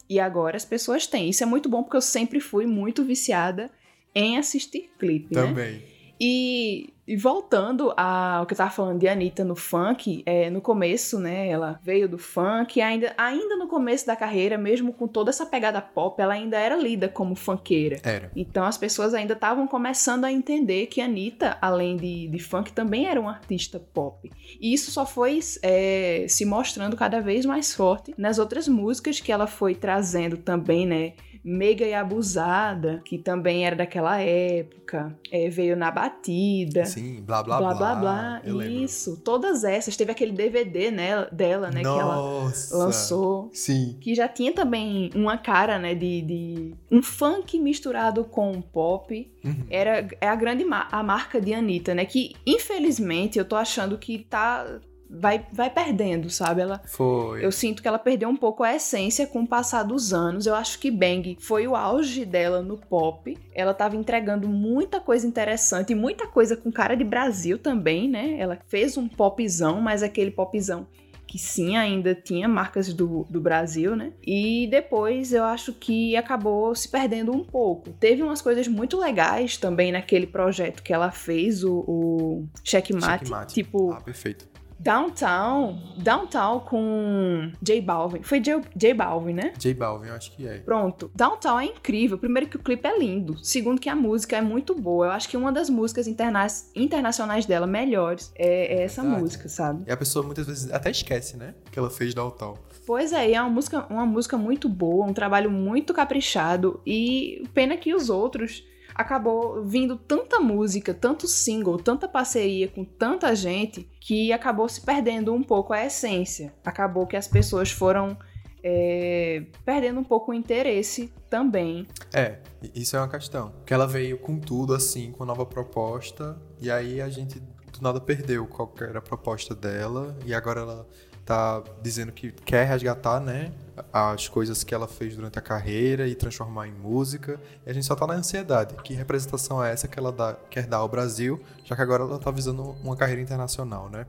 e 0.09 0.19
agora 0.19 0.57
as 0.57 0.65
pessoas 0.65 1.07
têm. 1.07 1.29
Isso 1.29 1.43
é 1.43 1.47
muito 1.47 1.69
bom 1.69 1.83
porque 1.83 1.97
eu 1.97 2.03
sempre 2.03 2.41
fui 2.41 2.67
muito 2.67 3.05
viciada 3.05 3.71
em 4.15 4.39
assistir 4.39 4.91
clipe, 4.99 5.35
Também. 5.35 5.53
né? 5.73 5.79
Também. 5.79 5.83
E 6.21 6.91
e 7.09 7.17
voltando 7.17 7.91
ao 7.97 8.45
que 8.45 8.53
eu 8.53 8.59
tava 8.59 8.71
falando 8.71 8.99
de 8.99 9.09
Anitta 9.09 9.43
no 9.43 9.57
funk, 9.57 10.23
é, 10.27 10.51
no 10.51 10.61
começo, 10.61 11.19
né, 11.19 11.49
ela 11.49 11.81
veio 11.83 12.07
do 12.07 12.19
funk, 12.19 12.83
ainda, 12.83 13.15
ainda 13.17 13.57
no 13.57 13.67
começo 13.67 14.07
da 14.07 14.15
carreira, 14.15 14.59
mesmo 14.59 14.93
com 14.93 15.09
toda 15.09 15.31
essa 15.31 15.47
pegada 15.47 15.81
pop, 15.81 16.21
ela 16.21 16.35
ainda 16.35 16.59
era 16.59 16.77
lida 16.77 17.09
como 17.09 17.35
funkeira. 17.35 17.99
Era. 18.05 18.31
Então 18.37 18.63
as 18.63 18.77
pessoas 18.77 19.15
ainda 19.15 19.33
estavam 19.33 19.67
começando 19.67 20.27
a 20.27 20.31
entender 20.31 20.87
que 20.89 21.01
Anitta, 21.01 21.57
além 21.63 21.97
de, 21.97 22.29
de 22.29 22.39
funk, 22.39 22.73
também 22.73 23.07
era 23.07 23.19
uma 23.19 23.31
artista 23.31 23.81
pop. 23.81 24.31
E 24.61 24.75
isso 24.75 24.91
só 24.91 25.07
foi 25.07 25.41
é, 25.63 26.27
se 26.29 26.45
mostrando 26.45 26.95
cada 26.95 27.23
vez 27.23 27.47
mais 27.47 27.75
forte 27.75 28.13
nas 28.19 28.39
outras 28.39 28.69
músicas 28.69 29.19
que 29.19 29.33
ela 29.33 29.47
foi 29.47 29.75
trazendo 29.75 30.37
também, 30.37 30.87
né, 30.87 31.15
Meiga 31.45 31.85
e 31.85 31.95
Abusada, 31.95 33.01
que 33.05 33.19
também 33.19 33.67
era 33.67 33.77
daquela 33.77 34.21
época, 34.21 35.17
é, 35.31 35.49
veio 35.49 35.77
na 35.77 35.91
batida. 35.91 36.85
Sim, 36.85 37.23
blá 37.23 37.43
blá 37.43 37.59
blá. 37.59 37.75
Blá 37.75 37.95
blá 37.95 38.41
blá. 38.43 38.43
Isso, 38.67 39.11
lembro. 39.11 39.25
todas 39.25 39.65
essas. 39.65 39.97
Teve 39.97 40.13
aquele 40.13 40.33
DVD 40.33 40.91
né, 40.91 41.27
dela, 41.31 41.71
né, 41.71 41.83
Nossa, 41.83 42.69
que 42.69 42.75
ela 42.75 42.85
lançou. 42.85 43.51
Sim. 43.53 43.97
Que 44.01 44.15
já 44.15 44.29
tinha 44.29 44.53
também 44.53 45.11
uma 45.15 45.39
cara, 45.39 45.79
né, 45.79 45.95
de, 45.95 46.23
de 46.23 46.75
um 46.91 47.03
funk 47.03 47.59
misturado 47.59 48.25
com 48.25 48.61
pop. 48.61 49.31
Uhum. 49.45 49.67
Era 49.71 50.09
é 50.21 50.29
a 50.29 50.35
grande 50.35 50.65
a 50.71 51.03
marca 51.03 51.41
de 51.41 51.55
Anitta, 51.55 51.95
né, 51.95 52.05
que 52.05 52.35
infelizmente 52.47 53.39
eu 53.39 53.45
tô 53.45 53.57
achando 53.57 53.97
que 53.99 54.19
tá 54.19 54.81
vai, 55.09 55.45
vai 55.53 55.71
perdendo, 55.71 56.29
sabe? 56.31 56.61
Ela, 56.61 56.81
foi. 56.87 57.45
Eu 57.45 57.51
sinto 57.51 57.83
que 57.83 57.89
ela 57.89 57.99
perdeu 57.99 58.29
um 58.29 58.37
pouco 58.37 58.63
a 58.63 58.75
essência 58.75 59.27
com 59.27 59.43
o 59.43 59.47
passar 59.47 59.83
dos 59.83 60.13
anos. 60.13 60.47
Eu 60.47 60.55
acho 60.55 60.79
que 60.79 60.91
Bang 60.91 61.37
foi 61.41 61.67
o 61.67 61.75
auge 61.75 62.25
dela 62.25 62.63
no 62.63 62.77
pop. 62.77 63.37
Ela 63.55 63.75
tava 63.75 63.97
entregando 63.97 64.49
muita 64.49 65.01
coisa 65.01 65.27
interessante 65.27 65.93
e 65.93 65.97
muita 65.97 66.27
coisa 66.27 66.57
com 66.57 66.71
cara 66.71 66.95
de 66.95 67.05
Brasil 67.05 67.59
também, 67.59 68.09
né? 68.09 68.37
Ela 68.39 68.59
fez 68.67 68.97
um 68.97 69.09
popzão, 69.09 69.81
mas 69.81 70.03
aquele 70.03 70.31
popzão 70.31 70.87
que 71.27 71.39
sim, 71.39 71.77
ainda 71.77 72.15
tinha 72.15 72.49
marcas 72.49 72.95
do, 72.95 73.27
do 73.29 73.39
Brasil, 73.39 73.95
né? 73.95 74.15
E 74.27 74.67
depois 74.71 75.31
eu 75.35 75.45
acho 75.45 75.75
que 75.75 76.17
acabou 76.17 76.75
se 76.75 76.89
perdendo 76.89 77.31
um 77.37 77.45
pouco. 77.45 77.93
Teve 78.01 78.23
umas 78.23 78.41
coisas 78.41 78.67
muito 78.67 78.99
legais 78.99 79.59
também 79.59 79.93
naquele 79.93 80.27
projeto 80.27 80.83
que 80.83 80.91
ela 80.91 81.11
fez, 81.11 81.63
o, 81.63 81.85
o 81.87 82.49
Checkmate. 82.65 83.27
Checkmate. 83.27 83.55
Tipo, 83.55 83.93
ah, 83.93 84.01
perfeito 84.01 84.49
Downtown, 84.79 85.79
Downtown 85.97 86.61
com 86.61 87.53
J 87.61 87.81
Balvin. 87.81 88.23
Foi 88.23 88.41
J, 88.41 88.63
J 88.77 88.95
Balvin, 88.95 89.33
né? 89.33 89.53
J 89.59 89.75
Balvin, 89.75 90.09
eu 90.09 90.15
acho 90.15 90.33
que 90.33 90.47
é. 90.47 90.59
Pronto. 90.59 91.11
Downtown 91.15 91.61
é 91.61 91.65
incrível. 91.67 92.17
Primeiro 92.17 92.49
que 92.49 92.57
o 92.57 92.61
clipe 92.61 92.87
é 92.87 92.99
lindo. 92.99 93.37
Segundo 93.45 93.81
que 93.81 93.89
a 93.89 93.97
música 93.97 94.37
é 94.37 94.41
muito 94.41 94.75
boa. 94.75 95.07
Eu 95.07 95.13
acho 95.13 95.29
que 95.29 95.37
uma 95.37 95.51
das 95.51 95.69
músicas 95.69 96.07
interna 96.07 96.47
internacionais 96.75 97.45
dela 97.45 97.67
melhores 97.67 98.33
é, 98.37 98.79
é 98.79 98.83
essa 98.85 99.03
Verdade. 99.03 99.23
música, 99.23 99.49
sabe? 99.49 99.85
E 99.87 99.91
a 99.91 99.97
pessoa 99.97 100.25
muitas 100.25 100.47
vezes 100.47 100.73
até 100.73 100.91
esquece, 100.91 101.37
né? 101.37 101.55
Que 101.73 101.79
ela 101.79 101.91
fez 101.91 102.15
Downtown. 102.15 102.57
Pois 102.87 103.13
é, 103.13 103.33
é 103.33 103.41
uma 103.41 103.51
música, 103.51 103.87
uma 103.91 104.07
música 104.07 104.39
muito 104.39 104.69
boa, 104.69 105.05
um 105.05 105.13
trabalho 105.13 105.51
muito 105.51 105.93
caprichado. 105.93 106.81
E 106.87 107.43
pena 107.53 107.77
que 107.77 107.95
os 107.95 108.09
outros 108.09 108.65
acabou 108.99 109.65
vindo 109.65 109.97
tanta 109.97 110.41
música, 110.41 110.93
tanto 110.93 111.29
single, 111.29 111.79
tanta 111.79 112.09
parceria 112.09 112.67
com 112.67 112.85
tanta 112.85 113.33
gente 113.37 113.89
que 114.01 114.33
acabou 114.33 114.69
se 114.69 114.81
perdendo 114.81 115.33
um 115.33 115.43
pouco 115.43 115.73
a 115.73 115.87
essência. 115.87 116.53
Acabou 116.65 117.07
que 117.07 117.17
as 117.17 117.29
pessoas 117.29 117.71
foram 117.71 118.19
é, 118.61 119.47
perdendo 119.65 120.01
um 120.01 120.05
pouco 120.05 120.33
o 120.33 120.35
interesse 120.35 121.13
também. 121.31 121.87
É, 122.13 122.39
isso 122.75 122.97
é 122.97 122.99
uma 123.01 123.09
questão. 123.09 123.55
Que 123.65 123.73
ela 123.73 123.87
veio 123.87 124.19
com 124.19 124.37
tudo 124.41 124.75
assim, 124.75 125.13
com 125.13 125.25
nova 125.25 125.47
proposta, 125.47 126.37
e 126.61 126.69
aí 126.69 127.01
a 127.01 127.09
gente 127.09 127.39
do 127.39 127.83
nada 127.83 128.01
perdeu 128.01 128.47
qual 128.47 128.75
era 128.81 128.99
a 128.99 129.03
proposta 129.03 129.55
dela, 129.55 130.19
e 130.27 130.35
agora 130.35 130.63
ela 130.63 130.89
tá 131.29 131.63
dizendo 131.83 132.11
que 132.11 132.33
quer 132.33 132.67
resgatar, 132.67 133.21
né, 133.21 133.53
as 133.93 134.27
coisas 134.29 134.65
que 134.65 134.75
ela 134.75 134.89
fez 134.89 135.15
durante 135.15 135.39
a 135.39 135.43
carreira 135.43 136.09
e 136.09 136.15
transformar 136.15 136.67
em 136.67 136.73
música. 136.73 137.39
E 137.67 137.71
a 137.71 137.73
gente 137.75 137.85
só 137.85 137.95
tá 137.95 138.07
na 138.07 138.15
ansiedade. 138.15 138.75
Que 138.83 138.95
representação 138.95 139.63
é 139.63 139.71
essa 139.71 139.87
que 139.87 139.99
ela 139.99 140.11
dá, 140.11 140.35
quer 140.49 140.67
dar 140.67 140.79
ao 140.79 140.89
Brasil, 140.89 141.39
já 141.65 141.77
que 141.77 141.83
agora 141.83 142.03
ela 142.03 142.19
tá 142.19 142.31
visando 142.31 142.63
uma 142.83 142.97
carreira 142.97 143.21
internacional, 143.21 143.91
né? 143.91 144.07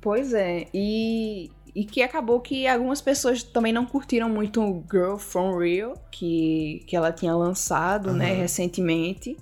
Pois 0.00 0.34
é. 0.34 0.66
E, 0.74 1.52
e 1.72 1.84
que 1.84 2.02
acabou 2.02 2.40
que 2.40 2.66
algumas 2.66 3.00
pessoas 3.00 3.44
também 3.44 3.72
não 3.72 3.86
curtiram 3.86 4.28
muito 4.28 4.60
o 4.60 4.84
Girl 4.90 5.16
From 5.16 5.58
Real, 5.58 5.94
que, 6.10 6.82
que 6.88 6.96
ela 6.96 7.12
tinha 7.12 7.34
lançado, 7.36 8.08
uhum. 8.08 8.16
né, 8.16 8.32
recentemente. 8.34 9.36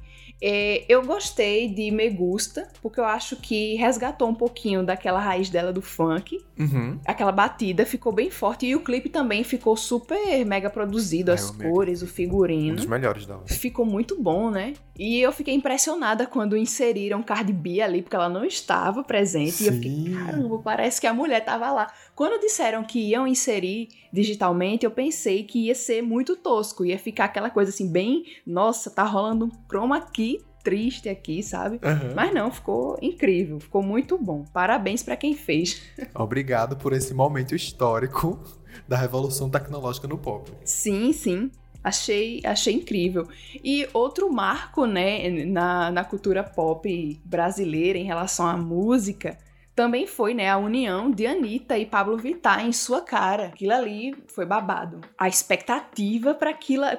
É, 0.47 0.85
eu 0.91 1.03
gostei 1.03 1.71
de 1.71 1.91
Me 1.91 2.11
Gusta, 2.11 2.69
porque 2.83 3.01
eu 3.01 3.05
acho 3.07 3.35
que 3.37 3.77
resgatou 3.77 4.29
um 4.29 4.35
pouquinho 4.35 4.85
daquela 4.85 5.19
raiz 5.19 5.49
dela 5.49 5.73
do 5.73 5.81
funk. 5.81 6.39
Uhum. 6.59 7.01
Aquela 7.07 7.33
batida 7.33 7.87
ficou 7.87 8.13
bem 8.13 8.31
forte. 8.31 8.67
E 8.67 8.77
o 8.77 8.81
clipe 8.81 9.09
também 9.09 9.43
ficou 9.43 9.75
super 9.75 10.45
mega 10.45 10.69
produzido, 10.69 11.31
é, 11.31 11.35
as 11.35 11.51
cores, 11.51 12.03
mega. 12.03 12.13
o 12.13 12.15
figurino. 12.15 12.73
Um 12.73 12.77
dos 12.77 12.85
melhores 12.85 13.25
dela. 13.25 13.43
Ficou 13.47 13.87
muito 13.87 14.21
bom, 14.21 14.51
né? 14.51 14.75
E 14.99 15.19
eu 15.19 15.33
fiquei 15.33 15.55
impressionada 15.55 16.27
quando 16.27 16.59
inseriram 16.59 17.23
Cardi 17.23 17.53
B 17.53 17.81
ali, 17.81 18.03
porque 18.03 18.15
ela 18.15 18.29
não 18.29 18.45
estava 18.45 19.03
presente. 19.03 19.53
Sim. 19.53 19.65
E 19.65 19.67
eu 19.67 19.73
fiquei, 19.73 20.15
caramba, 20.15 20.59
parece 20.59 21.01
que 21.01 21.07
a 21.07 21.15
mulher 21.15 21.43
tava 21.43 21.73
lá. 21.73 21.91
Quando 22.15 22.41
disseram 22.41 22.85
que 22.85 23.01
iam 23.01 23.27
inserir 23.27 23.89
digitalmente, 24.13 24.85
eu 24.85 24.91
pensei 24.91 25.43
que 25.43 25.67
ia 25.67 25.75
ser 25.75 26.03
muito 26.03 26.37
tosco, 26.37 26.85
ia 26.85 26.99
ficar 26.99 27.25
aquela 27.25 27.51
coisa 27.51 27.71
assim, 27.71 27.91
bem, 27.91 28.25
nossa, 28.47 28.91
tá 28.91 29.03
rolando 29.03 29.47
um 29.47 29.51
chroma 29.69 30.01
key 30.01 30.41
triste 30.63 31.09
aqui, 31.09 31.43
sabe? 31.43 31.79
Uhum. 31.85 32.15
Mas 32.15 32.33
não, 32.33 32.51
ficou 32.51 32.97
incrível, 33.03 33.61
ficou 33.61 33.83
muito 33.83 34.17
bom. 34.17 34.45
Parabéns 34.53 35.03
para 35.03 35.17
quem 35.17 35.35
fez. 35.35 35.83
Obrigado 36.15 36.77
por 36.77 36.93
esse 36.93 37.13
momento 37.13 37.55
histórico 37.55 38.43
da 38.89 38.97
revolução 38.97 39.51
tecnológica 39.51 40.09
no 40.09 40.17
pop. 40.17 40.51
Sim, 40.65 41.13
sim. 41.13 41.51
Achei, 41.83 42.41
achei 42.47 42.73
incrível. 42.73 43.29
E 43.63 43.87
outro 43.93 44.33
marco, 44.33 44.87
né, 44.87 45.29
na, 45.45 45.91
na 45.91 46.03
cultura 46.03 46.43
pop 46.43 47.21
brasileira 47.23 47.99
em 47.99 48.05
relação 48.05 48.47
à 48.47 48.57
música 48.57 49.37
também 49.75 50.07
foi, 50.07 50.35
né, 50.35 50.49
a 50.49 50.57
união 50.57 51.11
de 51.11 51.27
Anitta 51.27 51.77
e 51.77 51.85
Pablo 51.85 52.17
Vittar 52.17 52.65
em 52.65 52.73
sua 52.73 53.01
cara. 53.01 53.47
Aquilo 53.47 53.73
ali 53.73 54.15
foi 54.29 54.47
babado. 54.47 55.01
A 55.19 55.27
expectativa 55.27 56.33
para 56.33 56.51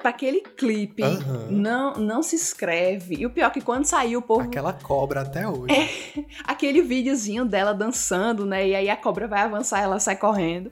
aquele 0.04 0.40
clipe 0.40 1.02
uhum. 1.02 1.50
não, 1.50 1.94
não 1.94 2.22
se 2.22 2.36
escreve. 2.36 3.16
E 3.18 3.24
o 3.24 3.30
pior 3.30 3.46
é 3.46 3.50
que 3.50 3.62
quando 3.62 3.86
saiu 3.86 4.18
o 4.18 4.22
povo... 4.22 4.42
Aquela 4.42 4.74
cobra 4.74 5.22
até 5.22 5.48
hoje. 5.48 5.72
É, 5.72 6.24
aquele 6.44 6.82
videozinho 6.82 7.46
dela 7.46 7.72
dançando, 7.72 8.44
né, 8.44 8.68
e 8.68 8.74
aí 8.74 8.90
a 8.90 8.96
cobra 8.96 9.26
vai 9.26 9.40
avançar, 9.40 9.80
ela 9.80 9.98
sai 9.98 10.16
correndo. 10.16 10.68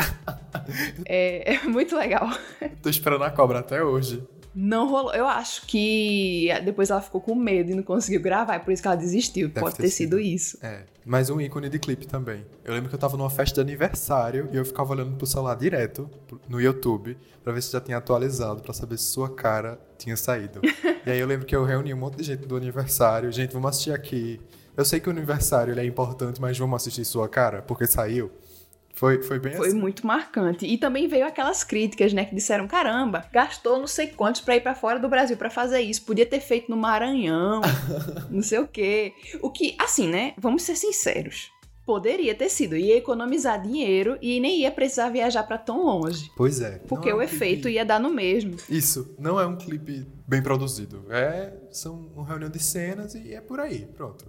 é, 1.07 1.55
é 1.55 1.62
muito 1.62 1.97
legal. 1.97 2.29
Tô 2.83 2.90
esperando 2.90 3.25
a 3.25 3.31
cobra 3.31 3.61
até 3.61 3.83
hoje. 3.83 4.23
Não 4.55 4.88
rolou. 4.88 5.12
Eu 5.12 5.27
acho 5.27 5.67
que 5.67 6.49
depois 6.64 6.90
ela 6.90 7.01
ficou 7.01 7.21
com 7.21 7.35
medo 7.35 7.73
e 7.73 7.75
não 7.75 7.83
conseguiu 7.83 8.21
gravar, 8.21 8.55
é 8.55 8.59
por 8.59 8.73
isso 8.73 8.83
que 8.83 8.87
ela 8.87 8.97
desistiu. 8.97 9.49
Deve 9.49 9.61
Pode 9.61 9.77
ter, 9.77 9.83
ter 9.85 9.88
sido. 9.88 10.19
sido. 10.19 10.21
isso. 10.21 10.59
É. 10.62 10.85
Mas 11.05 11.29
um 11.29 11.40
ícone 11.40 11.69
de 11.69 11.79
clipe 11.79 12.07
também. 12.07 12.47
Eu 12.64 12.73
lembro 12.73 12.88
que 12.88 12.95
eu 12.95 12.99
tava 12.99 13.17
numa 13.17 13.29
festa 13.29 13.57
de 13.57 13.61
aniversário 13.61 14.49
e 14.53 14.57
eu 14.57 14.64
ficava 14.64 14.93
olhando 14.93 15.17
pro 15.17 15.27
celular 15.27 15.55
direto 15.55 16.09
no 16.49 16.61
YouTube 16.61 17.17
para 17.43 17.53
ver 17.53 17.62
se 17.62 17.71
já 17.71 17.81
tinha 17.81 17.99
atualizado, 17.99 18.62
para 18.62 18.73
saber 18.73 18.97
se 18.97 19.05
sua 19.05 19.29
cara 19.29 19.79
tinha 19.99 20.17
saído. 20.17 20.61
e 21.05 21.11
aí 21.11 21.19
eu 21.19 21.27
lembro 21.27 21.47
que 21.47 21.55
eu 21.55 21.64
reuni 21.64 21.93
um 21.93 21.99
monte 21.99 22.17
de 22.17 22.25
gente 22.25 22.47
do 22.47 22.57
aniversário. 22.57 23.31
Gente, 23.31 23.53
vamos 23.53 23.71
assistir 23.71 23.93
aqui. 23.93 24.40
Eu 24.77 24.85
sei 24.85 24.99
que 24.99 25.09
o 25.09 25.12
aniversário 25.12 25.79
é 25.79 25.85
importante, 25.85 26.40
mas 26.40 26.59
vamos 26.59 26.77
assistir 26.77 27.05
sua 27.05 27.29
cara, 27.29 27.61
porque 27.61 27.87
saiu. 27.87 28.33
Foi, 28.94 29.20
foi 29.22 29.38
bem 29.40 29.54
Foi 29.54 29.68
assim. 29.68 29.76
muito 29.76 30.07
marcante. 30.07 30.64
E 30.64 30.78
também 30.78 31.09
veio 31.09 31.26
aquelas 31.26 31.64
críticas, 31.64 32.12
né, 32.12 32.24
que 32.24 32.35
disseram: 32.35 32.66
caramba, 32.66 33.26
gastou 33.33 33.78
não 33.78 33.88
sei 33.88 34.07
quantos 34.07 34.40
pra 34.40 34.57
ir 34.57 34.61
para 34.61 34.74
fora 34.74 34.98
do 34.98 35.09
Brasil 35.09 35.37
para 35.37 35.50
fazer 35.50 35.80
isso. 35.80 36.04
Podia 36.04 36.24
ter 36.24 36.40
feito 36.40 36.70
no 36.70 36.76
Maranhão, 36.76 37.61
não 38.30 38.42
sei 38.42 38.61
o 38.61 38.68
quê. 38.68 39.12
O 39.42 39.50
que, 39.50 39.76
assim, 39.78 40.09
né, 40.09 40.33
vamos 40.38 40.62
ser 40.62 40.76
sinceros. 40.76 41.52
Poderia 41.85 42.35
ter 42.35 42.48
sido, 42.48 42.76
ia 42.76 42.96
economizar 42.96 43.61
dinheiro 43.61 44.16
e 44.22 44.40
nem 44.40 44.61
ia 44.61 44.70
precisar 44.70 45.11
viajar 45.11 45.42
para 45.42 45.59
tão 45.59 45.85
longe. 45.85 46.30
Pois 46.35 46.62
é. 46.62 46.78
Porque 46.88 47.11
é 47.11 47.14
um 47.14 47.18
o 47.18 47.22
efeito 47.22 47.62
clipe... 47.62 47.74
ia 47.74 47.85
dar 47.85 48.00
no 48.00 48.09
mesmo. 48.09 48.57
Isso, 48.70 49.14
não 49.18 49.38
é 49.38 49.46
um 49.46 49.54
clipe 49.54 50.07
bem 50.26 50.42
produzido. 50.42 51.04
É, 51.11 51.52
são 51.70 52.11
uma 52.16 52.26
reunião 52.26 52.48
de 52.48 52.59
cenas 52.59 53.14
e 53.14 53.35
é 53.35 53.40
por 53.42 53.61
aí, 53.61 53.85
pronto. 53.94 54.24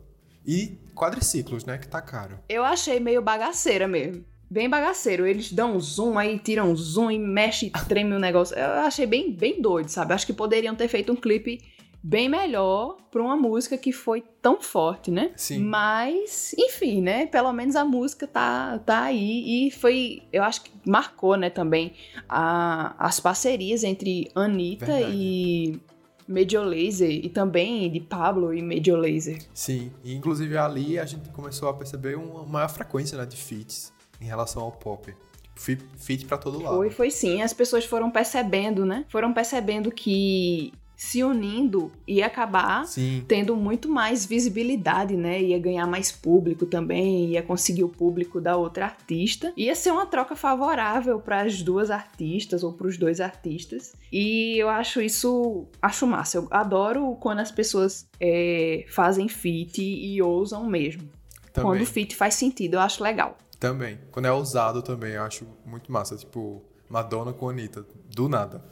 E 0.45 0.77
quadriciclos, 0.93 1.63
né, 1.63 1.77
que 1.77 1.87
tá 1.87 2.01
caro. 2.01 2.39
Eu 2.49 2.65
achei 2.65 2.99
meio 2.99 3.21
bagaceira 3.21 3.87
mesmo 3.87 4.25
bem 4.49 4.69
bagaceiro. 4.69 5.25
Eles 5.25 5.51
dão 5.51 5.79
zoom, 5.79 6.17
aí 6.17 6.39
tiram 6.39 6.75
zoom 6.75 7.11
e 7.11 7.19
mexe 7.19 7.67
e 7.67 7.71
treme 7.87 8.13
o 8.13 8.19
negócio. 8.19 8.57
Eu 8.57 8.81
achei 8.81 9.05
bem, 9.05 9.31
bem 9.31 9.61
doido, 9.61 9.89
sabe? 9.89 10.13
Acho 10.13 10.25
que 10.25 10.33
poderiam 10.33 10.75
ter 10.75 10.87
feito 10.87 11.11
um 11.11 11.15
clipe 11.15 11.61
bem 12.07 12.29
melhor 12.29 12.97
para 13.09 13.19
uma 13.19 13.35
música 13.35 13.75
que 13.79 13.91
foi 13.91 14.23
tão 14.39 14.61
forte, 14.61 15.09
né? 15.09 15.31
Sim. 15.35 15.63
Mas, 15.63 16.53
enfim, 16.55 17.01
né? 17.01 17.25
Pelo 17.25 17.51
menos 17.51 17.75
a 17.75 17.83
música 17.83 18.27
tá, 18.27 18.77
tá 18.77 19.05
aí 19.05 19.67
e 19.67 19.71
foi, 19.71 20.21
eu 20.31 20.43
acho 20.43 20.61
que 20.61 20.71
marcou, 20.85 21.35
né, 21.35 21.49
também 21.49 21.93
a, 22.29 22.95
as 22.99 23.19
parcerias 23.19 23.83
entre 23.83 24.29
Anitta 24.35 24.85
Verdade. 24.85 25.15
e 25.15 25.81
Medio 26.27 26.63
Laser 26.63 27.09
e 27.09 27.27
também 27.27 27.91
de 27.91 27.99
Pablo 27.99 28.53
e 28.53 28.61
Medio 28.61 28.95
Laser. 28.95 29.39
Sim, 29.51 29.91
e 30.03 30.13
inclusive 30.13 30.55
ali 30.57 30.99
a 30.99 31.05
gente 31.05 31.29
começou 31.29 31.69
a 31.69 31.73
perceber 31.73 32.15
uma 32.15 32.45
maior 32.45 32.69
frequência 32.69 33.17
né, 33.17 33.25
de 33.25 33.35
feats 33.35 33.94
em 34.19 34.25
relação 34.25 34.63
ao 34.63 34.71
pop. 34.71 35.13
Fit 35.55 36.25
para 36.25 36.37
todo 36.37 36.61
lado. 36.61 36.75
Foi, 36.75 36.89
foi 36.89 37.11
sim. 37.11 37.41
As 37.41 37.53
pessoas 37.53 37.85
foram 37.85 38.11
percebendo, 38.11 38.85
né? 38.85 39.05
Foram 39.07 39.33
percebendo 39.33 39.89
que 39.89 40.73
se 40.95 41.23
unindo 41.23 41.91
ia 42.07 42.25
acabar 42.25 42.85
Sim. 42.85 43.23
tendo 43.27 43.55
muito 43.55 43.89
mais 43.89 44.25
visibilidade, 44.25 45.15
né? 45.15 45.41
Ia 45.41 45.59
ganhar 45.59 45.85
mais 45.85 46.11
público 46.11 46.65
também, 46.65 47.31
ia 47.31 47.43
conseguir 47.43 47.83
o 47.83 47.89
público 47.89 48.39
da 48.39 48.55
outra 48.55 48.85
artista. 48.85 49.51
Ia 49.57 49.75
ser 49.75 49.91
uma 49.91 50.05
troca 50.05 50.35
favorável 50.35 51.19
para 51.19 51.41
as 51.41 51.61
duas 51.61 51.91
artistas 51.91 52.63
ou 52.63 52.73
para 52.73 52.87
os 52.87 52.97
dois 52.97 53.19
artistas. 53.19 53.93
E 54.11 54.57
eu 54.57 54.69
acho 54.69 55.01
isso, 55.01 55.65
acho 55.81 56.07
massa. 56.07 56.37
Eu 56.37 56.47
adoro 56.49 57.17
quando 57.19 57.39
as 57.39 57.51
pessoas 57.51 58.07
é, 58.19 58.85
fazem 58.89 59.27
feat 59.27 59.81
e 59.81 60.21
ousam 60.21 60.65
mesmo. 60.65 61.03
Também. 61.51 61.71
Quando 61.71 61.81
o 61.81 61.85
feat 61.85 62.15
faz 62.15 62.35
sentido, 62.35 62.75
eu 62.75 62.81
acho 62.81 63.01
legal. 63.03 63.37
Também. 63.59 63.99
Quando 64.11 64.25
é 64.25 64.31
ousado 64.31 64.81
também, 64.81 65.13
eu 65.13 65.23
acho 65.23 65.47
muito 65.65 65.91
massa. 65.91 66.15
Tipo, 66.15 66.63
Madonna 66.89 67.33
com 67.33 67.49
Anitta. 67.49 67.85
Do 68.13 68.29
nada. 68.29 68.63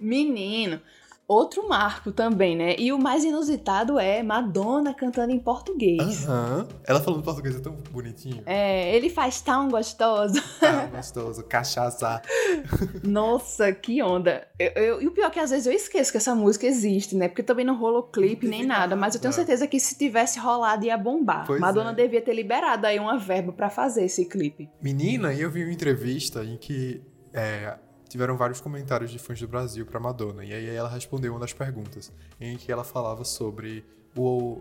Menino, 0.00 0.80
outro 1.28 1.68
marco 1.68 2.12
também, 2.12 2.56
né? 2.56 2.76
E 2.78 2.92
o 2.92 2.98
mais 2.98 3.24
inusitado 3.24 3.98
é 3.98 4.22
Madonna 4.22 4.94
cantando 4.94 5.32
em 5.32 5.38
português. 5.38 6.26
Aham. 6.26 6.58
Uhum. 6.60 6.76
Ela 6.84 7.00
falando 7.00 7.22
português 7.22 7.56
é 7.56 7.60
tão 7.60 7.72
bonitinho. 7.90 8.42
É, 8.46 8.94
ele 8.94 9.10
faz 9.10 9.40
tão 9.40 9.68
gostoso. 9.68 10.40
Tão 10.60 10.88
gostoso, 10.88 11.42
cachaça. 11.44 12.22
Nossa, 13.02 13.72
que 13.72 14.02
onda. 14.02 14.46
Eu, 14.58 14.70
eu, 14.70 15.02
e 15.02 15.08
o 15.08 15.10
pior 15.10 15.26
é 15.26 15.30
que 15.30 15.40
às 15.40 15.50
vezes 15.50 15.66
eu 15.66 15.72
esqueço 15.72 16.10
que 16.10 16.18
essa 16.18 16.34
música 16.34 16.66
existe, 16.66 17.16
né? 17.16 17.28
Porque 17.28 17.42
também 17.42 17.64
não 17.64 17.76
rolou 17.76 18.04
clipe 18.04 18.46
nem 18.46 18.64
nada. 18.64 18.94
Mas 18.94 19.14
eu 19.14 19.20
tenho 19.20 19.32
certeza 19.32 19.66
que 19.66 19.80
se 19.80 19.96
tivesse 19.96 20.38
rolado 20.38 20.84
ia 20.84 20.96
bombar. 20.96 21.46
Pois 21.46 21.60
Madonna 21.60 21.90
é. 21.90 21.94
devia 21.94 22.22
ter 22.22 22.34
liberado 22.34 22.86
aí 22.86 22.98
uma 22.98 23.18
verba 23.18 23.52
para 23.52 23.68
fazer 23.68 24.04
esse 24.04 24.26
clipe. 24.26 24.68
Menina, 24.80 25.34
eu 25.34 25.50
vi 25.50 25.64
uma 25.64 25.72
entrevista 25.72 26.44
em 26.44 26.56
que 26.56 27.02
é, 27.32 27.76
tiveram 28.08 28.36
vários 28.36 28.60
comentários 28.60 29.10
de 29.10 29.18
fãs 29.18 29.40
do 29.40 29.48
Brasil 29.48 29.84
para 29.86 30.00
Madonna. 30.00 30.44
E 30.44 30.52
aí 30.52 30.68
ela 30.68 30.88
respondeu 30.88 31.32
uma 31.32 31.40
das 31.40 31.52
perguntas, 31.52 32.12
em 32.40 32.56
que 32.56 32.70
ela 32.70 32.84
falava 32.84 33.24
sobre 33.24 33.84
o, 34.16 34.60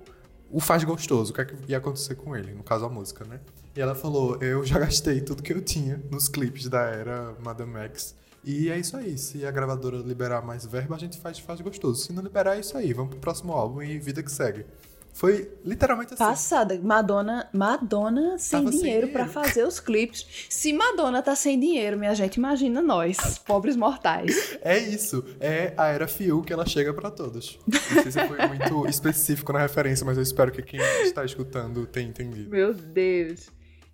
o 0.52 0.60
faz 0.60 0.84
gostoso, 0.84 1.32
o 1.32 1.36
que, 1.36 1.42
é 1.42 1.46
que 1.46 1.56
ia 1.68 1.78
acontecer 1.78 2.16
com 2.16 2.36
ele, 2.36 2.54
no 2.54 2.64
caso 2.64 2.86
a 2.86 2.90
música, 2.90 3.26
né? 3.26 3.40
E 3.76 3.82
ela 3.82 3.94
falou: 3.94 4.42
Eu 4.42 4.64
já 4.64 4.80
gastei 4.80 5.22
tudo 5.22 5.44
que 5.44 5.54
eu 5.54 5.62
tinha 5.62 6.02
nos 6.12 6.28
clipes 6.28 6.68
da 6.70 6.82
era 6.82 7.36
Madame 7.44 7.76
X. 7.88 8.16
E 8.44 8.70
é 8.70 8.78
isso 8.78 8.96
aí. 8.96 9.18
Se 9.18 9.46
a 9.46 9.52
gravadora 9.52 9.98
liberar 9.98 10.42
mais 10.44 10.66
verba, 10.66 10.96
a 10.96 11.00
gente 11.00 11.20
faz 11.20 11.40
faz 11.40 11.60
gostoso. 11.62 12.04
Se 12.04 12.14
não 12.14 12.22
liberar, 12.22 12.56
é 12.56 12.60
isso 12.60 12.78
aí. 12.78 12.94
Vamos 12.94 13.12
pro 13.12 13.20
próximo 13.20 13.54
álbum 13.54 13.82
e 13.82 13.98
vida 13.98 14.22
que 14.22 14.32
segue. 14.32 14.66
Foi 15.15 15.49
literalmente 15.63 16.13
assim. 16.13 16.21
Passada. 16.21 16.78
Madonna, 16.84 17.47
Madonna 17.54 18.38
sem 18.38 18.65
Tava 18.65 18.75
dinheiro 18.75 19.08
pra 19.08 19.25
fazer 19.25 19.65
os 19.65 19.80
clipes. 19.80 20.28
Se 20.49 20.73
Madonna 20.73 21.21
tá 21.21 21.34
sem 21.38 21.58
dinheiro, 21.58 21.97
minha 21.97 22.13
gente, 22.13 22.36
imagina 22.36 22.82
nós, 22.82 23.39
pobres 23.39 23.78
mortais. 23.78 24.36
É 24.62 24.78
isso. 24.78 25.23
É 25.39 25.73
a 25.78 25.88
era 25.88 26.06
Fiu 26.06 26.41
que 26.41 26.51
ela 26.51 26.65
chega 26.65 26.93
pra 26.93 27.10
todos. 27.10 27.58
Não 27.65 28.04
sei 28.04 28.12
se 28.12 28.28
foi 28.28 28.45
muito 28.47 28.86
específico 28.89 29.54
na 29.54 29.60
referência, 29.60 30.06
mas 30.06 30.17
eu 30.17 30.23
espero 30.23 30.51
que 30.51 30.62
quem 30.62 30.82
está 31.04 31.23
escutando 31.23 31.86
tenha 31.86 32.10
entendido. 32.10 32.49
Meu 32.49 32.73
Deus. 32.73 33.47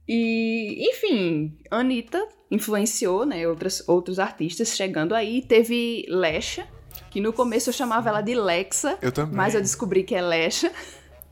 E, 0.07 0.89
enfim, 0.89 1.55
Anitta 1.69 2.25
influenciou, 2.49 3.25
né, 3.27 3.47
outras, 3.47 3.87
outros 3.87 4.17
artistas 4.17 4.75
chegando 4.75 5.13
aí. 5.13 5.43
Teve 5.43 6.03
Lesha, 6.09 6.67
que 7.11 7.21
no 7.21 7.31
começo 7.31 7.69
eu 7.69 7.73
chamava 7.73 8.09
ela 8.09 8.21
de 8.21 8.33
Lexa, 8.33 8.97
Eu 9.01 9.11
também. 9.11 9.35
mas 9.35 9.53
eu 9.53 9.61
descobri 9.61 10.03
que 10.03 10.15
é 10.15 10.21
Lesha. 10.21 10.71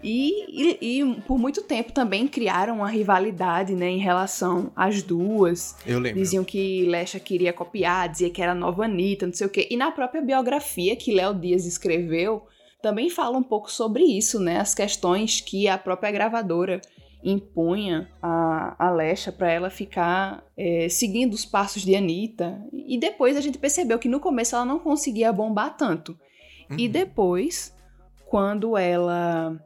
E, 0.01 0.77
e, 0.81 0.99
e 1.01 1.21
por 1.21 1.37
muito 1.37 1.61
tempo 1.61 1.91
também 1.91 2.27
criaram 2.27 2.77
uma 2.77 2.89
rivalidade, 2.89 3.75
né, 3.75 3.89
em 3.89 3.97
relação 3.99 4.71
às 4.75 5.03
duas. 5.03 5.75
Eu 5.85 5.99
lembro. 5.99 6.19
Diziam 6.21 6.43
que 6.43 6.85
Lesha 6.85 7.19
queria 7.19 7.51
copiar, 7.51 8.07
dizia 8.09 8.29
que 8.29 8.41
era 8.41 8.55
nova 8.55 8.85
Anitta, 8.85 9.27
não 9.27 9.33
sei 9.33 9.47
o 9.47 9.49
quê. 9.49 9.67
E 9.69 9.75
na 9.75 9.91
própria 9.91 10.21
biografia 10.21 10.95
que 10.95 11.13
Léo 11.13 11.33
Dias 11.33 11.65
escreveu, 11.65 12.43
também 12.81 13.09
fala 13.09 13.37
um 13.37 13.43
pouco 13.43 13.69
sobre 13.69 14.03
isso, 14.03 14.39
né? 14.39 14.59
As 14.59 14.73
questões 14.73 15.41
que 15.41 15.67
a 15.67 15.77
própria 15.77 16.11
gravadora 16.11 16.79
impunha 17.21 18.09
a, 18.21 18.75
a 18.87 18.91
Lesha 18.91 19.31
para 19.31 19.51
ela 19.51 19.69
ficar 19.69 20.41
é, 20.55 20.87
seguindo 20.87 21.33
os 21.33 21.45
passos 21.45 21.81
de 21.81 21.93
Anitta. 21.93 22.57
E 22.71 22.97
depois 22.97 23.35
a 23.35 23.41
gente 23.41 23.57
percebeu 23.57 23.99
que 23.99 24.07
no 24.07 24.21
começo 24.21 24.55
ela 24.55 24.63
não 24.63 24.79
conseguia 24.79 25.33
bombar 25.33 25.75
tanto. 25.75 26.17
E 26.77 26.85
Uhum. 26.85 26.91
depois, 26.91 27.75
quando 28.27 28.77
ela 28.77 29.59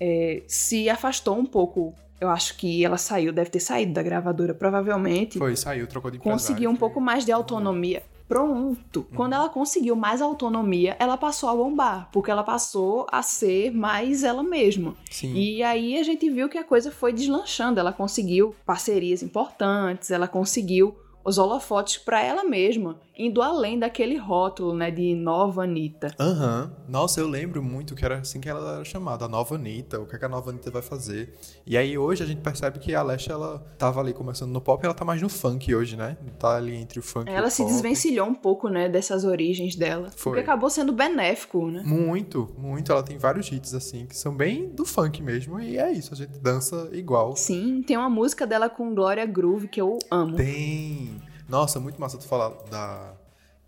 é, 0.00 0.42
se 0.46 0.88
afastou 0.88 1.36
um 1.38 1.44
pouco, 1.46 1.94
eu 2.20 2.28
acho 2.28 2.56
que 2.56 2.84
ela 2.84 2.98
saiu, 2.98 3.32
deve 3.32 3.50
ter 3.50 3.60
saído 3.60 3.92
da 3.92 4.02
gravadora, 4.02 4.54
provavelmente 4.54 5.38
Foi, 5.38 5.54
saiu, 5.56 5.86
trocou 5.86 6.10
de 6.10 6.18
conseguiu 6.18 6.70
um 6.70 6.74
foi- 6.74 6.80
pouco 6.80 7.00
mais 7.00 7.24
de 7.24 7.32
autonomia. 7.32 8.02
Pronto. 8.28 9.06
Quando 9.16 9.32
ela 9.32 9.48
conseguiu 9.48 9.96
mais 9.96 10.20
autonomia, 10.20 10.94
ela 10.98 11.16
passou 11.16 11.48
a 11.48 11.54
bombar, 11.56 12.10
porque 12.12 12.30
ela 12.30 12.44
passou 12.44 13.06
a 13.10 13.22
ser 13.22 13.70
mais 13.70 14.22
ela 14.22 14.42
mesma. 14.42 14.94
Sim. 15.10 15.32
E 15.32 15.62
aí 15.62 15.98
a 15.98 16.02
gente 16.02 16.28
viu 16.28 16.46
que 16.46 16.58
a 16.58 16.62
coisa 16.64 16.90
foi 16.92 17.10
deslanchando. 17.10 17.80
Ela 17.80 17.90
conseguiu 17.90 18.54
parcerias 18.66 19.22
importantes, 19.22 20.10
ela 20.10 20.28
conseguiu 20.28 20.94
os 21.28 21.36
holofotes 21.36 21.98
para 21.98 22.22
ela 22.22 22.42
mesma, 22.42 22.98
indo 23.16 23.42
além 23.42 23.78
daquele 23.78 24.16
rótulo, 24.16 24.74
né, 24.74 24.90
de 24.90 25.14
nova 25.14 25.64
Anitta. 25.64 26.14
Aham. 26.18 26.72
Nossa, 26.88 27.20
eu 27.20 27.28
lembro 27.28 27.62
muito 27.62 27.94
que 27.94 28.04
era 28.04 28.18
assim 28.18 28.40
que 28.40 28.48
ela 28.48 28.76
era 28.76 28.84
chamada, 28.84 29.26
a 29.26 29.28
nova 29.28 29.56
Anitta, 29.56 30.00
o 30.00 30.06
que, 30.06 30.16
é 30.16 30.18
que 30.18 30.24
a 30.24 30.28
nova 30.28 30.50
Anitta 30.50 30.70
vai 30.70 30.80
fazer. 30.80 31.34
E 31.66 31.76
aí 31.76 31.98
hoje 31.98 32.22
a 32.22 32.26
gente 32.26 32.40
percebe 32.40 32.78
que 32.78 32.94
a 32.94 33.00
Alessia, 33.00 33.32
ela 33.34 33.58
tava 33.76 34.00
ali 34.00 34.14
começando 34.14 34.50
no 34.52 34.60
pop, 34.60 34.82
ela 34.84 34.94
tá 34.94 35.04
mais 35.04 35.20
no 35.20 35.28
funk 35.28 35.74
hoje, 35.74 35.96
né? 35.96 36.16
Tá 36.38 36.56
ali 36.56 36.74
entre 36.74 36.98
o 36.98 37.02
funk 37.02 37.30
e 37.30 37.34
Ela 37.34 37.48
o 37.48 37.50
se 37.50 37.62
pop. 37.62 37.72
desvencilhou 37.72 38.26
um 38.26 38.34
pouco, 38.34 38.68
né, 38.68 38.88
dessas 38.88 39.24
origens 39.24 39.76
dela, 39.76 40.08
Foi. 40.16 40.32
porque 40.32 40.40
acabou 40.40 40.70
sendo 40.70 40.92
benéfico, 40.92 41.70
né? 41.70 41.82
Muito, 41.84 42.48
muito. 42.56 42.90
Ela 42.90 43.02
tem 43.02 43.18
vários 43.18 43.52
hits 43.52 43.74
assim, 43.74 44.06
que 44.06 44.16
são 44.16 44.34
bem 44.34 44.68
do 44.70 44.86
funk 44.86 45.22
mesmo. 45.22 45.60
E 45.60 45.76
é 45.76 45.92
isso, 45.92 46.14
a 46.14 46.16
gente 46.16 46.38
dança 46.38 46.88
igual. 46.92 47.36
Sim, 47.36 47.82
tem 47.86 47.96
uma 47.98 48.08
música 48.08 48.46
dela 48.46 48.70
com 48.70 48.94
Glória 48.94 49.26
Groove 49.26 49.68
que 49.68 49.80
eu 49.80 49.98
amo. 50.10 50.36
Tem. 50.36 51.17
Nossa, 51.48 51.80
muito 51.80 51.98
massa 51.98 52.18
tu 52.18 52.26
falar 52.26 52.50
da, 52.70 53.14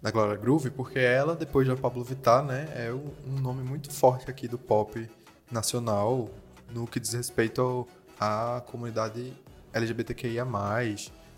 da 0.03 0.11
Gloria 0.11 0.37
Groove, 0.37 0.71
porque 0.71 0.99
ela, 0.99 1.35
depois 1.35 1.67
da 1.67 1.75
Pablo 1.75 2.05
Vittar, 2.05 2.45
né, 2.45 2.69
é 2.75 2.93
um 2.93 3.41
nome 3.41 3.63
muito 3.63 3.91
forte 3.91 4.31
aqui 4.31 4.47
do 4.47 4.59
pop 4.59 5.09
nacional 5.51 6.29
no 6.71 6.87
que 6.87 7.01
diz 7.01 7.15
respeito 7.15 7.89
à 8.21 8.63
comunidade 8.67 9.33
LGBTQIA+. 9.73 10.45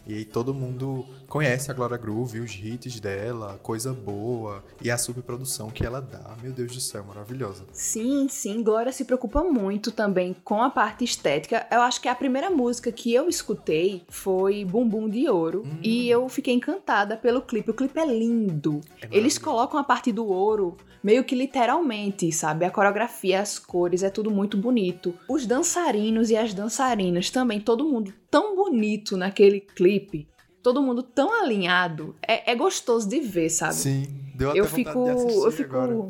E 0.06 0.14
aí 0.14 0.24
todo 0.24 0.52
mundo 0.52 1.06
conhece 1.28 1.70
a 1.70 1.74
Gloria 1.74 1.96
Groove, 1.96 2.40
os 2.40 2.52
hits 2.52 2.98
dela, 2.98 3.58
coisa 3.62 3.92
boa, 3.92 4.64
e 4.82 4.90
a 4.90 4.98
superprodução 4.98 5.70
que 5.70 5.84
ela 5.86 6.00
dá. 6.00 6.36
Meu 6.42 6.52
Deus 6.52 6.72
do 6.74 6.80
céu, 6.80 7.04
maravilhosa. 7.04 7.64
Sim, 7.72 8.26
sim, 8.28 8.62
Glória 8.62 8.90
se 8.92 9.04
preocupa 9.04 9.42
muito 9.44 9.92
também 9.92 10.34
com 10.44 10.60
a 10.62 10.70
parte 10.70 11.04
estética. 11.04 11.66
Eu 11.70 11.80
acho 11.82 12.00
que 12.00 12.08
a 12.08 12.14
primeira 12.14 12.50
música 12.50 12.90
que 12.90 13.14
eu 13.14 13.28
escutei 13.28 14.02
foi 14.08 14.64
Bumbum 14.64 15.08
de 15.08 15.28
Ouro 15.28 15.62
Hum. 15.64 15.78
e 15.82 16.08
eu 16.10 16.28
fiquei 16.28 16.54
encantada 16.54 17.16
pelo 17.16 17.40
clipe. 17.42 17.70
O 17.70 17.74
clipe 17.74 17.98
é 17.98 18.06
lindo. 18.06 18.80
É 19.00 19.08
Eles 19.10 19.38
colocam 19.38 19.78
a 19.78 19.84
parte 19.84 20.10
do 20.10 20.26
ouro 20.26 20.76
meio 21.02 21.24
que 21.24 21.34
literalmente, 21.34 22.30
sabe? 22.30 22.64
A 22.64 22.70
coreografia, 22.70 23.40
as 23.40 23.58
cores, 23.58 24.02
é 24.02 24.10
tudo 24.10 24.30
muito 24.30 24.56
bonito. 24.56 25.14
Os 25.28 25.46
dançarinos 25.46 26.30
e 26.30 26.36
as 26.36 26.54
dançarinas 26.54 27.30
também, 27.30 27.60
todo 27.60 27.88
mundo 27.88 28.12
tão 28.30 28.54
bonito 28.54 29.16
naquele 29.16 29.60
clipe. 29.60 30.28
Todo 30.62 30.80
mundo 30.80 31.02
tão 31.02 31.32
alinhado. 31.42 32.14
É, 32.26 32.52
é 32.52 32.54
gostoso 32.54 33.08
de 33.08 33.18
ver, 33.18 33.50
sabe? 33.50 33.74
Sim, 33.74 34.06
deu 34.36 34.50
até 34.50 34.60
eu 34.60 34.64
vontade 34.64 34.84
fico, 34.84 35.04
de 35.04 35.10
assistir 35.10 35.44
eu 35.44 35.52
fico, 35.52 35.76
agora. 35.76 36.06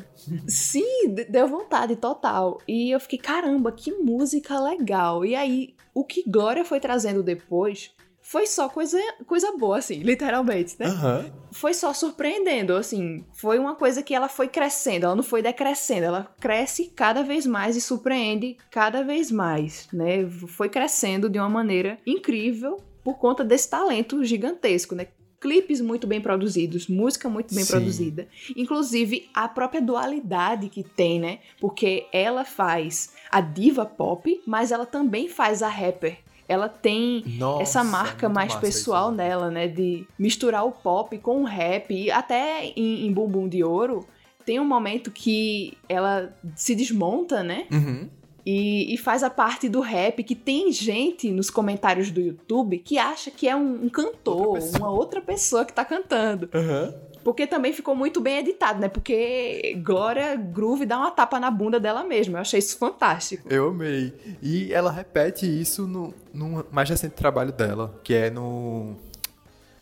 sim, 0.46 1.14
deu 1.30 1.48
vontade 1.48 1.96
total. 1.96 2.60
E 2.68 2.90
eu 2.90 3.00
fiquei, 3.00 3.18
caramba, 3.18 3.72
que 3.72 3.92
música 3.92 4.60
legal. 4.60 5.24
E 5.24 5.34
aí, 5.34 5.74
o 5.94 6.04
que 6.04 6.22
Glória 6.28 6.66
foi 6.66 6.80
trazendo 6.80 7.22
depois 7.22 7.92
foi 8.32 8.46
só 8.46 8.66
coisa, 8.66 8.98
coisa 9.26 9.52
boa, 9.58 9.76
assim, 9.76 9.96
literalmente, 10.02 10.74
né? 10.78 10.86
Aham. 10.86 11.30
Foi 11.52 11.74
só 11.74 11.92
surpreendendo, 11.92 12.74
assim, 12.74 13.26
foi 13.34 13.58
uma 13.58 13.74
coisa 13.74 14.02
que 14.02 14.14
ela 14.14 14.26
foi 14.26 14.48
crescendo, 14.48 15.04
ela 15.04 15.14
não 15.14 15.22
foi 15.22 15.42
decrescendo, 15.42 16.06
ela 16.06 16.34
cresce 16.40 16.86
cada 16.96 17.22
vez 17.22 17.44
mais 17.44 17.76
e 17.76 17.80
surpreende 17.82 18.56
cada 18.70 19.02
vez 19.02 19.30
mais, 19.30 19.86
né? 19.92 20.26
Foi 20.48 20.70
crescendo 20.70 21.28
de 21.28 21.38
uma 21.38 21.50
maneira 21.50 21.98
incrível 22.06 22.80
por 23.04 23.18
conta 23.18 23.44
desse 23.44 23.68
talento 23.68 24.24
gigantesco, 24.24 24.94
né? 24.94 25.08
Clipes 25.38 25.82
muito 25.82 26.06
bem 26.06 26.20
produzidos, 26.20 26.88
música 26.88 27.28
muito 27.28 27.54
bem 27.54 27.64
Sim. 27.64 27.70
produzida. 27.70 28.28
Inclusive, 28.56 29.28
a 29.34 29.46
própria 29.46 29.82
dualidade 29.82 30.70
que 30.70 30.82
tem, 30.82 31.20
né? 31.20 31.40
Porque 31.60 32.06
ela 32.12 32.46
faz 32.46 33.12
a 33.30 33.42
diva 33.42 33.84
pop, 33.84 34.40
mas 34.46 34.72
ela 34.72 34.86
também 34.86 35.28
faz 35.28 35.62
a 35.62 35.68
rapper. 35.68 36.18
Ela 36.48 36.68
tem 36.68 37.24
Nossa, 37.38 37.62
essa 37.62 37.84
marca 37.84 38.28
mais 38.28 38.54
pessoal 38.54 39.08
isso. 39.08 39.16
nela, 39.16 39.50
né? 39.50 39.68
De 39.68 40.06
misturar 40.18 40.66
o 40.66 40.72
pop 40.72 41.16
com 41.18 41.42
o 41.42 41.44
rap. 41.44 41.94
E 41.94 42.10
até 42.10 42.72
em, 42.76 43.06
em 43.06 43.12
Bumbum 43.12 43.48
de 43.48 43.62
Ouro, 43.62 44.06
tem 44.44 44.60
um 44.60 44.64
momento 44.64 45.10
que 45.10 45.76
ela 45.88 46.34
se 46.54 46.74
desmonta, 46.74 47.42
né? 47.42 47.66
Uhum. 47.70 48.08
E, 48.44 48.92
e 48.92 48.98
faz 48.98 49.22
a 49.22 49.30
parte 49.30 49.68
do 49.68 49.80
rap, 49.80 50.22
que 50.24 50.34
tem 50.34 50.72
gente 50.72 51.30
nos 51.30 51.48
comentários 51.48 52.10
do 52.10 52.20
YouTube 52.20 52.78
que 52.78 52.98
acha 52.98 53.30
que 53.30 53.48
é 53.48 53.54
um, 53.54 53.84
um 53.84 53.88
cantor, 53.88 54.58
Outra 54.58 54.78
uma 54.78 54.90
outra 54.90 55.20
pessoa 55.20 55.64
que 55.64 55.72
tá 55.72 55.84
cantando. 55.84 56.50
Aham. 56.52 56.92
Porque 57.24 57.46
também 57.46 57.72
ficou 57.72 57.94
muito 57.94 58.20
bem 58.20 58.38
editado, 58.38 58.80
né? 58.80 58.88
Porque 58.88 59.80
Glória 59.84 60.34
Groove 60.36 60.86
dá 60.86 60.98
uma 60.98 61.10
tapa 61.10 61.38
na 61.38 61.50
bunda 61.50 61.78
dela 61.78 62.04
mesma. 62.04 62.38
Eu 62.38 62.42
achei 62.42 62.58
isso 62.58 62.76
fantástico. 62.76 63.46
Eu 63.52 63.68
amei. 63.68 64.12
E 64.42 64.72
ela 64.72 64.90
repete 64.90 65.46
isso 65.46 65.86
no, 65.86 66.12
no 66.32 66.64
mais 66.70 66.88
recente 66.88 67.14
trabalho 67.14 67.52
dela, 67.52 67.98
que 68.02 68.14
é 68.14 68.30
no. 68.30 68.96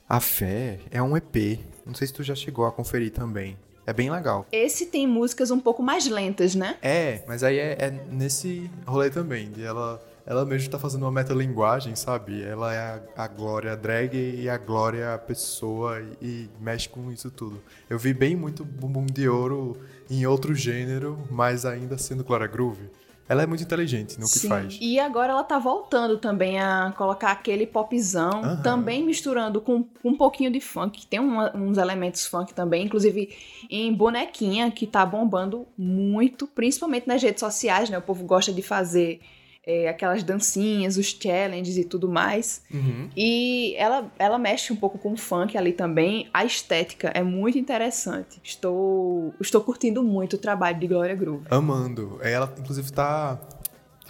A 0.09 0.21
Fé. 0.21 0.81
É 0.91 1.01
um 1.03 1.17
EP. 1.17 1.61
Não 1.87 1.95
sei 1.95 2.07
se 2.07 2.13
tu 2.13 2.23
já 2.23 2.35
chegou 2.35 2.67
a 2.67 2.73
conferir 2.73 3.13
também. 3.13 3.57
É 3.87 3.93
bem 3.93 4.11
legal. 4.11 4.47
Esse 4.53 4.87
tem 4.87 5.07
músicas 5.07 5.51
um 5.51 5.59
pouco 5.59 5.83
mais 5.83 6.07
lentas, 6.07 6.55
né? 6.55 6.77
É, 6.83 7.25
mas 7.27 7.43
aí 7.43 7.59
é, 7.59 7.77
é 7.81 7.91
nesse 8.11 8.71
rolê 8.87 9.11
também, 9.11 9.51
de 9.51 9.65
ela. 9.65 10.01
Ela 10.31 10.45
mesmo 10.45 10.71
tá 10.71 10.79
fazendo 10.79 11.03
uma 11.03 11.11
metalinguagem, 11.11 11.97
sabe? 11.97 12.41
Ela 12.41 12.73
é 12.73 12.79
a, 12.79 13.25
a 13.25 13.27
Glória 13.27 13.77
drag 13.77 14.15
e 14.17 14.49
a 14.49 14.57
Glória 14.57 15.19
pessoa 15.27 16.01
e, 16.23 16.25
e 16.25 16.51
mexe 16.61 16.89
com 16.89 17.11
isso 17.11 17.33
tudo. 17.33 17.61
Eu 17.91 17.99
vi 17.99 18.15
bem 18.15 18.37
muito 18.37 18.65
Bumbum 18.65 19.07
de 19.07 19.29
Ouro 19.29 19.77
em 20.09 20.25
outro 20.27 20.55
gênero, 20.55 21.19
mas 21.29 21.67
ainda 21.67 21.99
sendo 21.99 22.23
Glória 22.23 22.47
Groove. 22.47 22.89
Ela 23.29 23.43
é 23.43 23.47
muito 23.47 23.65
inteligente 23.65 24.21
no 24.21 24.27
que 24.27 24.39
Sim. 24.39 24.49
faz. 24.49 24.79
E 24.81 25.01
agora 25.01 25.33
ela 25.33 25.43
tá 25.43 25.59
voltando 25.59 26.17
também 26.17 26.61
a 26.61 26.95
colocar 26.97 27.33
aquele 27.33 27.67
popzão, 27.67 28.31
Aham. 28.45 28.63
também 28.63 29.05
misturando 29.05 29.61
com 29.61 29.85
um 30.05 30.17
pouquinho 30.17 30.53
de 30.53 30.61
funk. 30.61 31.09
Tem 31.09 31.19
uma- 31.19 31.57
uns 31.57 31.77
elementos 31.77 32.25
funk 32.27 32.55
também, 32.55 32.85
inclusive 32.87 33.35
em 33.69 33.93
Bonequinha, 33.93 34.71
que 34.71 34.87
tá 34.87 35.05
bombando 35.05 35.67
muito, 35.77 36.47
principalmente 36.47 37.09
nas 37.09 37.21
redes 37.21 37.41
sociais, 37.41 37.91
né? 37.91 37.99
O 37.99 38.03
povo 38.03 38.25
gosta 38.25 38.53
de 38.53 38.63
fazer 38.63 39.21
é, 39.67 39.89
aquelas 39.89 40.23
dancinhas, 40.23 40.97
os 40.97 41.07
challenges 41.07 41.77
e 41.77 41.85
tudo 41.85 42.09
mais. 42.09 42.63
Uhum. 42.73 43.09
E 43.17 43.75
ela, 43.77 44.11
ela 44.19 44.39
mexe 44.39 44.73
um 44.73 44.77
pouco 44.77 44.99
com 44.99 45.13
o 45.13 45.17
funk 45.17 45.57
ali 45.57 45.73
também. 45.73 46.29
A 46.33 46.45
estética 46.45 47.09
é 47.09 47.23
muito 47.23 47.59
interessante. 47.59 48.41
Estou, 48.43 49.35
estou 49.41 49.61
curtindo 49.61 50.03
muito 50.03 50.35
o 50.35 50.39
trabalho 50.39 50.79
de 50.79 50.87
Glória 50.87 51.15
Groove. 51.15 51.47
Amando. 51.51 52.19
Ela, 52.23 52.53
inclusive, 52.59 52.91
tá 52.93 53.39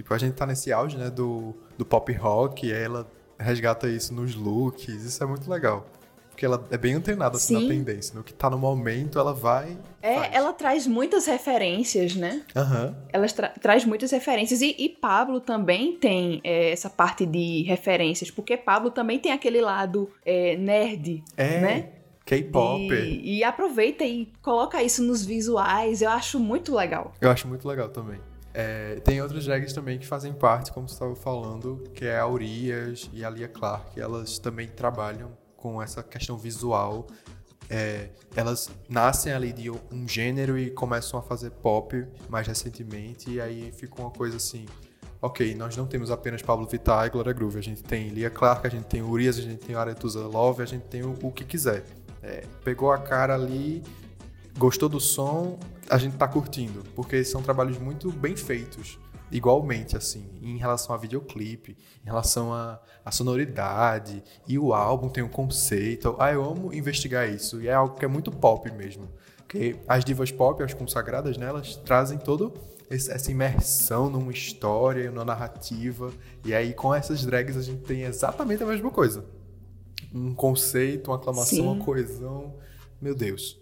Tipo, 0.00 0.14
a 0.14 0.18
gente 0.18 0.32
tá 0.32 0.46
nesse 0.46 0.72
auge, 0.72 0.96
né, 0.96 1.10
do, 1.10 1.54
do 1.76 1.84
pop 1.84 2.10
rock, 2.14 2.66
e 2.66 2.72
ela 2.72 3.06
resgata 3.38 3.86
isso 3.86 4.14
nos 4.14 4.34
looks, 4.34 4.88
isso 4.88 5.22
é 5.22 5.26
muito 5.26 5.50
legal. 5.50 5.84
Porque 6.40 6.46
ela 6.46 6.66
é 6.70 6.78
bem 6.78 6.94
antenada 6.94 7.36
assim, 7.36 7.52
na 7.52 7.68
tendência. 7.68 8.14
No 8.14 8.24
que 8.24 8.32
tá 8.32 8.48
no 8.48 8.56
momento, 8.56 9.18
ela 9.18 9.34
vai. 9.34 9.76
É, 10.00 10.14
faz. 10.14 10.34
ela 10.34 10.52
traz 10.54 10.86
muitas 10.86 11.26
referências, 11.26 12.16
né? 12.16 12.42
Aham. 12.56 12.86
Uhum. 12.86 12.94
Ela 13.12 13.26
tra 13.26 13.48
traz 13.50 13.84
muitas 13.84 14.10
referências. 14.10 14.62
E, 14.62 14.74
e 14.78 14.88
Pablo 14.88 15.38
também 15.38 15.98
tem 15.98 16.40
é, 16.42 16.70
essa 16.70 16.88
parte 16.88 17.26
de 17.26 17.62
referências, 17.64 18.30
porque 18.30 18.56
Pablo 18.56 18.90
também 18.90 19.18
tem 19.18 19.32
aquele 19.32 19.60
lado 19.60 20.08
é, 20.24 20.56
nerd, 20.56 21.22
é. 21.36 21.60
né? 21.60 21.88
K-pop. 22.24 22.90
E, 22.90 23.36
e, 23.38 23.44
aproveita 23.44 24.02
e 24.04 24.32
coloca 24.40 24.82
isso 24.82 25.02
nos 25.02 25.22
visuais. 25.22 26.00
Eu 26.00 26.08
acho 26.08 26.40
muito 26.40 26.74
legal. 26.74 27.12
Eu 27.20 27.30
acho 27.30 27.46
muito 27.46 27.68
legal 27.68 27.90
também. 27.90 28.18
É, 28.54 28.94
tem 29.04 29.20
outras 29.20 29.44
drags 29.44 29.74
também 29.74 29.98
que 29.98 30.06
fazem 30.06 30.32
parte, 30.32 30.72
como 30.72 30.88
você 30.88 30.94
estava 30.94 31.14
falando, 31.14 31.84
que 31.94 32.06
é 32.06 32.18
a 32.18 32.26
Urias 32.26 33.10
e 33.12 33.22
a 33.22 33.28
Lia 33.28 33.46
Clark. 33.46 34.00
Elas 34.00 34.38
também 34.38 34.68
trabalham 34.68 35.38
com 35.60 35.80
essa 35.80 36.02
questão 36.02 36.36
visual. 36.36 37.06
É, 37.68 38.08
elas 38.34 38.68
nascem 38.88 39.32
ali 39.32 39.52
de 39.52 39.70
um 39.70 40.08
gênero 40.08 40.58
e 40.58 40.70
começam 40.70 41.20
a 41.20 41.22
fazer 41.22 41.50
pop 41.50 42.04
mais 42.28 42.46
recentemente, 42.46 43.30
e 43.30 43.40
aí 43.40 43.70
fica 43.70 44.00
uma 44.00 44.10
coisa 44.10 44.38
assim. 44.38 44.66
Ok, 45.22 45.54
nós 45.54 45.76
não 45.76 45.86
temos 45.86 46.10
apenas 46.10 46.42
Pablo 46.42 46.66
Vittar 46.66 47.06
e 47.06 47.10
Gloria 47.10 47.32
Groove, 47.32 47.58
a 47.58 47.62
gente 47.62 47.82
tem 47.84 48.08
Lia 48.08 48.30
Clark, 48.30 48.66
a 48.66 48.70
gente 48.70 48.86
tem 48.86 49.02
Urias, 49.02 49.38
a 49.38 49.42
gente 49.42 49.58
tem 49.58 49.76
Aretusa 49.76 50.26
Love, 50.26 50.62
a 50.62 50.66
gente 50.66 50.84
tem 50.84 51.02
o, 51.02 51.16
o 51.22 51.30
que 51.30 51.44
quiser. 51.44 51.84
É, 52.22 52.44
pegou 52.64 52.90
a 52.90 52.98
cara 52.98 53.34
ali, 53.34 53.82
gostou 54.58 54.88
do 54.88 54.98
som, 54.98 55.58
a 55.88 55.98
gente 55.98 56.16
tá 56.16 56.26
curtindo, 56.26 56.82
porque 56.96 57.22
são 57.22 57.42
trabalhos 57.42 57.78
muito 57.78 58.10
bem 58.10 58.34
feitos 58.34 58.98
igualmente, 59.30 59.96
assim, 59.96 60.28
em 60.42 60.56
relação 60.56 60.94
a 60.94 60.98
videoclipe, 60.98 61.76
em 62.02 62.06
relação 62.06 62.52
a, 62.52 62.80
a, 63.04 63.10
sonoridade, 63.10 64.22
e 64.46 64.58
o 64.58 64.72
álbum 64.74 65.08
tem 65.08 65.22
um 65.22 65.28
conceito. 65.28 66.16
Ah, 66.18 66.32
eu 66.32 66.44
amo 66.44 66.72
investigar 66.72 67.28
isso, 67.28 67.60
e 67.60 67.68
é 67.68 67.72
algo 67.72 67.96
que 67.96 68.04
é 68.04 68.08
muito 68.08 68.30
pop 68.30 68.70
mesmo. 68.72 69.08
Porque 69.38 69.76
as 69.88 70.04
divas 70.04 70.30
pop, 70.30 70.62
as 70.62 70.74
consagradas, 70.74 71.36
né, 71.36 71.46
elas 71.46 71.76
trazem 71.76 72.18
todo 72.18 72.54
essa 72.88 73.30
imersão 73.30 74.10
numa 74.10 74.32
história, 74.32 75.10
numa 75.12 75.24
narrativa, 75.24 76.12
e 76.44 76.52
aí 76.52 76.74
com 76.74 76.92
essas 76.92 77.24
drags 77.24 77.56
a 77.56 77.62
gente 77.62 77.82
tem 77.82 78.02
exatamente 78.02 78.62
a 78.62 78.66
mesma 78.66 78.90
coisa. 78.90 79.24
Um 80.12 80.34
conceito, 80.34 81.10
uma 81.10 81.16
aclamação, 81.16 81.58
Sim. 81.58 81.62
uma 81.62 81.84
coesão. 81.84 82.56
Meu 83.00 83.14
Deus. 83.14 83.60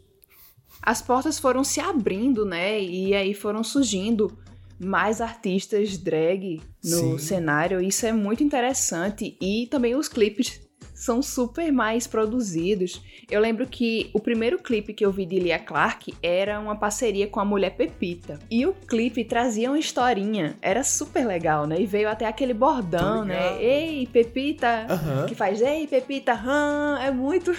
As 0.80 1.02
portas 1.02 1.38
foram 1.38 1.62
se 1.62 1.80
abrindo, 1.80 2.46
né? 2.46 2.80
E 2.80 3.14
aí 3.14 3.34
foram 3.34 3.62
surgindo 3.62 4.36
mais 4.78 5.20
artistas 5.20 5.98
drag 5.98 6.60
no 6.84 6.90
Sim. 6.90 7.18
cenário. 7.18 7.80
Isso 7.80 8.06
é 8.06 8.12
muito 8.12 8.42
interessante. 8.42 9.36
E 9.40 9.66
também 9.66 9.94
os 9.94 10.08
clipes 10.08 10.60
são 10.98 11.22
super 11.22 11.72
mais 11.72 12.08
produzidos. 12.08 13.00
Eu 13.30 13.40
lembro 13.40 13.66
que 13.66 14.10
o 14.12 14.18
primeiro 14.18 14.58
clipe 14.58 14.92
que 14.92 15.06
eu 15.06 15.12
vi 15.12 15.24
de 15.24 15.38
Lia 15.38 15.58
Clark 15.58 16.12
era 16.20 16.58
uma 16.58 16.74
parceria 16.74 17.28
com 17.28 17.38
a 17.38 17.44
mulher 17.44 17.76
Pepita. 17.76 18.40
E 18.50 18.66
o 18.66 18.72
clipe 18.72 19.24
trazia 19.24 19.70
uma 19.70 19.78
historinha. 19.78 20.56
Era 20.60 20.82
super 20.82 21.24
legal, 21.24 21.66
né? 21.66 21.80
E 21.80 21.86
veio 21.86 22.08
até 22.08 22.26
aquele 22.26 22.52
bordão, 22.52 23.24
né? 23.24 23.62
Ei, 23.62 24.08
Pepita! 24.08 24.86
Que 25.28 25.36
faz, 25.36 25.62
ei, 25.62 25.86
Pepita, 25.86 26.34
hum, 26.34 26.96
é 27.00 27.12
muito. 27.12 27.52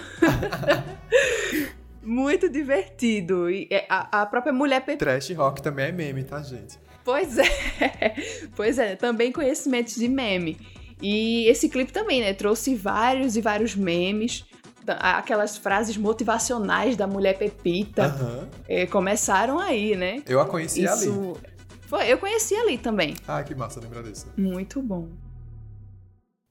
muito 2.03 2.49
divertido. 2.49 3.49
E 3.49 3.69
é, 3.71 3.85
a, 3.89 4.21
a 4.21 4.25
própria 4.25 4.51
mulher 4.51 4.81
Pepita. 4.81 5.05
Trash 5.05 5.29
rock 5.31 5.61
também 5.61 5.85
é 5.85 5.91
meme, 5.93 6.25
tá, 6.25 6.41
gente? 6.41 6.77
Pois 7.09 7.39
é, 7.39 8.15
pois 8.55 8.77
é, 8.77 8.95
também 8.95 9.31
conhecimentos 9.31 9.95
de 9.95 10.07
meme. 10.07 10.57
E 11.01 11.47
esse 11.47 11.67
clipe 11.67 11.91
também, 11.91 12.21
né, 12.21 12.33
trouxe 12.33 12.75
vários 12.75 13.35
e 13.35 13.41
vários 13.41 13.75
memes, 13.75 14.45
aquelas 14.85 15.57
frases 15.57 15.97
motivacionais 15.97 16.95
da 16.95 17.07
mulher 17.07 17.35
Pepita 17.37 18.15
uhum. 18.15 18.47
é, 18.67 18.85
começaram 18.85 19.59
aí, 19.59 19.95
né? 19.95 20.21
Eu 20.27 20.39
a 20.39 20.45
conheci 20.45 20.83
Isso... 20.83 21.09
ali. 21.09 21.49
Foi, 21.87 22.11
eu 22.11 22.19
conheci 22.19 22.55
ali 22.55 22.77
também. 22.77 23.15
Ah, 23.27 23.41
que 23.41 23.55
massa, 23.55 23.79
lembra 23.79 24.03
disso. 24.03 24.31
Muito 24.37 24.79
bom. 24.79 25.09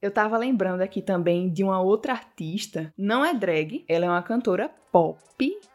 Eu 0.01 0.11
tava 0.11 0.37
lembrando 0.37 0.81
aqui 0.81 1.01
também 1.01 1.49
de 1.49 1.63
uma 1.63 1.81
outra 1.81 2.11
artista, 2.11 2.93
não 2.97 3.23
é 3.23 3.33
drag, 3.33 3.85
ela 3.87 4.05
é 4.05 4.09
uma 4.09 4.23
cantora 4.23 4.69
pop 4.91 5.19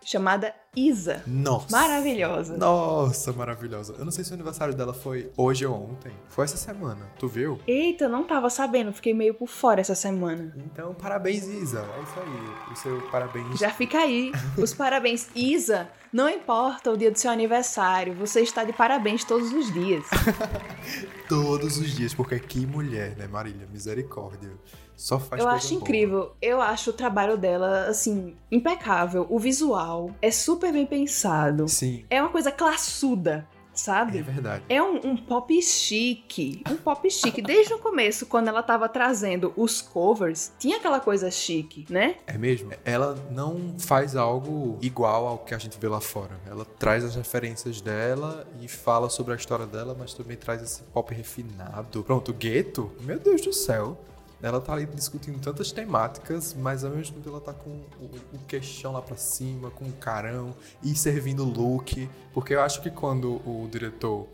chamada 0.05 0.55
Isa. 0.77 1.23
Nossa. 1.27 1.67
Maravilhosa. 1.71 2.57
Nossa, 2.57 3.33
maravilhosa. 3.33 3.95
Eu 3.99 4.05
não 4.05 4.13
sei 4.13 4.25
se 4.25 4.33
o 4.33 4.35
aniversário 4.35 4.75
dela 4.75 4.93
foi 4.93 5.31
hoje 5.37 5.65
ou 5.65 5.75
ontem. 5.75 6.13
Foi 6.29 6.45
essa 6.45 6.57
semana. 6.57 7.09
Tu 7.19 7.29
viu? 7.29 7.59
Eita, 7.67 8.09
não 8.09 8.25
tava 8.25 8.51
sabendo. 8.51 8.93
Fiquei 8.93 9.15
meio 9.15 9.35
por 9.35 9.49
fora 9.49 9.81
essa 9.81 9.95
semana. 9.95 10.53
Então, 10.57 10.93
parabéns, 10.95 11.45
Isa. 11.45 11.81
É 11.81 12.03
isso 12.03 12.21
aí. 12.21 12.73
O 12.73 12.77
seu 12.77 13.01
parabéns. 13.11 13.59
Já 13.59 13.71
fica 13.71 13.99
aí. 13.99 14.33
Os 14.59 14.75
parabéns. 14.75 15.29
Isa, 15.35 15.89
não 16.13 16.29
importa 16.29 16.91
o 16.91 16.97
dia 16.97 17.11
do 17.11 17.19
seu 17.19 17.31
aniversário. 17.31 18.15
Você 18.15 18.41
está 18.43 18.65
de 18.65 18.73
parabéns 18.73 19.25
todos 19.25 19.53
os 19.53 19.73
dias. 19.73 20.05
todos 21.29 21.79
os 21.79 21.91
dias. 21.91 22.13
Porque 22.13 22.39
que 22.41 22.67
mulher, 22.67 23.17
né, 23.17 23.27
Marília? 23.29 23.67
Misericórdia. 23.73 24.51
Só 24.97 25.19
faz 25.19 25.43
Eu 25.43 25.49
acho 25.49 25.71
boa. 25.71 25.81
incrível. 25.81 26.33
Eu 26.41 26.61
acho 26.61 26.91
o 26.91 26.93
trabalho 26.93 27.37
dela, 27.37 27.87
assim, 27.89 28.35
impecável. 28.51 29.27
O 29.29 29.39
visual 29.39 30.11
é 30.21 30.31
super 30.31 30.73
bem 30.73 30.87
pensado. 30.87 31.69
Sim. 31.69 32.05
É 32.09 32.21
uma 32.21 32.31
coisa 32.31 32.51
classuda 32.51 33.47
sabe? 33.75 34.19
É 34.19 34.23
verdade. 34.23 34.65
É 34.69 34.83
um, 34.83 34.97
um, 35.05 35.17
pop 35.17 35.61
chique. 35.61 36.63
Um 36.71 36.77
pop 36.77 37.11
chique. 37.11 37.43
Desde 37.43 37.75
o 37.75 37.79
começo, 37.79 38.27
quando 38.27 38.49
ela 38.49 38.63
tava 38.63 38.89
trazendo 38.89 39.53
os 39.57 39.83
covers, 39.83 40.53
tinha 40.59 40.77
aquela 40.77 41.01
coisa 41.01 41.31
chique, 41.31 41.85
né? 41.91 42.17
É 42.27 42.39
mesmo? 42.39 42.71
Ela 42.85 43.17
não 43.31 43.75
faz 43.79 44.17
algo 44.17 44.79
igual 44.81 45.27
ao 45.27 45.39
que 45.39 45.55
a 45.55 45.59
gente 45.59 45.79
vê 45.79 45.89
lá 45.89 46.01
fora. 46.01 46.41
Ela 46.47 46.65
traz 46.65 47.05
as 47.05 47.15
referências 47.15 47.81
dela 47.81 48.47
e 48.61 48.69
fala 48.69 49.09
sobre 49.09 49.33
a 49.33 49.37
história 49.37 49.67
dela, 49.67 49.97
mas 49.99 50.15
também 50.15 50.37
traz 50.37 50.63
esse 50.63 50.83
pop 50.85 51.13
refinado. 51.13 52.03
Pronto, 52.05 52.33
Gueto, 52.33 52.93
meu 53.01 53.19
Deus 53.19 53.43
do 53.43 53.53
céu. 53.53 53.99
Ela 54.43 54.61
tá 54.61 54.73
ali 54.73 54.87
discutindo 54.87 55.39
tantas 55.41 55.73
temáticas, 55.73 56.55
mas 56.55 56.85
ao 56.85 56.91
mesmo 56.91 57.17
tempo 57.17 57.31
ela 57.31 57.41
tá 57.41 57.53
com 57.53 57.71
o, 57.71 58.11
o 58.35 58.39
queixão 58.47 58.93
lá 58.93 59.01
pra 59.01 59.17
cima, 59.17 59.71
com 59.71 59.85
o 59.87 59.93
carão 59.93 60.55
e 60.83 60.95
servindo 60.95 61.45
look. 61.45 62.09
Porque 62.33 62.55
eu 62.55 62.61
acho 62.61 62.83
que 62.83 62.91
quando 62.91 63.37
o 63.47 63.69
diretor 63.71 64.27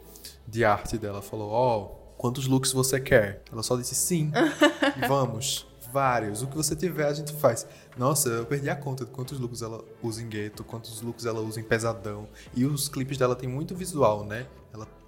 de 0.47 0.65
arte 0.65 0.99
dela 0.99 1.23
falou, 1.23 1.51
ó, 1.51 1.79
oh, 1.79 1.87
quantos 2.17 2.47
looks 2.47 2.73
você 2.73 3.01
quer? 3.01 3.43
Ela 3.53 3.63
só 3.63 3.77
disse 3.77 3.95
sim, 3.95 4.33
vamos, 5.09 5.67
vários. 5.93 6.43
O 6.43 6.47
que 6.47 6.57
você 6.57 6.75
tiver 6.75 7.07
a 7.07 7.13
gente 7.13 7.33
faz. 7.35 7.67
Nossa, 7.97 8.29
eu 8.29 8.47
perdi 8.47 8.69
a 8.69 8.77
conta 8.77 9.05
de 9.05 9.11
quantos 9.11 9.39
looks 9.39 9.63
ela 9.63 9.83
usa 10.03 10.23
em 10.23 10.29
gueto, 10.29 10.65
quantos 10.65 11.01
looks 11.03 11.27
ela 11.27 11.41
usa 11.41 11.61
em 11.61 11.65
pesadão. 11.65 12.29
E 12.55 12.65
os 12.65 12.89
clipes 12.89 13.19
dela 13.19 13.37
tem 13.37 13.49
muito 13.49 13.75
visual, 13.75 14.25
né? 14.25 14.47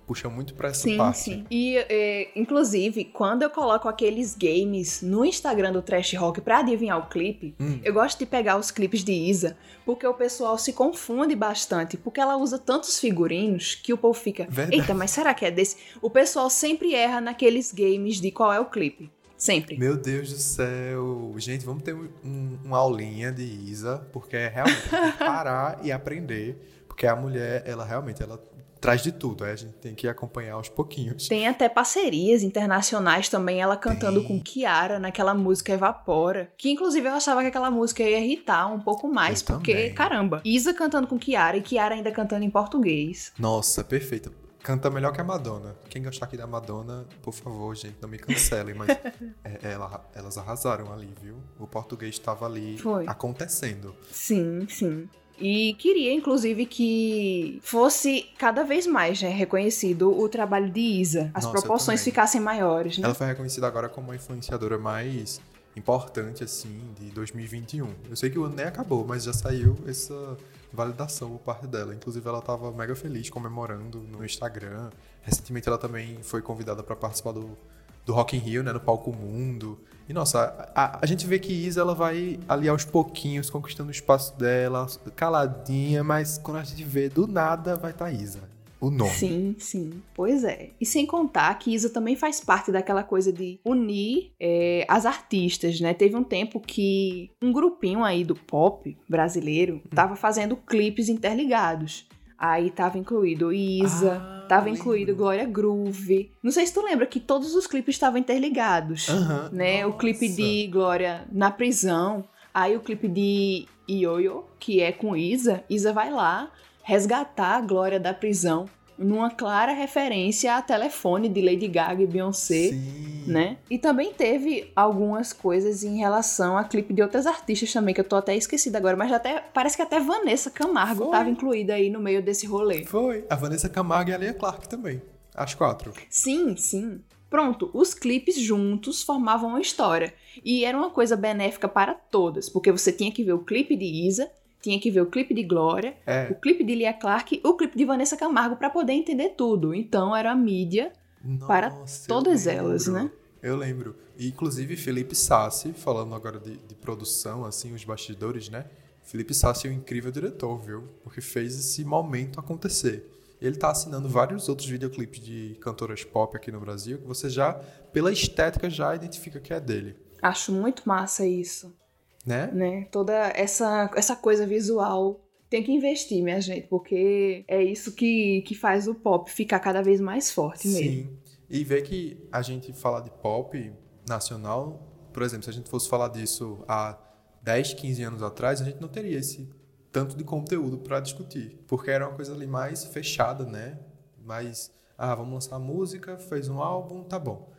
Puxa 0.07 0.29
muito 0.29 0.55
pra 0.55 0.69
essa 0.69 0.83
sim, 0.83 0.97
parte. 0.97 1.19
Sim, 1.19 1.47
E, 1.51 1.77
é, 1.77 2.29
inclusive, 2.35 3.05
quando 3.05 3.43
eu 3.43 3.51
coloco 3.51 3.89
aqueles 3.89 4.35
games 4.35 5.01
no 5.01 5.25
Instagram 5.25 5.73
do 5.73 5.83
Trash 5.83 6.15
Rock 6.15 6.41
pra 6.41 6.59
adivinhar 6.59 6.99
o 6.99 7.09
clipe, 7.09 7.55
hum. 7.61 7.81
eu 7.85 7.93
gosto 7.93 8.19
de 8.19 8.27
pegar 8.27 8.59
os 8.59 8.71
clipes 8.71 9.05
de 9.05 9.13
Isa, 9.13 9.57
porque 9.85 10.07
o 10.07 10.15
pessoal 10.15 10.59
se 10.59 10.73
confunde 10.73 11.35
bastante, 11.37 11.97
porque 11.97 12.21
ela 12.21 12.37
usa 12.37 12.59
tantos 12.59 12.99
figurinos 12.99 13.75
que 13.75 13.93
o 13.93 13.99
povo 13.99 14.19
fica, 14.19 14.47
Verdade. 14.49 14.77
eita, 14.77 14.95
mas 14.95 15.11
será 15.11 15.33
que 15.35 15.45
é 15.45 15.51
desse? 15.51 15.77
O 16.01 16.11
pessoal 16.11 16.51
sempre 16.51 16.95
erra 16.95 17.21
naqueles 17.21 17.73
games 17.73 18.21
de 18.21 18.31
qual 18.31 18.53
é 18.53 18.61
o 18.61 18.67
clipe. 18.67 19.11
Sempre. 19.43 19.77
Meu 19.77 19.97
Deus 19.97 20.31
do 20.31 20.39
céu. 20.39 21.35
Gente, 21.37 21.65
vamos 21.67 21.83
ter 21.83 21.93
um, 21.97 22.59
uma 22.65 22.79
aulinha 22.79 23.33
de 23.33 23.43
Isa, 23.43 24.07
porque 24.13 24.37
é 24.37 24.47
realmente 24.47 24.89
parar 25.19 25.81
e 25.83 25.91
aprender. 25.91 26.85
Porque 26.87 27.09
a 27.09 27.17
mulher, 27.17 27.65
ela 27.67 27.85
realmente, 27.85 28.23
ela 28.23 28.41
traz 28.83 29.01
de 29.01 29.13
tudo, 29.13 29.45
a 29.45 29.55
gente 29.55 29.75
tem 29.75 29.95
que 29.95 30.09
acompanhar 30.09 30.55
aos 30.55 30.69
pouquinhos. 30.69 31.29
Tem 31.29 31.47
até 31.47 31.69
parcerias 31.69 32.43
internacionais 32.43 33.29
também, 33.29 33.61
ela 33.61 33.77
cantando 33.77 34.19
tem. 34.19 34.29
com 34.29 34.41
Kiara 34.41 34.99
naquela 34.99 35.33
música 35.33 35.73
Evapora, 35.73 36.53
que 36.59 36.69
inclusive 36.69 37.09
eu 37.09 37.13
achava 37.13 37.41
que 37.43 37.47
aquela 37.47 37.71
música 37.71 38.03
ia 38.03 38.19
irritar 38.19 38.67
um 38.67 38.81
pouco 38.81 39.09
mais, 39.09 39.41
eu 39.41 39.47
porque, 39.47 39.73
também. 39.73 39.95
caramba, 39.95 40.43
Isa 40.45 40.75
cantando 40.75 41.07
com 41.07 41.17
Kiara 41.17 41.57
e 41.57 41.63
Kiara 41.63 41.95
ainda 41.95 42.11
cantando 42.11 42.45
em 42.45 42.51
português. 42.51 43.33
Nossa, 43.39 43.85
perfeito. 43.85 44.33
Canta 44.65 44.89
melhor 44.91 45.13
que 45.13 45.21
a 45.21 45.25
Madonna. 45.25 45.77
Quem 45.89 46.03
gostar 46.03 46.27
aqui 46.27 46.37
da 46.37 46.47
Madonna, 46.47 47.05
por 47.21 47.33
favor, 47.33 47.75
gente, 47.77 47.97
não 48.01 48.09
me 48.09 48.17
cancelem, 48.19 48.75
mas 48.75 48.89
é, 49.45 49.59
ela, 49.73 50.09
elas 50.15 50.39
arrasaram 50.39 50.93
ali, 50.93 51.13
viu? 51.21 51.37
O 51.59 51.67
português 51.67 52.15
estava 52.15 52.47
ali 52.47 52.79
Foi. 52.79 53.05
acontecendo. 53.09 53.95
Sim, 54.11 54.67
sim. 54.69 55.09
E 55.41 55.75
queria, 55.75 56.13
inclusive, 56.13 56.67
que 56.67 57.59
fosse 57.63 58.29
cada 58.39 58.63
vez 58.63 58.87
mais 58.87 59.21
né, 59.21 59.29
reconhecido 59.29 60.17
o 60.17 60.29
trabalho 60.29 60.71
de 60.71 60.81
Isa. 60.81 61.31
As 61.35 61.45
Nossa, 61.45 61.59
proporções 61.59 62.03
ficassem 62.05 62.41
maiores. 62.41 62.99
Né? 62.99 63.05
Ela 63.05 63.15
foi 63.15 63.27
reconhecida 63.27 63.67
agora 63.67 63.89
como 63.89 64.13
a 64.13 64.17
influenciadora 64.17 64.79
mais 64.79 65.41
importante, 65.77 66.45
assim, 66.45 66.81
de 66.99 67.07
2021. 67.11 67.93
Eu 68.09 68.17
sei 68.17 68.31
que 68.31 68.39
o 68.39 68.45
ano 68.45 68.55
nem 68.57 68.67
acabou, 68.67 69.05
mas 69.07 69.25
já 69.25 69.33
saiu 69.33 69.77
essa 69.87 70.37
validação 70.73 71.31
por 71.31 71.41
parte 71.41 71.67
dela. 71.67 71.95
Inclusive, 71.95 72.27
ela 72.29 72.39
estava 72.39 72.71
mega 72.71 72.95
feliz 72.95 73.29
comemorando 73.31 73.99
no 74.01 74.25
Instagram. 74.25 74.91
Recentemente, 75.23 75.69
ela 75.69 75.79
também 75.79 76.19
foi 76.23 76.43
convidada 76.43 76.83
para 76.83 76.95
participar 76.95 77.33
do, 77.33 77.57
do 78.05 78.13
Rock 78.13 78.37
in 78.37 78.41
Rio, 78.41 78.63
né, 78.63 78.73
no 78.73 78.81
Palco 78.81 79.13
Mundo. 79.13 79.79
E, 80.09 80.13
nossa, 80.13 80.71
a, 80.75 80.99
a, 81.03 81.07
gente 81.07 81.27
vê 81.27 81.39
que 81.39 81.53
Isa, 81.53 81.81
ela 81.81 81.95
vai 81.95 82.39
ali 82.49 82.69
aos 82.69 82.85
pouquinhos, 82.85 83.49
conquistando 83.49 83.89
o 83.89 83.93
espaço 83.93 84.37
dela, 84.37 84.87
caladinha, 85.15 86.03
mas 86.03 86.39
quando 86.39 86.59
a 86.59 86.65
gente 86.65 86.85
vê, 86.85 87.09
do 87.09 87.27
nada, 87.27 87.77
vai 87.77 87.93
estar 87.93 88.07
tá 88.07 88.13
Isa 88.13 88.53
o 88.83 88.91
nome. 88.91 89.13
Sim, 89.13 89.55
sim. 89.59 90.03
Pois 90.13 90.43
é. 90.43 90.71
E 90.81 90.85
sem 90.85 91.07
contar 91.07 91.55
que 91.55 91.73
Isa 91.73 91.89
também 91.89 92.17
faz 92.17 92.41
parte 92.41 92.73
daquela 92.73 93.05
coisa 93.05 93.33
de 93.33 93.61
unir 93.65 94.33
é, 94.41 94.85
as 94.89 95.07
artistas, 95.07 95.81
né? 95.81 95.95
Teve 95.95 96.17
um 96.17 96.25
tempo 96.25 96.59
que 96.59 97.31
um 97.41 97.53
grupinho 97.53 98.03
aí 98.03 98.25
do 98.25 98.35
pop 98.35 98.99
brasileiro 99.09 99.81
tava 99.95 100.17
fazendo 100.17 100.57
clipes 100.57 101.09
interligados. 101.09 102.09
Aí 102.37 102.71
tava 102.71 102.99
incluído 102.99 103.53
Isa, 103.53 104.21
ah, 104.21 104.42
tava 104.53 104.67
lembro. 104.67 104.81
incluído 104.81 105.15
Glória 105.15 105.45
Groove. 105.47 106.31
Não 106.43 106.51
sei 106.51 106.67
se 106.67 106.75
tu 106.75 106.83
lembra 106.83 107.07
que 107.07 107.19
todos 107.19 107.55
os 107.55 107.67
clipes 107.67 107.95
estavam 107.95 108.19
interligados, 108.19 109.09
né? 109.53 109.83
Nossa. 109.83 109.89
O 109.89 109.99
clipe 109.99 110.29
de 110.29 110.67
Glória 110.67 111.27
na 111.33 111.51
prisão, 111.51 112.25
aí 112.53 112.77
o 112.77 112.81
clipe 112.81 113.09
de 113.09 113.67
Ioyo, 113.89 114.45
que 114.59 114.81
é 114.81 114.93
com 114.93 115.17
Isa. 115.17 115.65
Isa 115.71 115.93
vai 115.93 116.11
lá, 116.11 116.51
resgatar 116.83 117.57
a 117.57 117.61
Glória 117.61 117.99
da 117.99 118.13
prisão 118.13 118.67
numa 118.99 119.31
clara 119.31 119.73
referência 119.73 120.57
a 120.57 120.63
telefone 120.63 121.29
de 121.29 121.41
Lady 121.41 121.69
Gaga 121.69 122.03
e 122.03 122.07
Beyoncé, 122.07 122.69
Sim. 122.69 123.25
né? 123.27 123.57
E 123.71 123.79
também 123.79 124.13
teve 124.13 124.71
algumas 124.75 125.33
coisas 125.33 125.83
em 125.83 125.99
relação 125.99 126.57
a 126.57 126.65
clipe 126.65 126.93
de 126.93 127.03
outras 127.03 127.27
artistas 127.27 127.73
também, 127.73 127.95
que 127.95 128.01
eu 128.01 128.05
tô 128.05 128.17
até 128.17 128.37
esquecida 128.37 128.79
agora, 128.79 128.97
mas 128.97 129.13
até 129.13 129.41
parece 129.53 129.77
que 129.77 129.83
até 129.83 130.01
Vanessa 130.01 130.51
Camargo 130.51 131.05
estava 131.05 131.29
incluída 131.29 131.75
aí 131.75 131.91
no 131.91 132.01
meio 132.01 132.23
desse 132.23 132.47
rolê. 132.47 132.85
Foi, 132.85 133.25
a 133.29 133.37
Vanessa 133.37 133.69
Camargo 133.69 134.11
e 134.11 134.15
a 134.15 134.19
Leia 134.19 134.35
Clark 134.35 134.69
também, 134.69 135.03
as 135.35 135.55
quatro. 135.55 135.93
Sim, 136.09 136.57
sim. 136.57 137.01
Pronto, 137.33 137.71
os 137.73 137.95
clipes 137.95 138.39
juntos 138.39 139.03
formavam 139.03 139.49
uma 139.49 139.61
história. 139.61 140.13
E 140.45 140.67
era 140.67 140.77
uma 140.77 140.91
coisa 140.91 141.17
benéfica 141.17 141.67
para 141.67 141.95
todas, 141.95 142.51
porque 142.51 142.71
você 142.71 142.93
tinha 142.93 143.11
que 143.11 143.25
ver 143.25 143.33
o 143.33 143.43
clipe 143.43 143.75
de 143.75 143.87
Isa 143.87 144.31
tinha 144.63 144.79
que 144.81 144.91
ver 144.91 145.01
o 145.01 145.07
clipe 145.07 145.35
de 145.35 145.43
Glória, 145.43 145.97
é. 146.07 146.29
o 146.31 146.37
clipe 146.37 146.63
de 146.63 146.77
Lia 146.77 146.93
Clark, 146.93 147.41
o 147.45 147.55
clipe 147.55 147.77
de 147.77 147.85
Vanessa 147.85 148.17
Camargo 148.17 148.57
para 148.57 148.71
poder 148.71 148.93
entender 148.93 149.31
tudo. 149.31 149.75
Então 149.75 150.15
era 150.15 150.31
a 150.31 150.37
mídia 150.37 150.93
Nossa, 151.23 151.47
para 151.47 151.85
todas 152.07 152.47
elas, 152.47 152.87
né? 152.87 153.11
Eu 153.43 153.57
lembro. 153.57 153.97
E, 154.17 154.29
inclusive, 154.29 154.77
Felipe 154.77 155.17
Sassi, 155.17 155.73
falando 155.73 156.15
agora 156.15 156.39
de, 156.39 156.57
de, 156.57 156.75
produção, 156.77 157.45
assim, 157.45 157.75
os 157.75 157.85
bastidores, 157.85 158.49
né? 158.49 158.67
Felipe 159.03 159.35
Sassi 159.35 159.67
é 159.67 159.71
um 159.71 159.75
incrível 159.75 160.13
diretor, 160.13 160.57
viu? 160.59 160.85
Porque 161.03 161.21
fez 161.21 161.59
esse 161.59 161.85
momento 161.85 162.39
acontecer. 162.39 163.11
Ele 163.41 163.57
tá 163.57 163.73
assinando 163.73 164.09
vários 164.09 164.49
outros 164.49 164.69
videoclipes 164.69 165.21
de 165.21 165.59
cantoras 165.61 166.05
pop 166.05 166.37
aqui 166.37 166.53
no 166.53 166.61
Brasil, 166.61 166.99
que 166.99 167.07
você 167.07 167.29
já, 167.29 167.55
pela 167.93 168.13
estética, 168.13 168.71
já 168.71 168.95
identifica 168.95 169.41
que 169.41 169.53
é 169.53 169.59
dele. 169.59 169.97
Acho 170.23 170.53
muito 170.53 170.85
massa 170.87 171.27
isso 171.27 171.75
né? 172.25 172.51
né? 172.53 172.89
Toda 172.91 173.13
essa, 173.35 173.91
essa 173.95 174.17
coisa 174.17 174.47
visual 174.47 175.21
tem 175.51 175.63
que 175.63 175.73
investir, 175.73 176.23
minha 176.23 176.41
gente, 176.41 176.67
porque 176.67 177.45
é 177.47 177.63
isso 177.63 177.93
que, 177.93 178.43
que 178.43 178.55
faz 178.55 178.89
o 178.89 178.95
pop 178.95 179.31
ficar 179.31 179.61
cada 179.61 179.83
vez 179.83 180.01
mais 180.01 180.31
forte 180.31 180.67
mesmo. 180.67 181.03
Sim. 181.03 181.19
E 181.51 181.63
ver 181.63 181.83
que 181.83 182.27
a 182.33 182.41
gente 182.41 182.73
fala 182.73 183.01
de 183.01 183.11
pop 183.11 183.73
nacional, 184.09 184.81
por 185.13 185.23
exemplo, 185.23 185.45
se 185.45 185.51
a 185.51 185.53
gente 185.53 185.69
fosse 185.69 185.89
falar 185.89 186.09
disso 186.09 186.65
há 186.67 186.99
10, 187.43 187.75
15 187.75 188.03
anos 188.03 188.23
atrás, 188.23 188.63
a 188.63 188.65
gente 188.65 188.81
não 188.81 188.89
teria 188.89 189.19
esse 189.19 189.51
tanto 189.91 190.17
de 190.17 190.25
conteúdo 190.25 190.79
para 190.79 191.01
discutir, 191.01 191.63
porque 191.67 191.91
era 191.91 192.09
uma 192.09 192.17
coisa 192.17 192.33
ali 192.33 192.47
mais 192.47 192.85
fechada, 192.87 193.45
né? 193.45 193.79
Mais, 194.25 194.73
ah, 194.97 195.15
vamos 195.15 195.35
lançar 195.35 195.59
música, 195.59 196.17
fez 196.17 196.49
um 196.49 196.63
álbum, 196.63 197.03
tá 197.05 197.19
bom. 197.19 197.52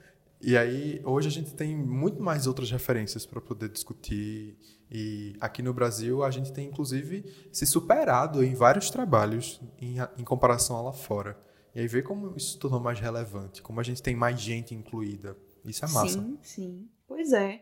E 0.45 0.57
aí, 0.57 1.01
hoje 1.05 1.29
a 1.29 1.31
gente 1.31 1.53
tem 1.53 1.73
muito 1.73 2.21
mais 2.21 2.47
outras 2.47 2.69
referências 2.69 3.25
para 3.25 3.39
poder 3.39 3.69
discutir. 3.69 4.57
E 4.91 5.33
aqui 5.39 5.63
no 5.63 5.73
Brasil, 5.73 6.21
a 6.21 6.29
gente 6.29 6.51
tem, 6.51 6.67
inclusive, 6.67 7.23
se 7.49 7.65
superado 7.65 8.43
em 8.43 8.53
vários 8.53 8.89
trabalhos 8.89 9.61
em, 9.81 9.95
em 10.17 10.23
comparação 10.25 10.75
a 10.75 10.81
lá 10.81 10.91
fora. 10.91 11.39
E 11.73 11.79
aí, 11.79 11.87
ver 11.87 12.03
como 12.03 12.35
isso 12.35 12.51
se 12.51 12.59
tornou 12.59 12.81
mais 12.81 12.99
relevante, 12.99 13.61
como 13.61 13.79
a 13.79 13.83
gente 13.83 14.03
tem 14.03 14.15
mais 14.15 14.39
gente 14.39 14.75
incluída. 14.75 15.37
Isso 15.63 15.85
é 15.85 15.87
massa. 15.87 16.19
Sim, 16.19 16.37
sim. 16.41 16.89
Pois 17.07 17.31
é. 17.31 17.61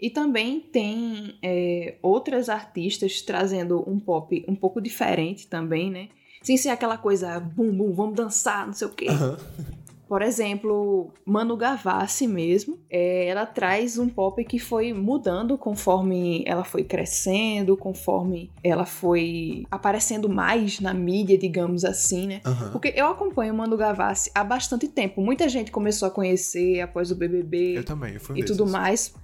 E 0.00 0.08
também 0.08 0.58
tem 0.58 1.38
é, 1.42 1.98
outras 2.02 2.48
artistas 2.48 3.20
trazendo 3.20 3.88
um 3.88 4.00
pop 4.00 4.42
um 4.48 4.56
pouco 4.56 4.80
diferente 4.80 5.46
também, 5.46 5.90
né? 5.90 6.08
Sem 6.42 6.56
ser 6.56 6.70
aquela 6.70 6.96
coisa 6.98 7.38
bum 7.38 7.70
bum, 7.72 7.92
vamos 7.92 8.16
dançar, 8.16 8.66
não 8.66 8.72
sei 8.72 8.88
o 8.88 8.90
quê. 8.90 9.06
Uhum. 9.08 9.36
Por 10.12 10.20
exemplo, 10.20 11.10
Manu 11.24 11.56
Gavassi 11.56 12.26
mesmo, 12.26 12.78
é, 12.90 13.28
ela 13.28 13.46
traz 13.46 13.96
um 13.96 14.10
pop 14.10 14.44
que 14.44 14.58
foi 14.58 14.92
mudando 14.92 15.56
conforme 15.56 16.44
ela 16.46 16.64
foi 16.64 16.84
crescendo, 16.84 17.78
conforme 17.78 18.50
ela 18.62 18.84
foi 18.84 19.64
aparecendo 19.70 20.28
mais 20.28 20.80
na 20.80 20.92
mídia, 20.92 21.38
digamos 21.38 21.82
assim, 21.82 22.26
né? 22.26 22.42
Uhum. 22.44 22.72
Porque 22.72 22.92
eu 22.94 23.06
acompanho 23.06 23.54
Manu 23.54 23.74
Gavassi 23.74 24.30
há 24.34 24.44
bastante 24.44 24.86
tempo. 24.86 25.22
Muita 25.22 25.48
gente 25.48 25.70
começou 25.70 26.08
a 26.08 26.10
conhecer 26.10 26.82
após 26.82 27.10
o 27.10 27.14
BBB. 27.16 27.78
Eu 27.78 27.82
também, 27.82 28.12
eu 28.12 28.20
fui 28.20 28.34
um 28.34 28.38
E 28.38 28.42
desses. 28.42 28.54
tudo 28.54 28.70
mais. 28.70 29.14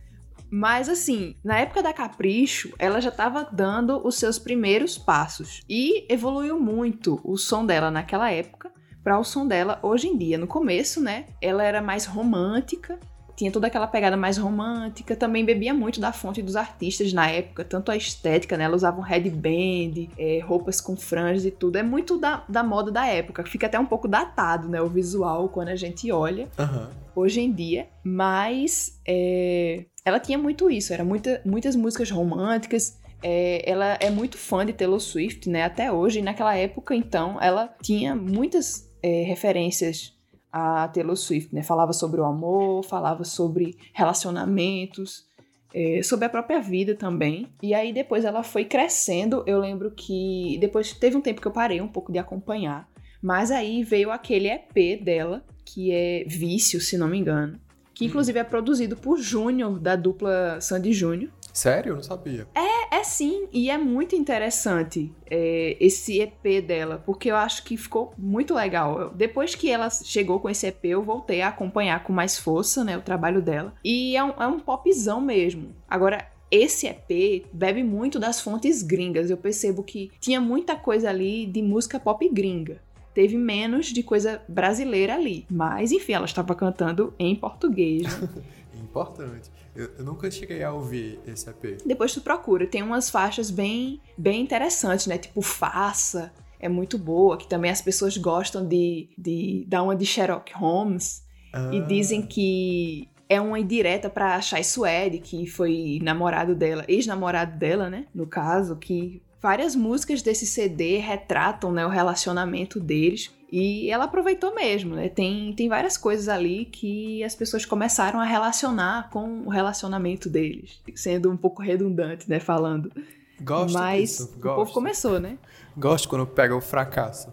Mas 0.50 0.88
assim, 0.88 1.34
na 1.44 1.58
época 1.58 1.82
da 1.82 1.92
Capricho, 1.92 2.72
ela 2.78 2.98
já 2.98 3.10
estava 3.10 3.46
dando 3.52 4.00
os 4.06 4.14
seus 4.14 4.38
primeiros 4.38 4.96
passos 4.96 5.60
e 5.68 6.10
evoluiu 6.10 6.58
muito 6.58 7.20
o 7.22 7.36
som 7.36 7.66
dela 7.66 7.90
naquela 7.90 8.30
época 8.30 8.72
para 9.08 9.18
o 9.18 9.24
som 9.24 9.46
dela 9.46 9.78
hoje 9.82 10.06
em 10.06 10.18
dia. 10.18 10.36
No 10.36 10.46
começo, 10.46 11.00
né, 11.00 11.24
ela 11.40 11.64
era 11.64 11.80
mais 11.80 12.04
romântica, 12.04 12.98
tinha 13.34 13.50
toda 13.50 13.66
aquela 13.66 13.86
pegada 13.86 14.18
mais 14.18 14.36
romântica, 14.36 15.16
também 15.16 15.46
bebia 15.46 15.72
muito 15.72 15.98
da 15.98 16.12
fonte 16.12 16.42
dos 16.42 16.56
artistas 16.56 17.10
na 17.14 17.26
época, 17.30 17.64
tanto 17.64 17.90
a 17.90 17.96
estética, 17.96 18.58
né? 18.58 18.64
Ela 18.64 18.76
usava 18.76 18.98
um 18.98 19.02
headband, 19.02 20.08
é, 20.18 20.40
roupas 20.40 20.78
com 20.78 20.94
franjas 20.94 21.46
e 21.46 21.50
tudo. 21.50 21.76
É 21.76 21.82
muito 21.82 22.18
da, 22.18 22.44
da 22.46 22.62
moda 22.62 22.90
da 22.90 23.06
época. 23.06 23.44
Fica 23.44 23.66
até 23.66 23.78
um 23.78 23.86
pouco 23.86 24.06
datado, 24.06 24.68
né? 24.68 24.82
O 24.82 24.88
visual 24.88 25.48
quando 25.48 25.68
a 25.68 25.76
gente 25.76 26.12
olha 26.12 26.46
uhum. 26.58 26.88
hoje 27.16 27.40
em 27.40 27.50
dia. 27.50 27.86
Mas 28.04 29.00
é, 29.06 29.86
ela 30.04 30.20
tinha 30.20 30.36
muito 30.36 30.70
isso, 30.70 30.92
era 30.92 31.04
muita, 31.04 31.40
muitas 31.46 31.74
músicas 31.74 32.10
românticas. 32.10 32.98
É, 33.22 33.62
ela 33.68 33.96
é 34.00 34.10
muito 34.10 34.36
fã 34.36 34.66
de 34.66 34.72
Taylor 34.72 35.00
Swift, 35.00 35.48
né? 35.48 35.62
Até 35.64 35.90
hoje. 35.90 36.18
E 36.18 36.22
naquela 36.22 36.54
época, 36.56 36.94
então, 36.94 37.38
ela 37.40 37.72
tinha 37.80 38.14
muitas 38.14 38.87
é, 39.02 39.22
referências 39.22 40.16
a 40.52 40.88
Taylor 40.88 41.16
Swift, 41.16 41.54
né? 41.54 41.62
Falava 41.62 41.92
sobre 41.92 42.20
o 42.20 42.24
amor, 42.24 42.82
falava 42.84 43.24
sobre 43.24 43.76
relacionamentos, 43.92 45.26
é, 45.74 46.02
sobre 46.02 46.24
a 46.24 46.28
própria 46.28 46.60
vida 46.60 46.94
também. 46.94 47.48
E 47.62 47.74
aí 47.74 47.92
depois 47.92 48.24
ela 48.24 48.42
foi 48.42 48.64
crescendo. 48.64 49.42
Eu 49.46 49.58
lembro 49.58 49.90
que 49.90 50.56
depois 50.60 50.92
teve 50.92 51.16
um 51.16 51.20
tempo 51.20 51.40
que 51.40 51.46
eu 51.46 51.52
parei 51.52 51.80
um 51.80 51.88
pouco 51.88 52.10
de 52.10 52.18
acompanhar, 52.18 52.88
mas 53.22 53.50
aí 53.50 53.82
veio 53.82 54.10
aquele 54.10 54.48
EP 54.48 55.02
dela 55.02 55.44
que 55.64 55.92
é 55.92 56.24
Vício, 56.26 56.80
se 56.80 56.96
não 56.96 57.08
me 57.08 57.18
engano, 57.18 57.60
que 57.92 58.06
inclusive 58.06 58.38
é 58.38 58.44
produzido 58.44 58.96
por 58.96 59.18
Júnior 59.18 59.78
da 59.78 59.96
dupla 59.96 60.60
Sandy 60.60 60.92
Júnior. 60.92 61.30
Sério? 61.58 61.90
Eu 61.90 61.96
não 61.96 62.02
sabia. 62.04 62.46
É, 62.54 62.98
é 62.98 63.02
sim. 63.02 63.48
E 63.52 63.68
é 63.68 63.76
muito 63.76 64.14
interessante 64.14 65.12
é, 65.28 65.76
esse 65.80 66.20
EP 66.20 66.64
dela, 66.64 67.02
porque 67.04 67.32
eu 67.32 67.34
acho 67.34 67.64
que 67.64 67.76
ficou 67.76 68.14
muito 68.16 68.54
legal. 68.54 69.10
Depois 69.12 69.56
que 69.56 69.68
ela 69.68 69.90
chegou 69.90 70.38
com 70.38 70.48
esse 70.48 70.68
EP, 70.68 70.84
eu 70.84 71.02
voltei 71.02 71.42
a 71.42 71.48
acompanhar 71.48 72.04
com 72.04 72.12
mais 72.12 72.38
força, 72.38 72.84
né, 72.84 72.96
o 72.96 73.02
trabalho 73.02 73.42
dela. 73.42 73.74
E 73.84 74.16
é 74.16 74.22
um, 74.22 74.30
é 74.40 74.46
um 74.46 74.60
popzão 74.60 75.20
mesmo. 75.20 75.74
Agora, 75.90 76.28
esse 76.48 76.86
EP 76.86 77.44
bebe 77.52 77.82
muito 77.82 78.20
das 78.20 78.40
fontes 78.40 78.80
gringas. 78.80 79.28
Eu 79.28 79.36
percebo 79.36 79.82
que 79.82 80.12
tinha 80.20 80.40
muita 80.40 80.76
coisa 80.76 81.10
ali 81.10 81.44
de 81.44 81.60
música 81.60 81.98
pop 81.98 82.28
gringa. 82.28 82.80
Teve 83.12 83.36
menos 83.36 83.86
de 83.86 84.04
coisa 84.04 84.40
brasileira 84.48 85.16
ali. 85.16 85.44
Mas, 85.50 85.90
enfim, 85.90 86.12
ela 86.12 86.24
estava 86.24 86.54
cantando 86.54 87.12
em 87.18 87.34
português. 87.34 88.16
Né? 88.16 88.28
Importante. 88.88 89.50
Eu, 89.74 89.90
eu, 89.98 90.04
nunca 90.04 90.30
cheguei 90.30 90.62
a 90.62 90.72
ouvir 90.72 91.20
esse 91.26 91.48
EP. 91.48 91.78
Depois 91.84 92.12
tu 92.12 92.20
procura. 92.20 92.66
Tem 92.66 92.82
umas 92.82 93.10
faixas 93.10 93.50
bem, 93.50 94.00
bem 94.16 94.40
interessantes, 94.40 95.06
né? 95.06 95.18
Tipo 95.18 95.42
Faça. 95.42 96.32
É 96.60 96.68
muito 96.68 96.98
boa, 96.98 97.36
que 97.36 97.46
também 97.46 97.70
as 97.70 97.80
pessoas 97.80 98.16
gostam 98.16 98.66
de, 98.66 99.10
de 99.16 99.64
dar 99.68 99.82
uma 99.84 99.94
de 99.94 100.04
Sherlock 100.04 100.52
Holmes. 100.54 101.22
Ah. 101.52 101.70
E 101.72 101.80
dizem 101.82 102.20
que 102.22 103.08
é 103.28 103.40
uma 103.40 103.60
indireta 103.60 104.08
pra 104.08 104.40
Shai 104.40 104.64
Suede, 104.64 105.18
que 105.18 105.46
foi 105.46 106.00
namorado 106.02 106.54
dela, 106.54 106.84
ex-namorado 106.88 107.56
dela, 107.58 107.88
né? 107.88 108.06
No 108.12 108.26
caso, 108.26 108.76
que 108.76 109.22
várias 109.40 109.74
músicas 109.76 110.22
desse 110.22 110.46
CD 110.46 110.98
retratam 110.98 111.70
né, 111.72 111.84
o 111.86 111.88
relacionamento 111.88 112.78
deles. 112.80 113.30
E 113.50 113.90
ela 113.90 114.04
aproveitou 114.04 114.54
mesmo, 114.54 114.94
né? 114.94 115.08
Tem, 115.08 115.54
tem 115.54 115.70
várias 115.70 115.96
coisas 115.96 116.28
ali 116.28 116.66
que 116.66 117.24
as 117.24 117.34
pessoas 117.34 117.64
começaram 117.64 118.20
a 118.20 118.24
relacionar 118.24 119.08
com 119.10 119.40
o 119.46 119.48
relacionamento 119.48 120.28
deles, 120.28 120.82
sendo 120.94 121.30
um 121.30 121.36
pouco 121.36 121.62
redundante, 121.62 122.28
né? 122.28 122.38
Falando. 122.40 122.92
Gosto 123.40 123.72
Mas 123.78 124.00
disso, 124.10 124.24
o 124.36 124.40
gosto. 124.40 124.56
povo 124.56 124.72
começou, 124.72 125.18
né? 125.18 125.38
Gosto 125.76 126.08
quando 126.10 126.26
pega 126.26 126.54
o 126.54 126.60
fracasso 126.60 127.32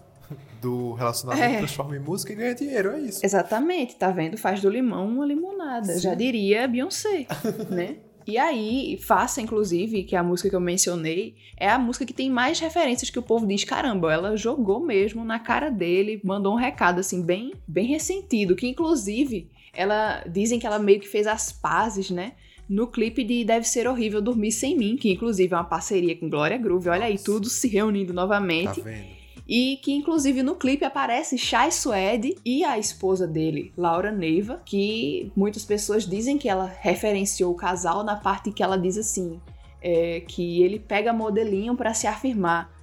do 0.61 0.93
relacionamento, 0.93 1.45
É. 1.55 1.57
transforma 1.57 1.97
em 1.97 1.99
música 1.99 2.31
e 2.31 2.35
ganha 2.37 2.55
dinheiro, 2.55 2.91
é 2.91 2.99
isso. 3.01 3.19
Exatamente, 3.25 3.95
tá 3.97 4.09
vendo? 4.09 4.37
Faz 4.37 4.61
do 4.61 4.69
limão 4.69 5.07
uma 5.07 5.25
limonada. 5.25 5.93
Sim. 5.93 5.99
Já 5.99 6.13
diria 6.15 6.65
Beyoncé, 6.67 7.27
né? 7.69 7.97
E 8.27 8.37
aí, 8.37 8.97
Faça, 9.01 9.41
inclusive, 9.41 10.03
que 10.03 10.15
é 10.15 10.19
a 10.19 10.23
música 10.23 10.49
que 10.49 10.55
eu 10.55 10.59
mencionei, 10.59 11.35
é 11.57 11.69
a 11.69 11.77
música 11.77 12.05
que 12.05 12.13
tem 12.13 12.29
mais 12.29 12.59
referências 12.59 13.09
que 13.09 13.19
o 13.19 13.21
povo 13.23 13.45
diz, 13.45 13.63
caramba, 13.63 14.11
ela 14.11 14.35
jogou 14.35 14.79
mesmo 14.79 15.23
na 15.23 15.37
cara 15.39 15.69
dele, 15.69 16.19
mandou 16.23 16.53
um 16.53 16.57
recado, 16.57 16.99
assim, 16.99 17.21
bem, 17.21 17.53
bem 17.67 17.85
ressentido, 17.85 18.55
que 18.55 18.67
inclusive, 18.67 19.47
ela, 19.73 20.23
dizem 20.27 20.57
que 20.59 20.65
ela 20.65 20.79
meio 20.79 20.99
que 20.99 21.07
fez 21.07 21.27
as 21.27 21.51
pazes, 21.51 22.09
né? 22.09 22.33
No 22.67 22.87
clipe 22.87 23.23
de 23.23 23.45
Deve 23.45 23.67
Ser 23.67 23.87
Horrível 23.87 24.19
Dormir 24.21 24.51
Sem 24.51 24.75
Mim, 24.75 24.97
que 24.97 25.11
inclusive 25.11 25.53
é 25.53 25.57
uma 25.57 25.63
parceria 25.63 26.15
com 26.17 26.27
Glória 26.27 26.57
Groove, 26.57 26.89
olha 26.89 27.05
aí, 27.05 27.11
Nossa. 27.13 27.25
tudo 27.25 27.47
se 27.47 27.67
reunindo 27.67 28.07
Tá 28.11 28.21
novamente. 28.21 28.81
vendo? 28.81 29.14
E 29.47 29.77
que, 29.77 29.93
inclusive, 29.93 30.41
no 30.41 30.55
clipe 30.55 30.83
aparece 30.83 31.37
Chai 31.37 31.71
Suede 31.71 32.35
e 32.43 32.63
a 32.63 32.79
esposa 32.79 33.27
dele, 33.27 33.71
Laura 33.77 34.11
Neiva, 34.11 34.61
que 34.65 35.31
muitas 35.35 35.63
pessoas 35.63 36.07
dizem 36.07 36.37
que 36.37 36.49
ela 36.49 36.65
referenciou 36.81 37.51
o 37.51 37.55
casal 37.55 38.03
na 38.03 38.15
parte 38.15 38.51
que 38.51 38.63
ela 38.63 38.77
diz 38.77 38.97
assim: 38.97 39.39
é, 39.81 40.21
que 40.21 40.63
ele 40.63 40.79
pega 40.79 41.13
modelinho 41.13 41.75
pra 41.75 41.93
se 41.93 42.07
afirmar. 42.07 42.73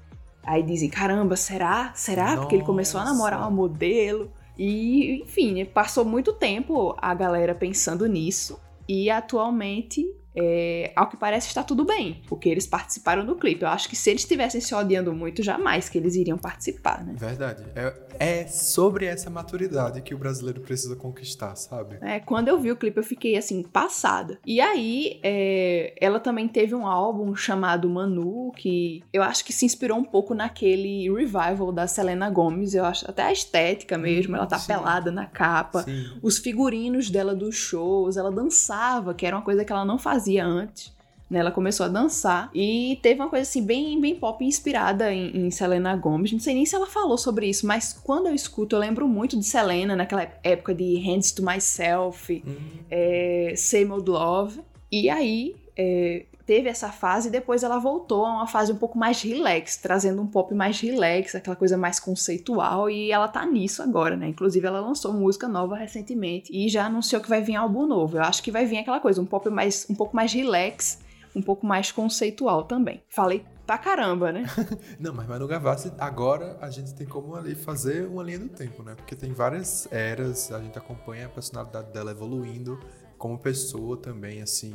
Aí 0.45 0.63
dizem: 0.63 0.89
caramba, 0.89 1.35
será? 1.35 1.93
Será? 1.95 2.37
Porque 2.37 2.55
ele 2.55 2.65
começou 2.65 3.01
a 3.01 3.05
namorar 3.05 3.41
Nossa. 3.41 3.51
uma 3.51 3.57
modelo. 3.57 4.31
E, 4.57 5.23
enfim, 5.23 5.65
passou 5.65 6.05
muito 6.05 6.33
tempo 6.33 6.95
a 6.99 7.13
galera 7.13 7.55
pensando 7.55 8.07
nisso. 8.07 8.61
E 8.89 9.11
atualmente, 9.11 10.15
é, 10.35 10.93
ao 10.97 11.09
que 11.09 11.17
parece, 11.17 11.49
está 11.49 11.63
tudo 11.63 11.85
bem, 11.85 12.23
porque 12.27 12.49
eles 12.49 12.67
participaram 12.67 13.25
do 13.25 13.37
clipe. 13.37 13.63
Eu 13.63 13.69
acho 13.69 13.89
que 13.89 13.97
se 13.97 14.11
eles 14.11 14.23
estivessem 14.23 14.61
se 14.61 14.75
odiando 14.75 15.13
muito, 15.13 15.43
jamais 15.43 15.89
que 15.89 15.99
eles 15.99 16.15
iriam 16.15 16.39
participar, 16.39 17.05
né? 17.05 17.15
Verdade. 17.17 17.65
É, 17.75 17.95
é 18.19 18.47
sobre 18.47 19.07
essa 19.07 19.29
maturidade 19.29 20.01
que 20.01 20.15
o 20.15 20.19
brasileiro 20.19 20.61
precisa 20.61 20.97
conquistar, 20.97 21.55
sabe? 21.57 21.99
É, 22.01 22.21
quando 22.21 22.49
eu 22.49 22.59
vi 22.59 22.71
o 22.71 22.77
clipe, 22.77 22.99
eu 22.99 23.05
fiquei 23.05 23.37
assim, 23.37 23.63
passada. 23.63 24.39
E 24.47 24.61
aí, 24.61 25.21
é, 25.23 25.95
ela 26.01 26.19
também 26.19 26.49
teve 26.49 26.75
um 26.75 26.87
álbum 26.87 27.35
chamado 27.35 27.89
Manu, 27.89 28.53
que 28.57 29.03
eu 29.13 29.23
acho 29.23 29.45
que 29.45 29.53
se 29.53 29.65
inspirou 29.65 29.99
um 29.99 30.05
pouco 30.05 30.35
naquele 30.35 31.13
revival 31.13 31.73
da 31.73 31.87
Selena 31.87 32.31
Gomez. 32.31 32.75
Eu 32.75 32.85
acho 32.85 33.09
até 33.09 33.23
a 33.23 33.33
estética 33.33 33.99
mesmo, 33.99 34.37
ela 34.37 34.47
tá 34.47 34.59
sim. 34.59 34.69
pelada 34.69 35.11
na 35.11 35.27
capa. 35.27 35.83
Sim. 35.83 36.03
os 36.23 36.39
figurinos 36.39 37.11
dela 37.11 37.35
dos 37.35 37.57
shows, 37.57 38.17
ela 38.17 38.31
dançava, 38.31 39.15
que 39.15 39.27
era 39.27 39.37
uma 39.37 39.43
coisa 39.43 39.65
que 39.65 39.73
ela 39.73 39.85
não 39.85 39.99
fazia 39.99 40.22
antes. 40.39 40.93
Né, 41.31 41.39
ela 41.39 41.51
começou 41.51 41.87
a 41.87 41.89
dançar 41.89 42.51
e 42.55 42.99
teve 43.01 43.19
uma 43.19 43.31
coisa 43.31 43.49
assim 43.49 43.65
bem, 43.65 43.99
bem 43.99 44.15
pop 44.15 44.45
inspirada 44.45 45.11
em, 45.11 45.47
em 45.47 45.51
Selena 45.51 45.97
Gomez. 45.97 46.31
Não 46.31 46.39
sei 46.39 46.53
nem 46.53 46.67
se 46.67 46.75
ela 46.75 46.87
falou 46.87 47.17
sobre 47.17 47.47
isso, 47.47 47.67
mas 47.67 47.99
quando 48.05 48.27
eu 48.27 48.35
escuto, 48.35 48.77
eu 48.77 48.81
lembro 48.81 49.09
muito 49.09 49.39
de 49.39 49.45
Selena 49.47 49.97
naquela 49.97 50.31
época 50.45 50.75
de 50.75 50.99
Hands 50.99 51.33
to 51.33 51.43
Myself, 51.43 52.43
Hum, 52.47 52.55
é, 52.91 53.55
Same 53.57 53.91
Old 53.93 54.11
Love. 54.11 54.61
E 54.91 55.09
aí 55.09 55.57
é, 55.77 56.27
teve 56.45 56.69
essa 56.69 56.91
fase 56.91 57.29
e 57.29 57.31
depois 57.31 57.63
ela 57.63 57.79
voltou 57.79 58.27
a 58.27 58.33
uma 58.33 58.47
fase 58.47 58.73
um 58.73 58.77
pouco 58.77 58.99
mais 58.99 59.23
relax, 59.23 59.77
trazendo 59.77 60.21
um 60.21 60.27
pop 60.27 60.55
mais 60.55 60.81
relax, 60.81 61.35
aquela 61.35 61.57
coisa 61.57 61.77
mais 61.77 61.99
conceitual. 61.99 62.91
E 62.91 63.11
ela 63.11 63.29
tá 63.29 63.45
nisso 63.47 63.83
agora, 63.83 64.17
né? 64.17 64.29
Inclusive 64.29 64.67
ela 64.67 64.81
lançou 64.81 65.13
música 65.13 65.49
nova 65.49 65.77
recentemente 65.77 66.51
e 66.53 66.69
já 66.69 66.87
anunciou 66.87 67.23
que 67.23 67.29
vai 67.29 67.43
vir 67.43 67.57
álbum 67.57 67.87
novo. 67.87 68.19
Eu 68.19 68.23
acho 68.23 68.43
que 68.43 68.51
vai 68.51 68.67
vir 68.67 68.79
aquela 68.79 69.01
coisa, 69.01 69.21
um 69.21 69.27
pop 69.27 69.49
mais, 69.49 69.87
um 69.89 69.95
pouco 69.95 70.15
mais 70.15 70.33
relax, 70.33 71.01
um 71.35 71.43
pouco 71.43 71.65
mais 71.65 71.91
conceitual 71.91 72.65
também. 72.65 73.03
Falei 73.09 73.45
pra 73.67 73.79
caramba, 73.79 74.33
né? 74.33 74.45
Não, 74.99 75.15
mas 75.15 75.27
Manu 75.27 75.47
Gavassi, 75.47 75.93
agora 75.99 76.59
a 76.61 76.69
gente 76.69 76.95
tem 76.95 77.07
como 77.07 77.35
ali 77.35 77.55
fazer 77.55 78.07
uma 78.07 78.23
linha 78.23 78.41
do 78.41 78.49
tempo, 78.49 78.83
né? 78.83 78.95
Porque 78.95 79.15
tem 79.15 79.33
várias 79.33 79.89
eras, 79.91 80.53
a 80.53 80.61
gente 80.61 80.77
acompanha 80.77 81.27
a 81.27 81.29
personalidade 81.29 81.93
dela 81.93 82.11
evoluindo 82.11 82.79
como 83.17 83.39
pessoa 83.39 83.97
também, 83.97 84.43
assim, 84.43 84.75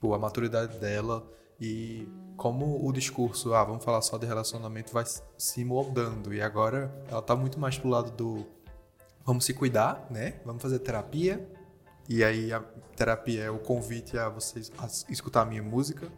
tipo, 0.00 0.14
a 0.14 0.18
maturidade 0.18 0.78
dela 0.78 1.30
e 1.60 2.08
como 2.38 2.88
o 2.88 2.90
discurso, 2.90 3.52
ah, 3.52 3.62
vamos 3.62 3.84
falar 3.84 4.00
só 4.00 4.16
de 4.16 4.26
relacionamento, 4.26 4.94
vai 4.94 5.04
se 5.36 5.64
moldando. 5.64 6.32
E 6.32 6.40
agora 6.40 6.90
ela 7.10 7.20
tá 7.20 7.36
muito 7.36 7.60
mais 7.60 7.76
pro 7.76 7.90
lado 7.90 8.10
do 8.12 8.46
vamos 9.26 9.44
se 9.44 9.52
cuidar, 9.52 10.06
né? 10.10 10.40
Vamos 10.44 10.62
fazer 10.62 10.78
terapia. 10.78 11.46
E 12.08 12.24
aí 12.24 12.50
a 12.50 12.60
terapia 12.96 13.42
é 13.42 13.50
o 13.50 13.58
convite 13.58 14.16
a 14.16 14.30
vocês 14.30 14.72
a 14.78 14.86
escutar 15.12 15.42
a 15.42 15.44
minha 15.44 15.62
música. 15.62 16.08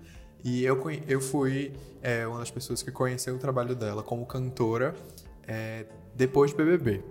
E 0.45 0.65
eu, 0.65 0.81
eu 1.09 1.21
fui 1.21 1.73
é, 2.01 2.25
uma 2.27 2.39
das 2.39 2.51
pessoas 2.51 2.83
que 2.83 2.93
conheceu 2.93 3.35
o 3.35 3.39
trabalho 3.39 3.75
dela 3.75 4.03
como 4.03 4.25
cantora 4.25 4.95
é, 5.47 5.87
depois 6.15 6.53
do 6.53 6.57
BBB. 6.57 7.05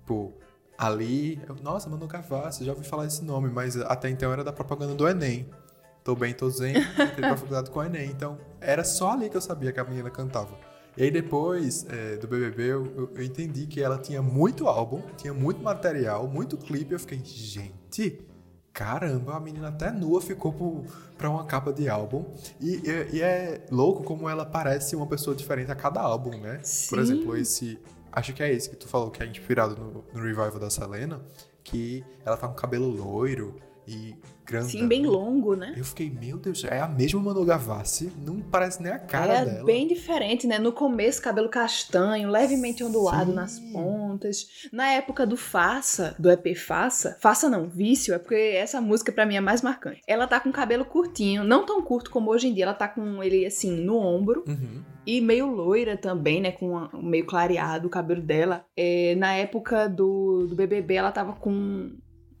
Tipo, 0.00 0.34
ali, 0.76 1.40
eu, 1.48 1.54
nossa, 1.62 1.88
Manu 1.88 2.08
Gavassi, 2.08 2.64
já 2.64 2.72
ouvi 2.72 2.84
falar 2.84 3.06
esse 3.06 3.22
nome, 3.22 3.48
mas 3.48 3.76
até 3.76 4.10
então 4.10 4.32
era 4.32 4.42
da 4.42 4.52
propaganda 4.52 4.94
do 4.94 5.06
Enem. 5.08 5.48
Tô 6.02 6.14
bem, 6.14 6.32
tô 6.32 6.48
zen, 6.48 6.76
entrei 6.78 7.08
pra 7.26 7.36
faculdade 7.36 7.70
com 7.70 7.78
o 7.78 7.82
Enem. 7.84 8.08
Então, 8.10 8.38
era 8.60 8.82
só 8.84 9.12
ali 9.12 9.28
que 9.28 9.36
eu 9.36 9.40
sabia 9.40 9.70
que 9.72 9.78
a 9.80 9.84
menina 9.84 10.10
cantava. 10.10 10.56
E 10.96 11.02
aí 11.04 11.10
depois 11.10 11.86
é, 11.88 12.16
do 12.16 12.26
BBB, 12.26 12.62
eu, 12.64 13.10
eu- 13.14 13.22
entendi 13.22 13.66
que 13.66 13.80
ela 13.82 13.96
tinha 13.98 14.20
muito 14.22 14.66
álbum, 14.66 15.02
tinha 15.16 15.32
muito 15.32 15.62
material, 15.62 16.26
muito 16.26 16.56
clipe. 16.56 16.92
Eu 16.92 16.98
fiquei, 16.98 17.20
gente, 17.24 18.26
caramba, 18.72 19.36
a 19.36 19.40
menina 19.40 19.68
até 19.68 19.90
nua 19.92 20.20
ficou 20.20 20.52
pro, 20.52 20.84
pra 21.16 21.28
uma 21.30 21.44
capa 21.44 21.72
de 21.72 21.88
álbum. 21.88 22.24
E, 22.60 22.76
e- 22.76 23.16
e 23.16 23.22
é 23.22 23.64
louco 23.70 24.02
como 24.02 24.28
ela 24.28 24.44
parece 24.44 24.96
uma 24.96 25.06
pessoa 25.06 25.36
diferente 25.36 25.70
a 25.70 25.76
cada 25.76 26.00
álbum, 26.00 26.30
né? 26.38 26.56
Por 26.56 26.64
Sim. 26.64 27.00
exemplo, 27.00 27.36
esse. 27.36 27.78
Acho 28.10 28.32
que 28.32 28.42
é 28.42 28.52
esse 28.52 28.68
que 28.68 28.74
tu 28.76 28.88
falou 28.88 29.10
que 29.10 29.22
é 29.22 29.26
inspirado 29.26 29.76
no, 29.76 30.04
no 30.12 30.20
revival 30.26 30.58
da 30.58 30.68
Selena, 30.70 31.20
que 31.62 32.04
ela 32.24 32.36
tá 32.36 32.48
com 32.48 32.54
cabelo 32.54 32.88
loiro 32.88 33.54
e 33.86 34.16
grande. 34.50 34.70
Sim, 34.72 34.88
bem 34.88 35.06
longo, 35.06 35.54
né? 35.54 35.74
Eu 35.76 35.84
fiquei, 35.84 36.10
meu 36.10 36.36
Deus, 36.36 36.64
é 36.64 36.80
a 36.80 36.88
mesma 36.88 37.20
Manu 37.20 37.44
Gavassi, 37.44 38.12
não 38.24 38.40
parece 38.40 38.82
nem 38.82 38.92
a 38.92 38.98
cara 38.98 39.32
é 39.34 39.44
dela. 39.44 39.64
bem 39.64 39.86
diferente, 39.86 40.46
né? 40.46 40.58
No 40.58 40.72
começo, 40.72 41.22
cabelo 41.22 41.48
castanho, 41.48 42.28
levemente 42.28 42.82
ondulado 42.82 43.30
Sim. 43.30 43.36
nas 43.36 43.58
pontas. 43.58 44.46
Na 44.72 44.88
época 44.88 45.26
do 45.26 45.36
Faça, 45.36 46.14
do 46.18 46.30
EP 46.30 46.54
Faça, 46.56 47.16
Faça 47.20 47.48
não, 47.48 47.68
Vício, 47.68 48.12
é 48.14 48.18
porque 48.18 48.34
essa 48.34 48.80
música 48.80 49.12
pra 49.12 49.24
mim 49.26 49.36
é 49.36 49.40
mais 49.40 49.62
marcante. 49.62 50.00
Ela 50.06 50.26
tá 50.26 50.40
com 50.40 50.50
cabelo 50.52 50.84
curtinho, 50.84 51.44
não 51.44 51.64
tão 51.64 51.80
curto 51.82 52.10
como 52.10 52.30
hoje 52.30 52.48
em 52.48 52.54
dia, 52.54 52.64
ela 52.64 52.74
tá 52.74 52.88
com 52.88 53.22
ele 53.22 53.46
assim 53.46 53.70
no 53.70 53.96
ombro 53.96 54.44
Uhum. 54.46 54.82
e 55.06 55.20
meio 55.20 55.46
loira 55.46 55.96
também, 55.96 56.40
né? 56.40 56.50
Com 56.52 56.88
meio 57.02 57.24
clareado 57.26 57.86
o 57.86 57.90
cabelo 57.90 58.20
dela. 58.22 58.64
É, 58.76 59.14
na 59.16 59.32
época 59.34 59.88
do, 59.88 60.46
do 60.48 60.54
BBB, 60.56 60.94
ela 60.94 61.12
tava 61.12 61.32
com 61.34 61.50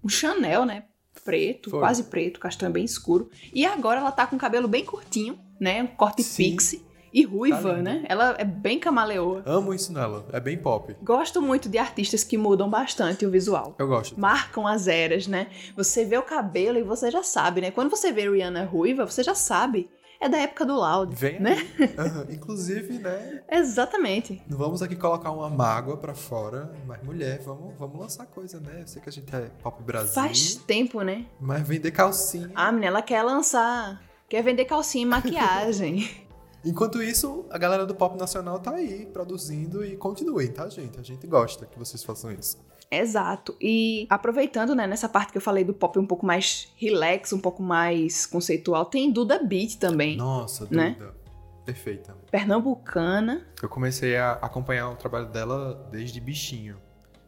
um 0.02 0.08
Chanel, 0.08 0.64
né? 0.64 0.84
Preto, 1.24 1.70
Foi. 1.70 1.80
quase 1.80 2.04
preto, 2.04 2.40
castanho 2.40 2.72
bem 2.72 2.84
escuro. 2.84 3.30
E 3.52 3.64
agora 3.66 4.00
ela 4.00 4.12
tá 4.12 4.26
com 4.26 4.36
o 4.36 4.38
cabelo 4.38 4.66
bem 4.68 4.84
curtinho, 4.84 5.38
né? 5.60 5.82
Um 5.82 5.86
corte 5.86 6.22
Sim. 6.22 6.52
pixie. 6.52 6.90
E 7.12 7.24
ruiva, 7.24 7.72
linda. 7.72 7.82
né? 7.82 8.04
Ela 8.08 8.36
é 8.38 8.44
bem 8.44 8.78
camaleoa. 8.78 9.42
Amo 9.44 9.74
isso 9.74 9.92
nela, 9.92 10.24
é 10.32 10.38
bem 10.38 10.56
pop. 10.56 10.94
Gosto 11.02 11.42
muito 11.42 11.68
de 11.68 11.76
artistas 11.76 12.22
que 12.22 12.38
mudam 12.38 12.70
bastante 12.70 13.26
o 13.26 13.30
visual. 13.30 13.74
Eu 13.78 13.88
gosto. 13.88 14.18
Marcam 14.18 14.64
as 14.64 14.86
eras, 14.86 15.26
né? 15.26 15.48
Você 15.76 16.04
vê 16.04 16.16
o 16.16 16.22
cabelo 16.22 16.78
e 16.78 16.84
você 16.84 17.10
já 17.10 17.24
sabe, 17.24 17.60
né? 17.60 17.72
Quando 17.72 17.90
você 17.90 18.12
vê 18.12 18.30
Rihanna 18.30 18.64
ruiva, 18.64 19.04
você 19.04 19.24
já 19.24 19.34
sabe. 19.34 19.90
É 20.20 20.28
da 20.28 20.36
época 20.36 20.66
do 20.66 20.74
Loud, 20.74 21.16
Vem 21.16 21.40
né? 21.40 21.56
Aham, 21.98 22.26
Inclusive, 22.30 22.98
né? 22.98 23.42
Exatamente. 23.50 24.42
Não 24.46 24.58
vamos 24.58 24.82
aqui 24.82 24.94
colocar 24.94 25.30
uma 25.30 25.48
mágoa 25.48 25.96
pra 25.96 26.14
fora, 26.14 26.70
mas 26.86 27.02
mulher, 27.02 27.40
vamos, 27.42 27.74
vamos 27.78 27.98
lançar 27.98 28.26
coisa, 28.26 28.60
né? 28.60 28.82
Eu 28.82 28.86
sei 28.86 29.00
que 29.00 29.08
a 29.08 29.12
gente 29.12 29.34
é 29.34 29.50
pop 29.62 29.82
Brasil, 29.82 30.12
Faz 30.12 30.56
tempo, 30.56 31.00
né? 31.00 31.24
mas 31.40 31.66
vender 31.66 31.90
calcinha. 31.90 32.50
A 32.54 32.70
menina, 32.70 32.88
ela 32.88 33.02
quer 33.02 33.22
lançar. 33.22 34.02
Quer 34.28 34.42
vender 34.42 34.66
calcinha 34.66 35.04
e 35.04 35.08
maquiagem. 35.08 36.10
Enquanto 36.62 37.02
isso, 37.02 37.46
a 37.48 37.56
galera 37.56 37.86
do 37.86 37.94
pop 37.94 38.18
nacional 38.18 38.58
tá 38.58 38.72
aí 38.74 39.06
produzindo 39.06 39.82
e 39.82 39.96
continuem, 39.96 40.48
tá, 40.48 40.68
gente? 40.68 41.00
A 41.00 41.02
gente 41.02 41.26
gosta 41.26 41.64
que 41.64 41.78
vocês 41.78 42.04
façam 42.04 42.30
isso. 42.30 42.58
Exato. 42.90 43.56
E 43.60 44.06
aproveitando, 44.10 44.74
né, 44.74 44.86
nessa 44.86 45.08
parte 45.08 45.30
que 45.30 45.38
eu 45.38 45.42
falei 45.42 45.62
do 45.62 45.72
pop 45.72 45.98
um 45.98 46.06
pouco 46.06 46.26
mais 46.26 46.72
relax, 46.76 47.32
um 47.32 47.38
pouco 47.38 47.62
mais 47.62 48.26
conceitual, 48.26 48.84
tem 48.84 49.12
Duda 49.12 49.38
Beat 49.42 49.76
também. 49.76 50.16
Nossa, 50.16 50.66
Né? 50.70 50.96
Duda. 50.98 51.20
Perfeita. 51.64 52.16
Pernambucana. 52.30 53.46
Eu 53.62 53.68
comecei 53.68 54.16
a 54.16 54.32
acompanhar 54.32 54.90
o 54.90 54.96
trabalho 54.96 55.26
dela 55.26 55.88
desde 55.92 56.20
bichinho. 56.20 56.76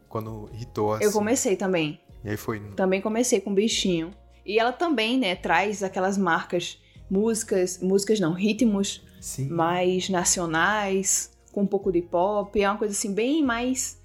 Quando 0.09 0.51
hitou 0.61 0.95
assim. 0.95 1.05
Eu 1.05 1.13
comecei 1.13 1.55
também. 1.55 2.01
E 2.25 2.31
aí 2.31 2.37
foi. 2.37 2.59
Também 2.75 3.01
comecei 3.01 3.41
com 3.41 3.55
bichinho. 3.55 4.11
E 4.45 4.59
ela 4.59 4.73
também, 4.73 5.17
né, 5.17 5.37
traz 5.37 5.83
aquelas 5.83 6.19
marcas, 6.19 6.79
músicas, 7.09 7.79
músicas 7.81 8.19
não, 8.19 8.33
ritmos 8.33 9.07
Sim. 9.21 9.49
mais 9.49 10.09
nacionais, 10.09 11.31
com 11.53 11.63
um 11.63 11.67
pouco 11.67 11.93
de 11.93 12.03
pop. 12.03 12.61
É 12.61 12.69
uma 12.69 12.79
coisa 12.79 12.93
assim 12.93 13.15
bem 13.15 13.45
mais 13.45 14.02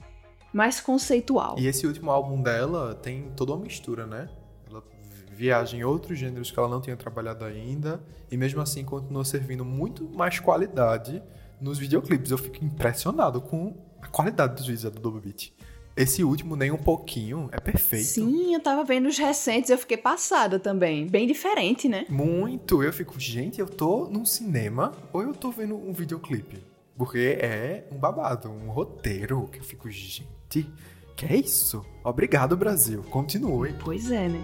mais 0.58 0.82
conceitual. 0.82 1.56
E 1.60 1.68
esse 1.68 1.86
último 1.86 2.10
álbum 2.10 2.42
dela 2.42 2.96
tem 2.96 3.30
toda 3.36 3.54
uma 3.54 3.64
mistura, 3.64 4.08
né? 4.08 4.28
Ela 4.68 4.84
viaja 5.32 5.78
em 5.78 5.84
outros 5.84 6.18
gêneros 6.18 6.50
que 6.50 6.58
ela 6.58 6.68
não 6.68 6.82
tinha 6.82 6.98
trabalhado 6.98 7.46
ainda, 7.46 8.04
e 8.32 8.36
mesmo 8.36 8.60
assim 8.60 8.84
continua 8.84 9.24
servindo 9.24 9.64
muito 9.64 10.10
mais 10.10 10.40
qualidade 10.40 11.22
nos 11.62 11.78
videoclipes. 11.78 12.32
Eu 12.32 12.40
fico 12.40 12.66
impressionado 12.66 13.40
com 13.40 13.78
a 14.02 14.08
qualidade 14.08 14.56
dos 14.56 14.66
vídeos 14.66 14.92
da 14.92 15.00
Double 15.00 15.22
Beat. 15.22 15.54
Esse 15.96 16.24
último, 16.24 16.56
nem 16.56 16.72
um 16.72 16.78
pouquinho, 16.78 17.50
é 17.52 17.60
perfeito. 17.60 18.06
Sim, 18.06 18.54
eu 18.54 18.60
tava 18.60 18.84
vendo 18.84 19.08
os 19.08 19.18
recentes, 19.18 19.70
eu 19.70 19.78
fiquei 19.78 19.98
passada 19.98 20.60
também. 20.60 21.08
Bem 21.08 21.28
diferente, 21.28 21.88
né? 21.88 22.06
Muito. 22.10 22.84
Eu 22.84 22.94
fico, 22.94 23.20
gente, 23.20 23.60
eu 23.60 23.68
tô 23.68 24.06
num 24.06 24.26
cinema 24.26 24.92
ou 25.14 25.22
eu 25.22 25.34
tô 25.34 25.52
vendo 25.52 25.76
um 25.76 25.94
videoclipe? 25.94 26.64
Porque 26.96 27.38
é 27.40 27.88
um 27.92 27.98
babado, 27.98 28.50
um 28.50 28.70
roteiro 28.72 29.48
que 29.52 29.60
eu 29.60 29.64
fico, 29.64 29.90
gente, 29.90 30.28
que 30.50 31.26
é 31.26 31.36
isso? 31.36 31.86
Obrigado, 32.04 32.56
Brasil. 32.56 33.04
Continue. 33.10 33.74
Pois 33.84 34.12
é, 34.12 34.28
né? 34.30 34.44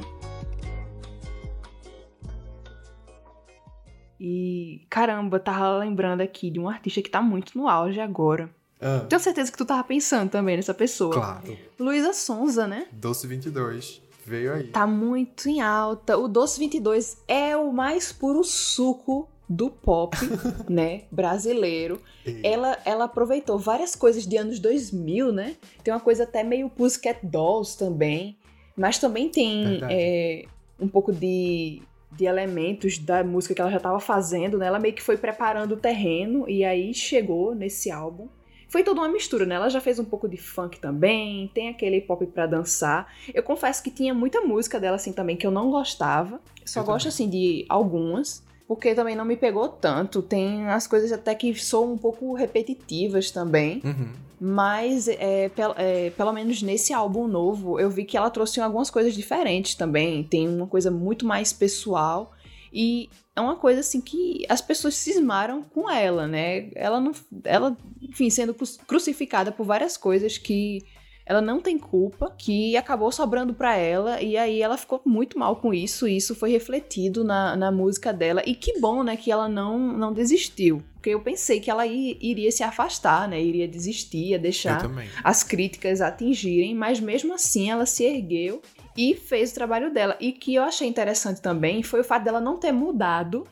E 4.19 4.85
caramba, 4.89 5.39
tava 5.39 5.77
lembrando 5.79 6.21
aqui 6.21 6.49
de 6.49 6.59
um 6.59 6.69
artista 6.69 7.01
que 7.01 7.09
tá 7.09 7.21
muito 7.21 7.57
no 7.57 7.67
auge 7.67 7.99
agora. 7.99 8.49
Ah, 8.79 9.05
Tenho 9.07 9.19
certeza 9.19 9.51
que 9.51 9.57
tu 9.57 9.65
tava 9.65 9.83
pensando 9.83 10.29
também 10.29 10.55
nessa 10.55 10.73
pessoa. 10.73 11.13
claro. 11.13 11.57
Luísa 11.79 12.13
Sonza, 12.13 12.67
né? 12.67 12.87
Doce 12.91 13.27
22 13.27 14.01
veio 14.25 14.53
aí. 14.53 14.67
Tá 14.67 14.87
muito 14.87 15.49
em 15.49 15.61
alta. 15.61 16.17
O 16.17 16.27
Doce 16.27 16.59
22 16.59 17.17
é 17.27 17.55
o 17.57 17.71
mais 17.71 18.11
puro 18.13 18.43
suco 18.43 19.29
do 19.49 19.69
pop, 19.69 20.15
né, 20.69 21.01
brasileiro. 21.11 22.01
E- 22.25 22.41
Ela, 22.43 22.77
ela 22.85 23.03
aproveitou 23.05 23.57
várias 23.59 23.95
coisas 23.95 24.25
de 24.27 24.37
anos 24.37 24.59
2000, 24.59 25.31
né? 25.31 25.55
Tem 25.83 25.93
uma 25.93 25.99
coisa 25.99 26.23
até 26.23 26.43
meio 26.43 26.69
Pussycat 26.69 27.19
Dolls 27.25 27.77
também. 27.77 28.37
Mas 28.75 28.97
também 28.97 29.29
tem 29.29 29.79
é, 29.89 30.45
um 30.79 30.87
pouco 30.87 31.11
de, 31.11 31.81
de 32.11 32.25
elementos 32.25 32.97
da 32.97 33.23
música 33.23 33.53
que 33.53 33.61
ela 33.61 33.69
já 33.69 33.77
estava 33.77 33.99
fazendo, 33.99 34.57
né? 34.57 34.65
Ela 34.67 34.79
meio 34.79 34.95
que 34.95 35.01
foi 35.03 35.17
preparando 35.17 35.73
o 35.73 35.77
terreno 35.77 36.49
e 36.49 36.63
aí 36.65 36.93
chegou 36.93 37.53
nesse 37.53 37.91
álbum. 37.91 38.27
Foi 38.69 38.81
toda 38.83 39.01
uma 39.01 39.09
mistura, 39.09 39.45
né? 39.45 39.53
Ela 39.53 39.69
já 39.69 39.79
fez 39.79 39.99
um 39.99 40.05
pouco 40.05 40.27
de 40.27 40.37
funk 40.37 40.79
também, 40.79 41.51
tem 41.53 41.69
aquele 41.69 42.01
pop 42.01 42.25
pra 42.25 42.47
dançar. 42.47 43.13
Eu 43.31 43.43
confesso 43.43 43.83
que 43.83 43.91
tinha 43.91 44.15
muita 44.15 44.41
música 44.41 44.79
dela 44.79 44.95
assim 44.95 45.13
também 45.13 45.37
que 45.37 45.45
eu 45.45 45.51
não 45.51 45.69
gostava. 45.69 46.41
Só 46.65 46.79
Eu 46.79 46.85
gosto 46.85 47.03
também. 47.03 47.09
assim 47.09 47.29
de 47.29 47.65
algumas, 47.69 48.43
porque 48.75 48.95
também 48.95 49.15
não 49.15 49.25
me 49.25 49.35
pegou 49.37 49.67
tanto. 49.69 50.21
Tem 50.21 50.67
as 50.67 50.87
coisas 50.87 51.11
até 51.11 51.33
que 51.35 51.53
soam 51.55 51.93
um 51.93 51.97
pouco 51.97 52.33
repetitivas 52.33 53.31
também. 53.31 53.81
Uhum. 53.83 54.09
Mas, 54.39 55.07
é, 55.07 55.49
pel- 55.49 55.73
é, 55.77 56.09
pelo 56.11 56.33
menos 56.33 56.61
nesse 56.61 56.91
álbum 56.93 57.27
novo, 57.27 57.79
eu 57.79 57.89
vi 57.89 58.03
que 58.03 58.17
ela 58.17 58.29
trouxe 58.29 58.59
algumas 58.59 58.89
coisas 58.89 59.13
diferentes 59.13 59.75
também. 59.75 60.23
Tem 60.23 60.47
uma 60.49 60.67
coisa 60.67 60.91
muito 60.91 61.25
mais 61.25 61.53
pessoal. 61.53 62.33
E 62.73 63.09
é 63.35 63.39
uma 63.41 63.55
coisa 63.55 63.79
assim 63.79 64.01
que 64.01 64.45
as 64.49 64.59
pessoas 64.59 64.95
cismaram 64.95 65.61
com 65.63 65.89
ela, 65.89 66.27
né? 66.27 66.69
Ela 66.75 66.99
não. 66.99 67.11
Ela, 67.43 67.77
enfim, 68.01 68.29
sendo 68.29 68.53
cru- 68.53 68.67
crucificada 68.87 69.51
por 69.51 69.65
várias 69.65 69.95
coisas 69.95 70.37
que 70.37 70.83
ela 71.25 71.41
não 71.41 71.61
tem 71.61 71.77
culpa, 71.77 72.33
que 72.37 72.75
acabou 72.75 73.11
sobrando 73.11 73.53
pra 73.53 73.75
ela, 73.77 74.21
e 74.21 74.35
aí 74.37 74.61
ela 74.61 74.77
ficou 74.77 75.01
muito 75.05 75.37
mal 75.39 75.55
com 75.55 75.73
isso, 75.73 76.07
e 76.07 76.17
isso 76.17 76.35
foi 76.35 76.51
refletido 76.51 77.23
na, 77.23 77.55
na 77.55 77.71
música 77.71 78.11
dela. 78.11 78.41
E 78.45 78.53
que 78.55 78.79
bom, 78.79 79.03
né, 79.03 79.15
que 79.15 79.31
ela 79.31 79.47
não, 79.47 79.77
não 79.79 80.11
desistiu. 80.13 80.83
Porque 80.95 81.09
eu 81.09 81.21
pensei 81.21 81.59
que 81.59 81.69
ela 81.69 81.85
i- 81.85 82.17
iria 82.21 82.51
se 82.51 82.63
afastar, 82.63 83.27
né? 83.27 83.41
Iria 83.41 83.67
desistir, 83.67 84.29
ia 84.29 84.39
deixar 84.39 84.77
as 85.23 85.43
críticas 85.43 85.99
atingirem, 86.01 86.73
mas 86.73 86.99
mesmo 86.99 87.33
assim 87.33 87.69
ela 87.69 87.85
se 87.85 88.03
ergueu 88.05 88.61
e 88.95 89.13
fez 89.13 89.51
o 89.51 89.55
trabalho 89.55 89.91
dela. 89.93 90.15
E 90.19 90.31
que 90.31 90.55
eu 90.55 90.63
achei 90.63 90.87
interessante 90.87 91.41
também 91.41 91.83
foi 91.83 91.99
o 91.99 92.03
fato 92.05 92.23
dela 92.23 92.39
não 92.39 92.57
ter 92.57 92.71
mudado 92.71 93.45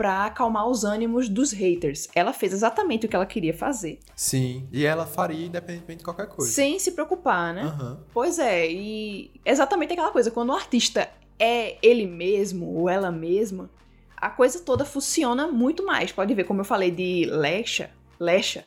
pra 0.00 0.24
acalmar 0.24 0.66
os 0.66 0.82
ânimos 0.82 1.28
dos 1.28 1.52
haters. 1.52 2.08
Ela 2.14 2.32
fez 2.32 2.54
exatamente 2.54 3.04
o 3.04 3.08
que 3.08 3.14
ela 3.14 3.26
queria 3.26 3.52
fazer, 3.52 3.98
Sim. 4.16 4.66
E 4.72 4.86
ela 4.86 5.04
faria 5.04 5.44
independentemente 5.44 5.98
de 5.98 6.04
qualquer 6.04 6.26
coisa. 6.26 6.50
sem 6.50 6.78
se 6.78 6.92
preocupar, 6.92 7.52
né? 7.52 7.64
Aham. 7.64 8.00
Pois 8.10 8.38
é, 8.38 8.66
e 8.66 9.30
exatamente 9.44 9.92
aquela 9.92 10.10
coisa, 10.10 10.30
quando 10.30 10.48
o 10.48 10.54
artista 10.54 11.06
é 11.38 11.76
ele 11.82 12.06
mesmo 12.06 12.74
ou 12.78 12.88
ela 12.88 13.12
mesma, 13.12 13.68
a 14.16 14.30
coisa 14.30 14.60
toda 14.60 14.86
funciona 14.86 15.48
muito 15.48 15.84
mais. 15.84 16.10
Pode 16.10 16.32
ver, 16.32 16.44
como 16.44 16.62
eu 16.62 16.64
falei 16.64 16.90
de 16.90 17.26
Lecha, 17.26 17.90
Lecha, 18.18 18.64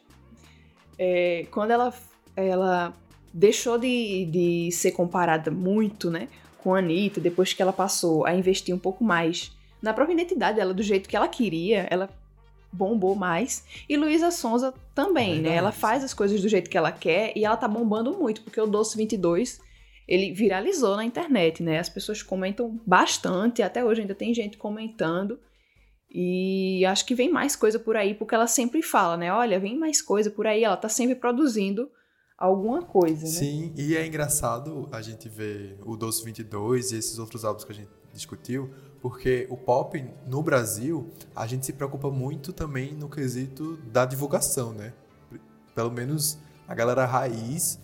é, 0.99 1.47
quando 1.49 1.71
ela, 1.71 1.91
ela 2.35 2.93
deixou 3.33 3.79
de, 3.79 4.25
de 4.25 4.71
ser 4.71 4.91
comparada 4.91 5.49
muito, 5.49 6.11
né, 6.11 6.27
com 6.59 6.75
a 6.75 6.77
Anitta, 6.77 7.19
depois 7.19 7.53
que 7.53 7.61
ela 7.63 7.73
passou 7.73 8.23
a 8.23 8.35
investir 8.35 8.75
um 8.75 8.77
pouco 8.77 9.03
mais 9.03 9.51
na 9.83 9.93
própria 9.93 10.13
identidade 10.13 10.55
dela, 10.57 10.73
do 10.73 10.81
jeito 10.81 11.09
que 11.09 11.15
ela 11.15 11.27
queria, 11.27 11.85
ela 11.91 12.09
bombou 12.71 13.15
mais. 13.15 13.65
E 13.87 13.97
Luísa 13.97 14.31
Sonza 14.31 14.73
também, 14.95 15.35
né? 15.35 15.41
Verdade. 15.41 15.57
Ela 15.57 15.71
faz 15.73 16.03
as 16.03 16.13
coisas 16.13 16.41
do 16.41 16.47
jeito 16.47 16.69
que 16.69 16.77
ela 16.77 16.91
quer 16.91 17.33
e 17.35 17.43
ela 17.43 17.57
tá 17.57 17.67
bombando 17.67 18.17
muito, 18.17 18.41
porque 18.41 18.59
o 18.59 18.65
Doce 18.65 18.97
22 18.97 19.59
ele 20.07 20.31
viralizou 20.31 20.95
na 20.95 21.03
internet, 21.03 21.61
né? 21.61 21.79
As 21.79 21.89
pessoas 21.89 22.23
comentam 22.23 22.79
bastante, 22.87 23.61
até 23.61 23.83
hoje 23.83 24.01
ainda 24.01 24.15
tem 24.15 24.33
gente 24.33 24.57
comentando. 24.57 25.37
E 26.09 26.85
acho 26.85 27.05
que 27.05 27.13
vem 27.13 27.29
mais 27.29 27.55
coisa 27.55 27.77
por 27.77 27.97
aí, 27.97 28.13
porque 28.13 28.35
ela 28.35 28.47
sempre 28.47 28.81
fala, 28.81 29.17
né? 29.17 29.33
Olha, 29.33 29.59
vem 29.59 29.77
mais 29.77 30.01
coisa 30.01 30.31
por 30.31 30.47
aí, 30.47 30.63
ela 30.63 30.77
tá 30.77 30.87
sempre 30.87 31.15
produzindo 31.15 31.89
alguma 32.37 32.81
coisa, 32.81 33.23
né? 33.23 33.29
Sim, 33.29 33.73
e 33.75 33.95
é 33.95 34.05
engraçado 34.05 34.87
a 34.91 35.01
gente 35.01 35.29
ver 35.29 35.79
o 35.85 35.95
Doce 35.95 36.23
22 36.23 36.91
e 36.91 36.97
esses 36.97 37.19
outros 37.19 37.45
álbuns 37.45 37.63
que 37.63 37.71
a 37.71 37.75
gente 37.75 37.89
discutiu, 38.13 38.69
porque 39.01 39.47
o 39.49 39.57
pop 39.57 40.03
no 40.27 40.41
Brasil, 40.41 41.09
a 41.35 41.47
gente 41.47 41.65
se 41.65 41.73
preocupa 41.73 42.09
muito 42.09 42.53
também 42.53 42.93
no 42.93 43.09
quesito 43.09 43.77
da 43.91 44.05
divulgação, 44.05 44.71
né? 44.71 44.93
Pelo 45.73 45.91
menos 45.91 46.37
a 46.67 46.75
galera 46.75 47.05
raiz 47.05 47.79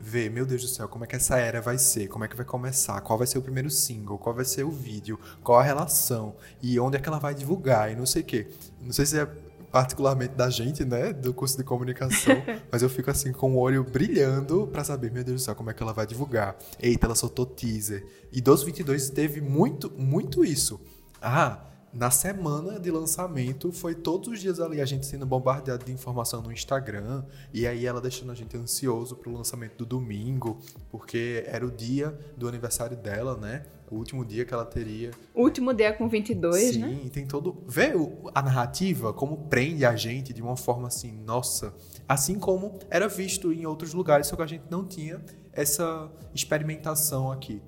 vê, 0.00 0.28
meu 0.28 0.44
Deus 0.44 0.62
do 0.62 0.68
céu, 0.68 0.86
como 0.86 1.04
é 1.04 1.06
que 1.06 1.16
essa 1.16 1.38
era 1.38 1.60
vai 1.60 1.78
ser, 1.78 2.06
como 2.08 2.24
é 2.24 2.28
que 2.28 2.36
vai 2.36 2.44
começar, 2.44 3.00
qual 3.00 3.16
vai 3.18 3.26
ser 3.26 3.38
o 3.38 3.42
primeiro 3.42 3.70
single, 3.70 4.18
qual 4.18 4.34
vai 4.34 4.44
ser 4.44 4.64
o 4.64 4.70
vídeo, 4.70 5.18
qual 5.42 5.58
a 5.58 5.62
relação 5.62 6.36
e 6.62 6.78
onde 6.78 6.96
é 6.96 7.00
que 7.00 7.08
ela 7.08 7.18
vai 7.18 7.34
divulgar 7.34 7.90
e 7.90 7.96
não 7.96 8.04
sei 8.04 8.20
o 8.20 8.24
quê. 8.24 8.50
Não 8.80 8.92
sei 8.92 9.06
se 9.06 9.18
é 9.18 9.26
particularmente 9.72 10.34
da 10.34 10.50
gente, 10.50 10.84
né, 10.84 11.14
do 11.14 11.32
curso 11.32 11.56
de 11.56 11.64
comunicação, 11.64 12.36
mas 12.70 12.82
eu 12.82 12.90
fico 12.90 13.10
assim 13.10 13.32
com 13.32 13.54
o 13.54 13.58
olho 13.58 13.82
brilhando 13.82 14.66
pra 14.66 14.84
saber, 14.84 15.10
meu 15.10 15.24
Deus 15.24 15.40
do 15.40 15.44
céu, 15.44 15.54
como 15.54 15.70
é 15.70 15.74
que 15.74 15.82
ela 15.82 15.94
vai 15.94 16.06
divulgar. 16.06 16.54
Eita, 16.78 17.06
ela 17.06 17.14
soltou 17.14 17.46
teaser. 17.46 18.06
E 18.30 18.36
1222 18.36 19.08
teve 19.08 19.40
muito, 19.40 19.90
muito 19.96 20.44
isso. 20.44 20.78
Ah, 21.20 21.71
na 21.92 22.10
semana 22.10 22.80
de 22.80 22.90
lançamento, 22.90 23.70
foi 23.70 23.94
todos 23.94 24.28
os 24.28 24.40
dias 24.40 24.58
ali 24.60 24.80
a 24.80 24.84
gente 24.84 25.04
sendo 25.04 25.26
bombardeado 25.26 25.84
de 25.84 25.92
informação 25.92 26.40
no 26.40 26.50
Instagram, 26.50 27.22
e 27.52 27.66
aí 27.66 27.84
ela 27.84 28.00
deixando 28.00 28.32
a 28.32 28.34
gente 28.34 28.56
ansioso 28.56 29.14
pro 29.14 29.30
lançamento 29.30 29.76
do 29.76 29.84
domingo, 29.84 30.58
porque 30.90 31.44
era 31.46 31.66
o 31.66 31.70
dia 31.70 32.18
do 32.36 32.48
aniversário 32.48 32.96
dela, 32.96 33.36
né? 33.36 33.64
O 33.90 33.96
último 33.96 34.24
dia 34.24 34.46
que 34.46 34.54
ela 34.54 34.64
teria 34.64 35.10
Último 35.34 35.74
dia 35.74 35.92
com 35.92 36.08
22, 36.08 36.74
Sim, 36.74 36.78
né? 36.78 37.00
e 37.04 37.10
tem 37.10 37.26
todo. 37.26 37.62
Vê 37.66 37.92
a 38.34 38.40
narrativa, 38.40 39.12
como 39.12 39.36
prende 39.48 39.84
a 39.84 39.94
gente 39.94 40.32
de 40.32 40.40
uma 40.40 40.56
forma 40.56 40.88
assim, 40.88 41.12
nossa. 41.12 41.74
Assim 42.08 42.38
como 42.38 42.78
era 42.88 43.06
visto 43.06 43.52
em 43.52 43.66
outros 43.66 43.92
lugares, 43.92 44.28
só 44.28 44.36
que 44.36 44.40
a 44.40 44.46
gente 44.46 44.64
não 44.70 44.86
tinha 44.86 45.22
essa 45.52 46.10
experimentação 46.34 47.30
aqui. 47.30 47.60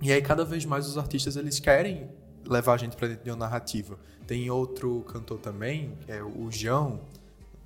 E 0.00 0.10
aí, 0.10 0.22
cada 0.22 0.42
vez 0.42 0.64
mais, 0.64 0.86
os 0.88 0.96
artistas 0.96 1.36
eles 1.36 1.60
querem 1.60 2.08
levar 2.52 2.74
a 2.74 2.76
gente 2.76 2.96
pra 2.96 3.08
dentro 3.08 3.24
de 3.24 3.30
uma 3.30 3.36
narrativa. 3.36 3.98
Tem 4.26 4.50
outro 4.50 5.02
cantor 5.08 5.38
também, 5.38 5.96
é 6.06 6.22
o 6.22 6.50
João, 6.50 7.00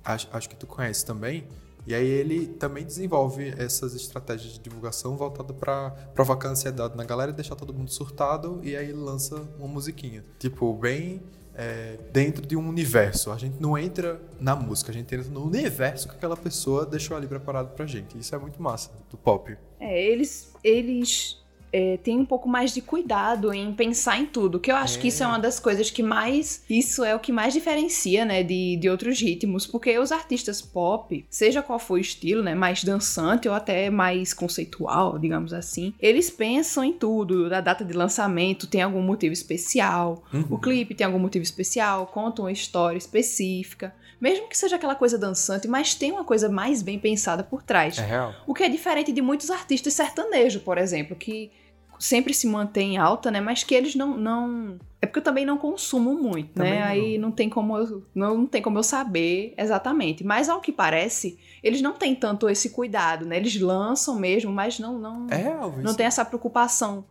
acho, 0.03 0.27
acho 0.31 0.49
que 0.49 0.55
tu 0.55 0.65
conhece 0.65 1.05
também. 1.05 1.47
E 1.85 1.95
aí 1.95 2.05
ele 2.05 2.47
também 2.47 2.83
desenvolve 2.83 3.53
essas 3.57 3.95
estratégias 3.95 4.53
de 4.53 4.59
divulgação 4.59 5.15
voltada 5.15 5.53
pra 5.53 5.91
provocar 6.13 6.49
ansiedade 6.49 6.97
na 6.97 7.05
galera 7.05 7.31
e 7.31 7.33
deixar 7.33 7.55
todo 7.55 7.73
mundo 7.73 7.89
surtado. 7.89 8.59
E 8.61 8.75
aí 8.75 8.91
lança 8.91 9.47
uma 9.57 9.69
musiquinha. 9.69 10.21
Tipo, 10.37 10.73
bem 10.73 11.21
é, 11.55 11.97
dentro 12.11 12.45
de 12.45 12.55
um 12.55 12.67
universo. 12.67 13.31
A 13.31 13.37
gente 13.37 13.59
não 13.59 13.77
entra 13.77 14.21
na 14.39 14.55
música, 14.55 14.91
a 14.91 14.93
gente 14.93 15.15
entra 15.15 15.29
no 15.29 15.45
universo 15.45 16.09
que 16.09 16.15
aquela 16.15 16.37
pessoa 16.37 16.85
deixou 16.85 17.15
ali 17.15 17.25
preparado 17.25 17.73
pra 17.73 17.85
gente. 17.85 18.17
Isso 18.17 18.35
é 18.35 18.37
muito 18.37 18.61
massa, 18.61 18.91
do 19.09 19.17
pop. 19.17 19.57
É, 19.79 20.11
eles, 20.11 20.53
eles 20.63 21.41
é, 21.71 21.97
têm 21.97 22.17
um 22.19 22.25
pouco 22.25 22.47
mais 22.47 22.73
de 22.73 22.81
cuidado 22.81 23.53
em 23.53 23.73
pensar 23.73 24.19
em 24.19 24.25
tudo, 24.25 24.59
que 24.59 24.71
eu 24.71 24.75
acho 24.75 24.99
que 24.99 25.07
isso 25.09 25.23
é 25.23 25.25
É. 25.25 25.29
uma 25.29 25.39
das 25.39 25.59
coisas 25.59 25.89
que 25.89 26.01
mais. 26.01 26.63
Isso 26.69 27.03
é 27.03 27.13
o 27.15 27.19
que 27.19 27.31
mais 27.31 27.53
diferencia, 27.53 28.23
né, 28.25 28.43
de, 28.43 28.77
de 28.77 28.89
outros 28.89 29.19
ritmos, 29.19 29.65
porque 29.67 29.97
os 29.99 30.11
artistas 30.11 30.61
pop, 30.61 31.25
seja 31.29 31.61
qual 31.61 31.79
for 31.79 31.95
o 31.95 31.97
estilo, 31.97 32.41
né, 32.43 32.55
mais 32.55 32.83
dançante 32.83 33.47
ou 33.47 33.53
até 33.53 33.89
mais 33.89 34.33
conceitual, 34.33 35.17
digamos 35.19 35.53
assim, 35.53 35.93
eles 35.99 36.29
pensam 36.29 36.83
em 36.83 36.93
tudo, 36.93 37.49
da 37.49 37.61
data 37.61 37.83
de 37.83 37.93
lançamento 37.93 38.67
tem 38.67 38.81
algum 38.81 39.01
motivo 39.01 39.33
especial, 39.33 40.23
o 40.49 40.57
clipe 40.57 40.95
tem 40.95 41.05
algum 41.05 41.19
motivo 41.19 41.43
especial, 41.43 42.07
conta 42.07 42.41
uma 42.41 42.51
história 42.51 42.97
específica, 42.97 43.93
mesmo 44.19 44.47
que 44.47 44.57
seja 44.57 44.75
aquela 44.75 44.95
coisa 44.95 45.17
dançante, 45.17 45.67
mas 45.67 45.93
tem 45.93 46.11
uma 46.11 46.23
coisa 46.23 46.49
mais 46.49 46.81
bem 46.81 46.97
pensada 46.97 47.43
por 47.43 47.61
trás. 47.61 47.97
É 47.97 48.05
real. 48.05 48.33
O 48.45 48.53
que 48.53 48.63
é 48.63 48.69
diferente 48.69 49.11
de 49.11 49.21
muitos 49.21 49.51
artistas 49.51 49.93
sertanejos, 49.93 50.61
por 50.61 50.77
exemplo, 50.77 51.15
que 51.15 51.51
sempre 51.99 52.33
se 52.33 52.47
mantém 52.47 52.97
alta, 52.97 53.31
né? 53.31 53.41
Mas 53.41 53.63
que 53.63 53.75
eles 53.75 53.95
não. 53.95 54.17
não... 54.17 54.79
É 54.99 55.05
porque 55.05 55.19
eu 55.19 55.23
também 55.23 55.45
não 55.45 55.57
consumo 55.57 56.15
muito, 56.15 56.53
Também 56.53 56.73
né? 56.73 56.79
não. 56.79 56.87
Aí 56.87 57.17
não 57.19 57.31
tem 57.31 57.47
como 57.47 57.77
eu, 57.77 58.03
não, 58.15 58.37
não 58.39 58.45
tem 58.47 58.61
como 58.61 58.79
eu 58.79 58.83
saber 58.83 59.53
exatamente. 59.55 60.23
Mas 60.23 60.49
ao 60.49 60.59
que 60.59 60.71
parece, 60.71 61.37
eles 61.61 61.81
não 61.81 61.93
têm 61.93 62.15
tanto 62.15 62.49
esse 62.49 62.71
cuidado, 62.71 63.25
né? 63.25 63.37
Eles 63.37 63.59
lançam 63.59 64.15
mesmo, 64.15 64.51
mas 64.51 64.79
não 64.79 64.97
não 64.97 65.27
É, 65.29 65.81
não 65.83 65.93
tem 65.93 66.07
essa 66.07 66.25
preocupação 66.25 67.05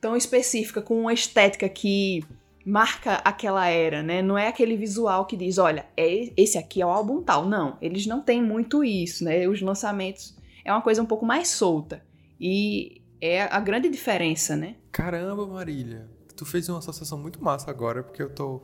tão 0.00 0.14
específica 0.14 0.82
com 0.82 1.00
uma 1.00 1.14
estética 1.14 1.66
que 1.66 2.22
marca 2.64 3.16
aquela 3.16 3.66
era, 3.66 4.02
né? 4.02 4.22
Não 4.22 4.38
é 4.38 4.48
aquele 4.48 4.76
visual 4.76 5.26
que 5.26 5.36
diz, 5.36 5.58
olha, 5.58 5.86
é, 5.96 6.32
esse 6.36 6.56
aqui 6.56 6.80
é 6.80 6.86
o 6.86 6.90
álbum 6.90 7.22
tal. 7.22 7.46
Não, 7.46 7.76
eles 7.80 8.06
não 8.06 8.20
têm 8.20 8.42
muito 8.42 8.82
isso, 8.82 9.24
né? 9.24 9.46
Os 9.46 9.60
lançamentos 9.60 10.34
é 10.64 10.72
uma 10.72 10.80
coisa 10.80 11.02
um 11.02 11.06
pouco 11.06 11.26
mais 11.26 11.48
solta. 11.48 12.02
E 12.40 13.02
é 13.20 13.42
a 13.42 13.60
grande 13.60 13.88
diferença, 13.88 14.56
né? 14.56 14.76
Caramba, 14.90 15.46
Marília. 15.46 16.08
Tu 16.36 16.44
fez 16.44 16.68
uma 16.68 16.78
associação 16.78 17.18
muito 17.18 17.42
massa 17.42 17.70
agora, 17.70 18.02
porque 18.02 18.22
eu 18.22 18.30
tô. 18.30 18.60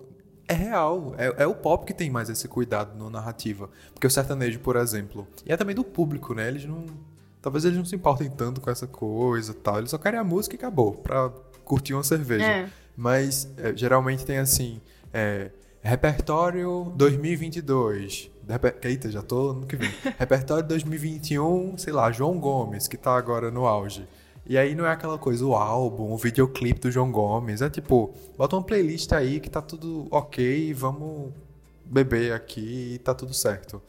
É 0.48 0.54
real. 0.54 1.14
É, 1.16 1.44
é 1.44 1.46
o 1.46 1.54
pop 1.54 1.86
que 1.86 1.94
tem 1.94 2.10
mais 2.10 2.28
esse 2.28 2.48
cuidado 2.48 2.98
na 2.98 3.08
narrativa. 3.08 3.70
Porque 3.92 4.06
o 4.06 4.10
sertanejo, 4.10 4.58
por 4.60 4.76
exemplo. 4.76 5.26
E 5.46 5.52
é 5.52 5.56
também 5.56 5.74
do 5.74 5.84
público, 5.84 6.34
né? 6.34 6.48
Eles 6.48 6.64
não. 6.64 6.84
Talvez 7.40 7.64
eles 7.64 7.78
não 7.78 7.84
se 7.84 7.94
importem 7.94 8.28
tanto 8.28 8.60
com 8.60 8.70
essa 8.70 8.86
coisa 8.86 9.52
e 9.52 9.54
tal. 9.54 9.78
Eles 9.78 9.90
só 9.90 9.98
querem 9.98 10.18
a 10.18 10.24
música 10.24 10.56
e 10.56 10.58
acabou. 10.58 10.94
Pra 10.94 11.30
curtir 11.64 11.94
uma 11.94 12.02
cerveja. 12.02 12.44
É. 12.44 12.70
Mas 13.00 13.48
é, 13.56 13.74
geralmente 13.74 14.26
tem 14.26 14.36
assim. 14.36 14.78
é, 15.10 15.50
repertório 15.82 16.92
2022. 16.96 18.30
Reper- 18.46 18.76
Eita, 18.82 19.10
já 19.10 19.22
tô 19.22 19.54
no 19.54 19.66
que 19.66 19.74
vem. 19.74 19.90
repertório 20.18 20.68
2021, 20.68 21.78
sei 21.78 21.94
lá, 21.94 22.12
João 22.12 22.38
Gomes, 22.38 22.86
que 22.86 22.98
tá 22.98 23.16
agora 23.16 23.50
no 23.50 23.64
auge. 23.64 24.06
E 24.44 24.58
aí 24.58 24.74
não 24.74 24.84
é 24.84 24.90
aquela 24.92 25.16
coisa, 25.16 25.46
o 25.46 25.54
álbum, 25.54 26.12
o 26.12 26.16
videoclipe 26.18 26.78
do 26.80 26.90
João 26.90 27.10
Gomes. 27.10 27.62
É 27.62 27.70
tipo, 27.70 28.12
bota 28.36 28.54
uma 28.56 28.62
playlist 28.62 29.10
aí 29.12 29.40
que 29.40 29.48
tá 29.48 29.62
tudo 29.62 30.06
ok, 30.10 30.74
vamos 30.74 31.32
beber 31.86 32.34
aqui 32.34 32.94
e 32.94 32.98
tá 32.98 33.14
tudo 33.14 33.32
certo. 33.32 33.80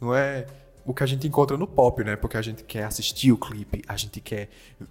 Não 0.00 0.14
é 0.14 0.46
o 0.86 0.92
que 0.92 1.02
a 1.02 1.06
gente 1.06 1.26
encontra 1.26 1.56
no 1.56 1.66
pop, 1.66 2.04
né? 2.04 2.14
Porque 2.16 2.36
a 2.36 2.42
gente 2.42 2.62
quer 2.64 2.84
assistir 2.84 3.32
o 3.32 3.38
clipe, 3.38 3.82
a 3.88 3.96
gente 3.96 4.20
quer 4.20 4.48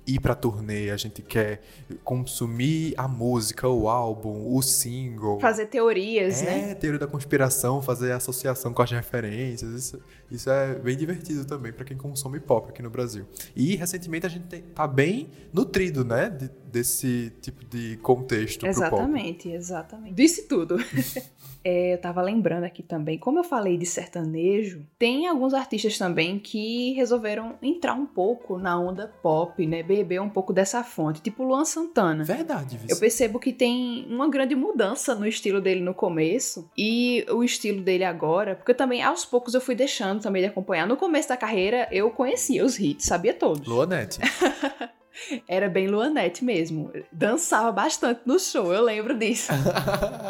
ir 0.07 0.19
pra 0.19 0.33
turnê, 0.35 0.89
a 0.89 0.97
gente 0.97 1.21
quer 1.21 1.61
consumir 2.03 2.93
a 2.97 3.07
música, 3.07 3.67
o 3.67 3.87
álbum, 3.87 4.53
o 4.55 4.61
single. 4.61 5.39
Fazer 5.39 5.67
teorias, 5.67 6.41
né? 6.41 6.71
É, 6.71 6.75
teoria 6.75 6.99
da 6.99 7.07
conspiração, 7.07 7.81
fazer 7.81 8.11
associação 8.11 8.73
com 8.73 8.81
as 8.81 8.91
referências. 8.91 9.71
Isso, 9.71 9.99
isso 10.31 10.49
é 10.49 10.75
bem 10.75 10.97
divertido 10.97 11.45
também 11.45 11.71
pra 11.71 11.85
quem 11.85 11.95
consome 11.97 12.39
pop 12.39 12.69
aqui 12.69 12.81
no 12.81 12.89
Brasil. 12.89 13.25
E 13.55 13.75
recentemente 13.75 14.25
a 14.25 14.29
gente 14.29 14.61
tá 14.73 14.87
bem 14.87 15.29
nutrido, 15.53 16.03
né? 16.03 16.29
de- 16.29 16.49
desse 16.73 17.31
tipo 17.39 17.63
de 17.65 17.97
contexto 17.97 18.61
pro 18.61 18.73
pop. 18.73 18.85
Exatamente, 18.87 19.49
exatamente. 19.49 20.15
Disse 20.15 20.47
tudo. 20.47 20.75
É, 21.64 21.93
eu 21.93 21.97
tava 21.97 22.22
lembrando 22.22 22.66
aqui 22.66 22.84
também, 22.84 23.18
como 23.18 23.39
eu 23.39 23.43
falei 23.43 23.78
de 23.78 23.86
sertanejo, 23.86 24.86
tem 24.99 25.28
alguns 25.28 25.53
artistas 25.53 25.97
também 25.97 26.38
que 26.38 26.93
resolveram 26.93 27.55
entrar 27.61 27.93
um 27.93 28.05
pouco 28.05 28.57
na 28.57 28.78
onda 28.80 29.07
pop, 29.22 29.66
né? 29.66 29.82
Beber 29.82 30.22
um 30.22 30.30
pouco 30.30 30.51
dessa 30.51 30.84
fonte, 30.84 31.22
tipo 31.22 31.43
Luan 31.43 31.66
Santana. 31.66 32.24
Verdade, 32.24 32.76
Eu 32.76 32.88
Vici. 32.88 32.99
percebo 32.99 33.39
que 33.39 33.53
tem 33.53 34.05
uma 34.09 34.30
grande 34.30 34.55
mudança 34.55 35.16
no 35.16 35.26
estilo 35.26 35.61
dele 35.61 35.82
no 35.82 35.93
começo 35.93 36.70
e 36.78 37.26
o 37.30 37.43
estilo 37.43 37.82
dele 37.82 38.03
agora, 38.03 38.55
porque 38.55 38.74
também 38.74 39.01
aos 39.01 39.24
poucos 39.26 39.53
eu 39.53 39.61
fui 39.61 39.76
deixando 39.76 40.22
também 40.22 40.41
de 40.41 40.47
acompanhar. 40.49 40.86
No 40.88 40.97
começo 40.97 41.30
da 41.30 41.38
carreira 41.38 41.88
eu 41.91 42.09
conhecia 42.11 42.64
os 42.66 42.78
hits, 42.80 43.05
sabia 43.05 43.34
todos. 43.34 43.66
Luanete. 43.68 44.20
Era 45.47 45.70
bem 45.70 45.88
Luanete 45.88 46.43
mesmo. 46.43 46.91
Dançava 47.11 47.72
bastante 47.72 48.22
no 48.26 48.39
show, 48.39 48.74
eu 48.74 48.84
lembro 48.84 49.18
disso. 49.18 49.51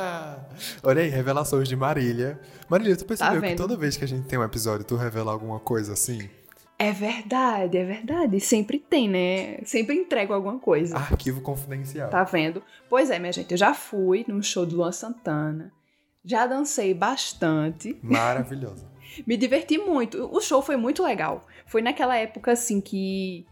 Olha 0.84 1.02
aí, 1.02 1.10
revelações 1.10 1.68
de 1.68 1.76
Marília. 1.76 2.40
Marília, 2.70 2.96
tu 2.96 3.06
percebeu 3.06 3.42
que 3.42 3.48
vendo? 3.48 3.58
toda 3.58 3.78
vez 3.78 3.98
que 3.98 4.04
a 4.04 4.08
gente 4.08 4.28
tem 4.28 4.38
um 4.38 4.44
episódio, 4.44 4.86
tu 4.86 4.96
revela 4.96 5.32
alguma 5.32 5.60
coisa 5.60 5.94
assim? 5.94 6.30
É 6.78 6.92
verdade, 6.92 7.78
é 7.78 7.86
verdade. 7.86 8.40
Sempre 8.40 8.78
tem, 8.78 9.08
né? 9.08 9.60
Sempre 9.64 9.96
entrego 9.96 10.34
alguma 10.34 10.60
coisa. 10.60 10.98
Arquivo 10.98 11.42
confidencial. 11.42 12.10
Tá 12.10 12.24
vendo? 12.24 12.62
Pois 12.90 13.10
é, 13.10 13.20
minha 13.20 13.32
gente, 13.32 13.52
eu 13.52 13.58
já 13.58 13.74
fui 13.74 14.26
num 14.28 14.42
show 14.42 14.66
do 14.66 14.76
Luan 14.76 14.92
Santana. 14.92 15.72
Já 16.26 16.46
dancei 16.46 16.94
bastante. 16.94 17.98
Maravilhosa. 18.02 18.92
Me 19.28 19.38
diverti 19.38 19.78
muito. 19.78 20.30
O 20.36 20.42
show 20.42 20.62
foi 20.62 20.76
muito 20.76 21.04
legal. 21.04 21.46
Foi 21.66 21.82
naquela 21.82 22.18
época, 22.18 22.52
assim, 22.52 22.82
que 22.82 23.46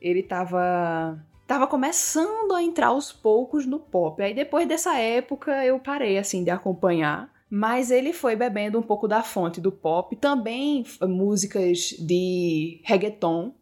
ele 0.00 0.22
tava. 0.22 1.18
Tava 1.46 1.66
começando 1.66 2.54
a 2.54 2.62
entrar 2.62 2.88
aos 2.88 3.10
poucos 3.10 3.64
no 3.64 3.78
pop. 3.78 4.22
Aí 4.22 4.34
depois 4.34 4.68
dessa 4.68 4.98
época 4.98 5.64
eu 5.64 5.78
parei, 5.78 6.18
assim, 6.18 6.44
de 6.44 6.50
acompanhar. 6.50 7.32
Mas 7.50 7.90
ele 7.90 8.12
foi 8.12 8.36
bebendo 8.36 8.78
um 8.78 8.82
pouco 8.82 9.08
da 9.08 9.22
fonte 9.22 9.58
do 9.58 9.72
pop. 9.72 10.14
Também 10.16 10.84
músicas 11.00 11.94
de 11.98 12.80
reggaeton. 12.84 13.54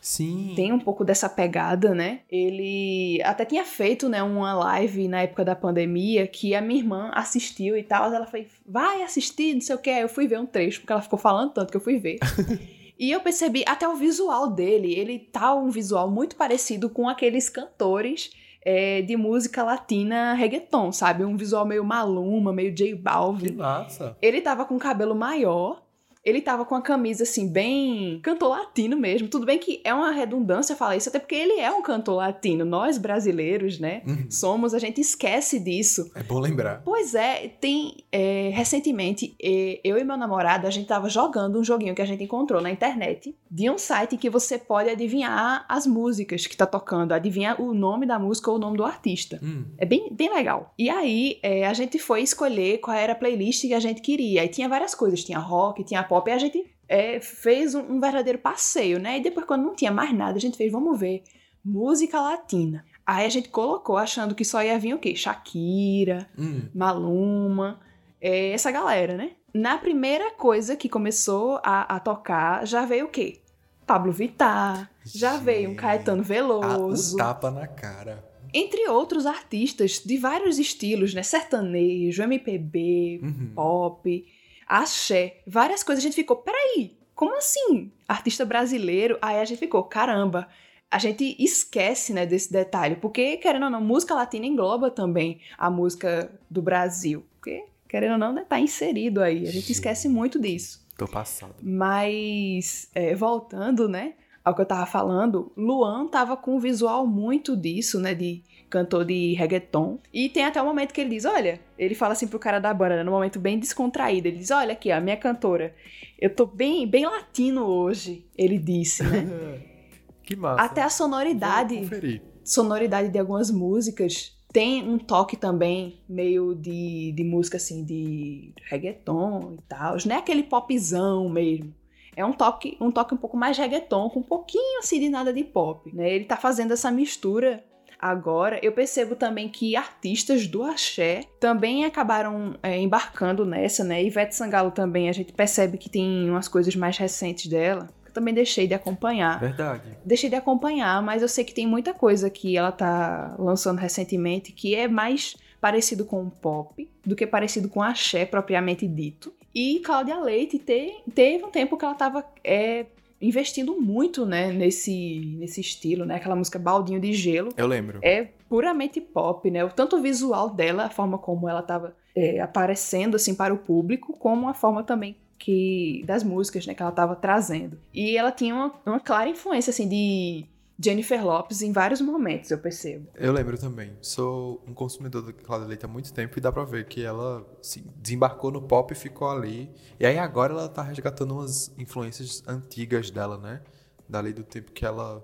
Sim. 0.00 0.52
Tem 0.54 0.72
um 0.72 0.78
pouco 0.78 1.04
dessa 1.04 1.28
pegada, 1.28 1.94
né? 1.94 2.20
Ele 2.30 3.20
até 3.22 3.44
tinha 3.44 3.64
feito, 3.64 4.08
né, 4.08 4.22
uma 4.22 4.54
live 4.54 5.08
na 5.08 5.22
época 5.22 5.44
da 5.44 5.54
pandemia 5.54 6.26
que 6.26 6.54
a 6.54 6.60
minha 6.60 6.80
irmã 6.80 7.10
assistiu 7.14 7.76
e 7.76 7.82
tal. 7.82 8.12
Ela 8.12 8.26
foi, 8.26 8.46
vai 8.66 9.02
assistir, 9.02 9.54
não 9.54 9.60
sei 9.60 9.74
o 9.74 9.78
que. 9.78 9.90
Eu 9.90 10.08
fui 10.08 10.26
ver 10.26 10.38
um 10.38 10.46
trecho, 10.46 10.80
porque 10.80 10.92
ela 10.92 11.02
ficou 11.02 11.18
falando 11.18 11.52
tanto 11.52 11.70
que 11.70 11.76
eu 11.76 11.82
fui 11.82 11.98
ver. 11.98 12.18
e 13.00 13.10
eu 13.10 13.20
percebi 13.22 13.64
até 13.66 13.88
o 13.88 13.96
visual 13.96 14.46
dele. 14.48 14.92
Ele 14.92 15.18
tá 15.18 15.54
um 15.54 15.70
visual 15.70 16.10
muito 16.10 16.36
parecido 16.36 16.90
com 16.90 17.08
aqueles 17.08 17.48
cantores 17.48 18.30
é, 18.62 19.00
de 19.00 19.16
música 19.16 19.62
latina 19.62 20.34
reggaeton, 20.34 20.92
sabe? 20.92 21.24
Um 21.24 21.34
visual 21.34 21.64
meio 21.64 21.82
Maluma, 21.82 22.52
meio 22.52 22.74
J 22.74 22.88
Que 22.90 22.94
Balvin. 22.94 23.52
massa. 23.54 24.18
Ele 24.20 24.42
tava 24.42 24.66
com 24.66 24.76
o 24.76 24.78
cabelo 24.78 25.14
maior. 25.14 25.82
Ele 26.24 26.40
tava 26.40 26.64
com 26.64 26.74
a 26.74 26.82
camisa 26.82 27.22
assim, 27.22 27.50
bem. 27.50 28.20
cantor 28.22 28.50
latino 28.50 28.96
mesmo. 28.96 29.28
Tudo 29.28 29.46
bem 29.46 29.58
que 29.58 29.80
é 29.84 29.92
uma 29.94 30.10
redundância 30.10 30.76
falar 30.76 30.96
isso, 30.96 31.08
até 31.08 31.18
porque 31.18 31.34
ele 31.34 31.60
é 31.60 31.70
um 31.70 31.82
cantor 31.82 32.16
latino. 32.16 32.64
Nós 32.64 32.98
brasileiros, 32.98 33.78
né? 33.78 34.02
Uhum. 34.06 34.26
Somos, 34.30 34.74
a 34.74 34.78
gente 34.78 35.00
esquece 35.00 35.58
disso. 35.58 36.10
É 36.14 36.22
bom 36.22 36.38
lembrar. 36.38 36.82
Pois 36.84 37.14
é, 37.14 37.48
tem. 37.60 38.04
é, 38.12 38.50
recentemente, 38.52 39.34
eu 39.82 39.98
e 39.98 40.04
meu 40.04 40.16
namorado, 40.16 40.66
a 40.66 40.70
gente 40.70 40.86
tava 40.86 41.08
jogando 41.08 41.58
um 41.58 41.64
joguinho 41.64 41.94
que 41.94 42.02
a 42.02 42.06
gente 42.06 42.24
encontrou 42.24 42.60
na 42.60 42.70
internet 42.70 43.34
de 43.50 43.70
um 43.70 43.78
site 43.78 44.16
que 44.16 44.28
você 44.28 44.58
pode 44.58 44.90
adivinhar 44.90 45.64
as 45.68 45.86
músicas 45.86 46.46
que 46.46 46.56
tá 46.56 46.66
tocando, 46.66 47.12
adivinhar 47.12 47.60
o 47.60 47.72
nome 47.72 48.06
da 48.06 48.18
música 48.18 48.50
ou 48.50 48.56
o 48.56 48.60
nome 48.60 48.76
do 48.76 48.84
artista. 48.84 49.40
Hum. 49.42 49.64
É 49.78 49.86
bem, 49.86 50.08
bem 50.12 50.32
legal. 50.32 50.74
E 50.78 50.90
aí, 50.90 51.38
é, 51.42 51.66
a 51.66 51.72
gente 51.72 51.98
foi 51.98 52.22
escolher 52.22 52.78
qual 52.78 52.96
era 52.96 53.12
a 53.12 53.16
playlist 53.16 53.62
que 53.62 53.74
a 53.74 53.80
gente 53.80 54.00
queria. 54.00 54.42
Aí 54.42 54.48
tinha 54.48 54.68
várias 54.68 54.94
coisas, 54.94 55.24
tinha 55.24 55.38
rock, 55.38 55.82
tinha 55.84 56.02
pop, 56.10 56.28
e 56.28 56.32
a 56.34 56.38
gente 56.38 56.66
é, 56.88 57.20
fez 57.20 57.74
um, 57.74 57.80
um 57.94 58.00
verdadeiro 58.00 58.38
passeio, 58.38 58.98
né? 58.98 59.18
E 59.18 59.22
depois, 59.22 59.46
quando 59.46 59.62
não 59.64 59.74
tinha 59.74 59.90
mais 59.92 60.12
nada, 60.12 60.36
a 60.36 60.40
gente 60.40 60.56
fez, 60.56 60.70
vamos 60.72 60.98
ver, 60.98 61.22
música 61.64 62.20
latina. 62.20 62.84
Aí 63.06 63.24
a 63.24 63.28
gente 63.28 63.48
colocou, 63.48 63.96
achando 63.96 64.34
que 64.34 64.44
só 64.44 64.62
ia 64.62 64.78
vir 64.78 64.94
o 64.94 64.98
quê? 64.98 65.14
Shakira, 65.16 66.28
Hum. 66.38 66.62
Maluma, 66.74 67.80
é, 68.20 68.50
essa 68.52 68.70
galera, 68.70 69.16
né? 69.16 69.30
Na 69.54 69.78
primeira 69.78 70.30
coisa 70.32 70.76
que 70.76 70.88
começou 70.88 71.60
a, 71.64 71.96
a 71.96 72.00
tocar, 72.00 72.66
já 72.66 72.84
veio 72.84 73.06
o 73.06 73.10
quê? 73.10 73.40
Pablo 73.86 74.12
Vittar, 74.12 74.88
já 75.04 75.36
veio 75.36 75.68
um 75.68 75.72
Gente. 75.72 75.80
Caetano 75.80 76.22
Veloso 76.22 77.14
o 77.14 77.18
tapa 77.18 77.50
na 77.50 77.66
cara. 77.66 78.24
entre 78.54 78.88
outros 78.88 79.26
artistas 79.26 80.00
de 80.04 80.16
vários 80.16 80.58
estilos, 80.60 81.12
né? 81.14 81.22
Sertanejo, 81.24 82.22
MPB, 82.22 83.20
Uhum. 83.22 83.50
pop, 83.54 84.24
axé, 84.70 85.42
várias 85.44 85.82
coisas. 85.82 86.02
A 86.02 86.06
gente 86.06 86.14
ficou, 86.14 86.36
peraí, 86.36 86.96
como 87.14 87.36
assim? 87.36 87.90
Artista 88.06 88.44
brasileiro? 88.44 89.18
Aí 89.20 89.40
a 89.40 89.44
gente 89.44 89.58
ficou, 89.58 89.82
caramba. 89.82 90.48
A 90.88 90.98
gente 90.98 91.36
esquece, 91.38 92.12
né, 92.12 92.24
desse 92.24 92.52
detalhe, 92.52 92.96
porque, 92.96 93.36
querendo 93.36 93.64
ou 93.64 93.70
não, 93.70 93.80
música 93.80 94.14
latina 94.14 94.46
engloba 94.46 94.90
também 94.90 95.40
a 95.58 95.70
música 95.70 96.32
do 96.48 96.62
Brasil. 96.62 97.24
Porque, 97.34 97.64
querendo 97.88 98.12
ou 98.12 98.18
não, 98.18 98.32
né, 98.32 98.44
tá 98.48 98.58
inserido 98.60 99.20
aí. 99.22 99.46
A 99.46 99.52
gente 99.52 99.70
esquece 99.70 100.08
muito 100.08 100.40
disso. 100.40 100.86
Tô 100.96 101.06
passado. 101.06 101.54
Mas, 101.62 102.88
é, 102.94 103.14
voltando, 103.14 103.88
né, 103.88 104.14
ao 104.44 104.54
que 104.54 104.62
eu 104.62 104.66
tava 104.66 104.86
falando, 104.86 105.52
Luan 105.56 106.06
tava 106.06 106.36
com 106.36 106.56
um 106.56 106.58
visual 106.58 107.06
muito 107.06 107.56
disso, 107.56 108.00
né, 108.00 108.14
de 108.14 108.42
cantor 108.68 109.04
de 109.04 109.34
reggaeton. 109.34 109.98
E 110.12 110.28
tem 110.28 110.44
até 110.44 110.60
o 110.60 110.64
momento 110.64 110.92
que 110.92 111.00
ele 111.00 111.10
diz, 111.10 111.24
olha, 111.24 111.60
ele 111.78 111.94
fala 111.94 112.12
assim 112.12 112.26
pro 112.26 112.38
cara 112.38 112.58
da 112.58 112.72
banda, 112.72 112.96
né, 112.96 113.02
num 113.02 113.12
momento 113.12 113.38
bem 113.38 113.58
descontraído, 113.58 114.28
ele 114.28 114.38
diz, 114.38 114.50
olha 114.50 114.72
aqui, 114.72 114.90
a 114.90 115.00
minha 115.00 115.16
cantora, 115.16 115.74
eu 116.18 116.34
tô 116.34 116.46
bem, 116.46 116.86
bem 116.86 117.06
latino 117.06 117.64
hoje, 117.64 118.24
ele 118.36 118.58
disse, 118.58 119.02
né. 119.02 119.60
que 120.22 120.36
massa. 120.36 120.62
até 120.62 120.82
a 120.82 120.90
sonoridade 120.90 122.20
sonoridade 122.44 123.08
de 123.08 123.18
algumas 123.18 123.50
músicas 123.50 124.36
tem 124.52 124.82
um 124.88 124.98
toque 124.98 125.36
também 125.36 126.00
meio 126.08 126.54
de, 126.54 127.12
de 127.12 127.22
música 127.22 127.56
assim 127.56 127.84
de 127.84 128.52
reggaeton 128.68 129.54
e 129.54 129.62
tal, 129.68 129.96
não 130.04 130.16
é 130.16 130.18
aquele 130.18 130.42
popzão 130.42 131.28
mesmo. 131.28 131.72
É 132.20 132.24
um 132.24 132.32
toque, 132.32 132.76
um 132.80 132.90
toque 132.90 133.14
um 133.14 133.16
pouco 133.16 133.36
mais 133.36 133.56
reggaeton, 133.56 134.10
com 134.10 134.20
um 134.20 134.22
pouquinho 134.22 134.78
assim 134.78 135.00
de 135.00 135.08
nada 135.08 135.32
de 135.32 135.42
pop, 135.42 135.94
né? 135.94 136.14
Ele 136.14 136.24
tá 136.24 136.36
fazendo 136.36 136.72
essa 136.72 136.90
mistura 136.90 137.64
agora, 137.98 138.58
eu 138.62 138.72
percebo 138.72 139.14
também 139.14 139.48
que 139.48 139.76
artistas 139.76 140.46
do 140.46 140.62
axé 140.62 141.22
também 141.38 141.84
acabaram 141.84 142.56
é, 142.62 142.78
embarcando 142.78 143.44
nessa, 143.44 143.84
né? 143.84 144.02
Ivete 144.02 144.34
Sangalo 144.34 144.70
também, 144.70 145.08
a 145.08 145.12
gente 145.12 145.32
percebe 145.32 145.76
que 145.76 145.90
tem 145.90 146.28
umas 146.30 146.48
coisas 146.48 146.74
mais 146.76 146.96
recentes 146.96 147.46
dela. 147.46 147.88
Eu 148.06 148.12
também 148.12 148.34
deixei 148.34 148.66
de 148.66 148.74
acompanhar. 148.74 149.38
Verdade. 149.38 149.96
Deixei 150.04 150.28
de 150.28 150.36
acompanhar, 150.36 151.00
mas 151.02 151.22
eu 151.22 151.28
sei 151.28 151.44
que 151.44 151.54
tem 151.54 151.66
muita 151.66 151.94
coisa 151.94 152.28
que 152.28 152.56
ela 152.56 152.72
tá 152.72 153.36
lançando 153.38 153.78
recentemente 153.78 154.52
que 154.52 154.74
é 154.74 154.88
mais 154.88 155.36
parecido 155.60 156.04
com 156.04 156.24
o 156.24 156.30
pop 156.30 156.90
do 157.06 157.14
que 157.14 157.26
parecido 157.26 157.68
com 157.68 157.82
axé 157.82 158.24
propriamente 158.24 158.86
dito. 158.86 159.32
E 159.54 159.80
Cláudia 159.80 160.18
Leite 160.20 160.58
te, 160.58 161.02
teve 161.14 161.44
um 161.44 161.50
tempo 161.50 161.76
que 161.76 161.84
ela 161.84 161.94
tava 161.94 162.24
é, 162.44 162.86
investindo 163.20 163.80
muito, 163.80 164.24
né, 164.24 164.52
nesse, 164.52 165.36
nesse 165.38 165.60
estilo, 165.60 166.04
né? 166.04 166.16
Aquela 166.16 166.36
música 166.36 166.58
Baldinho 166.58 167.00
de 167.00 167.12
Gelo. 167.12 167.52
Eu 167.56 167.66
lembro. 167.66 167.98
É 168.02 168.28
puramente 168.48 169.00
pop, 169.00 169.50
né? 169.50 169.66
Tanto 169.68 169.96
o 169.96 170.02
visual 170.02 170.50
dela, 170.50 170.84
a 170.84 170.90
forma 170.90 171.18
como 171.18 171.48
ela 171.48 171.62
tava 171.62 171.96
é, 172.14 172.40
aparecendo, 172.40 173.16
assim, 173.16 173.34
para 173.34 173.52
o 173.52 173.58
público, 173.58 174.12
como 174.16 174.48
a 174.48 174.54
forma 174.54 174.82
também 174.82 175.16
que 175.40 176.04
das 176.06 176.22
músicas, 176.22 176.66
né, 176.66 176.74
que 176.74 176.82
ela 176.82 176.92
tava 176.92 177.16
trazendo. 177.16 177.78
E 177.94 178.16
ela 178.16 178.30
tinha 178.30 178.54
uma, 178.54 178.74
uma 178.84 179.00
clara 179.00 179.30
influência, 179.30 179.70
assim, 179.70 179.88
de 179.88 180.44
Jennifer 180.82 181.22
Lopes 181.24 181.60
em 181.60 181.72
vários 181.72 182.00
momentos, 182.00 182.50
eu 182.50 182.58
percebo. 182.58 183.08
Eu 183.14 183.32
lembro 183.32 183.58
também. 183.58 183.92
Sou 184.00 184.64
um 184.66 184.72
consumidor 184.72 185.22
da 185.22 185.32
Cláudia 185.32 185.68
Leite 185.68 185.84
há 185.84 185.88
muito 185.88 186.12
tempo 186.12 186.38
e 186.38 186.40
dá 186.40 186.50
pra 186.50 186.64
ver 186.64 186.86
que 186.86 187.04
ela 187.04 187.46
se 187.60 187.80
desembarcou 187.96 188.50
no 188.50 188.62
pop 188.62 188.92
e 188.92 188.96
ficou 188.96 189.28
ali. 189.28 189.70
E 189.98 190.06
aí 190.06 190.18
agora 190.18 190.54
ela 190.54 190.68
tá 190.68 190.82
resgatando 190.82 191.32
umas 191.32 191.70
influências 191.76 192.42
antigas 192.46 193.10
dela, 193.10 193.36
né? 193.36 193.60
Dali 194.08 194.32
do 194.32 194.42
tempo 194.42 194.72
que 194.72 194.86
ela 194.86 195.22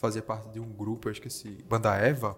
fazia 0.00 0.22
parte 0.22 0.50
de 0.50 0.58
um 0.58 0.68
grupo, 0.68 1.08
eu 1.08 1.12
esqueci, 1.12 1.58
Banda 1.68 1.94
Eva 1.94 2.36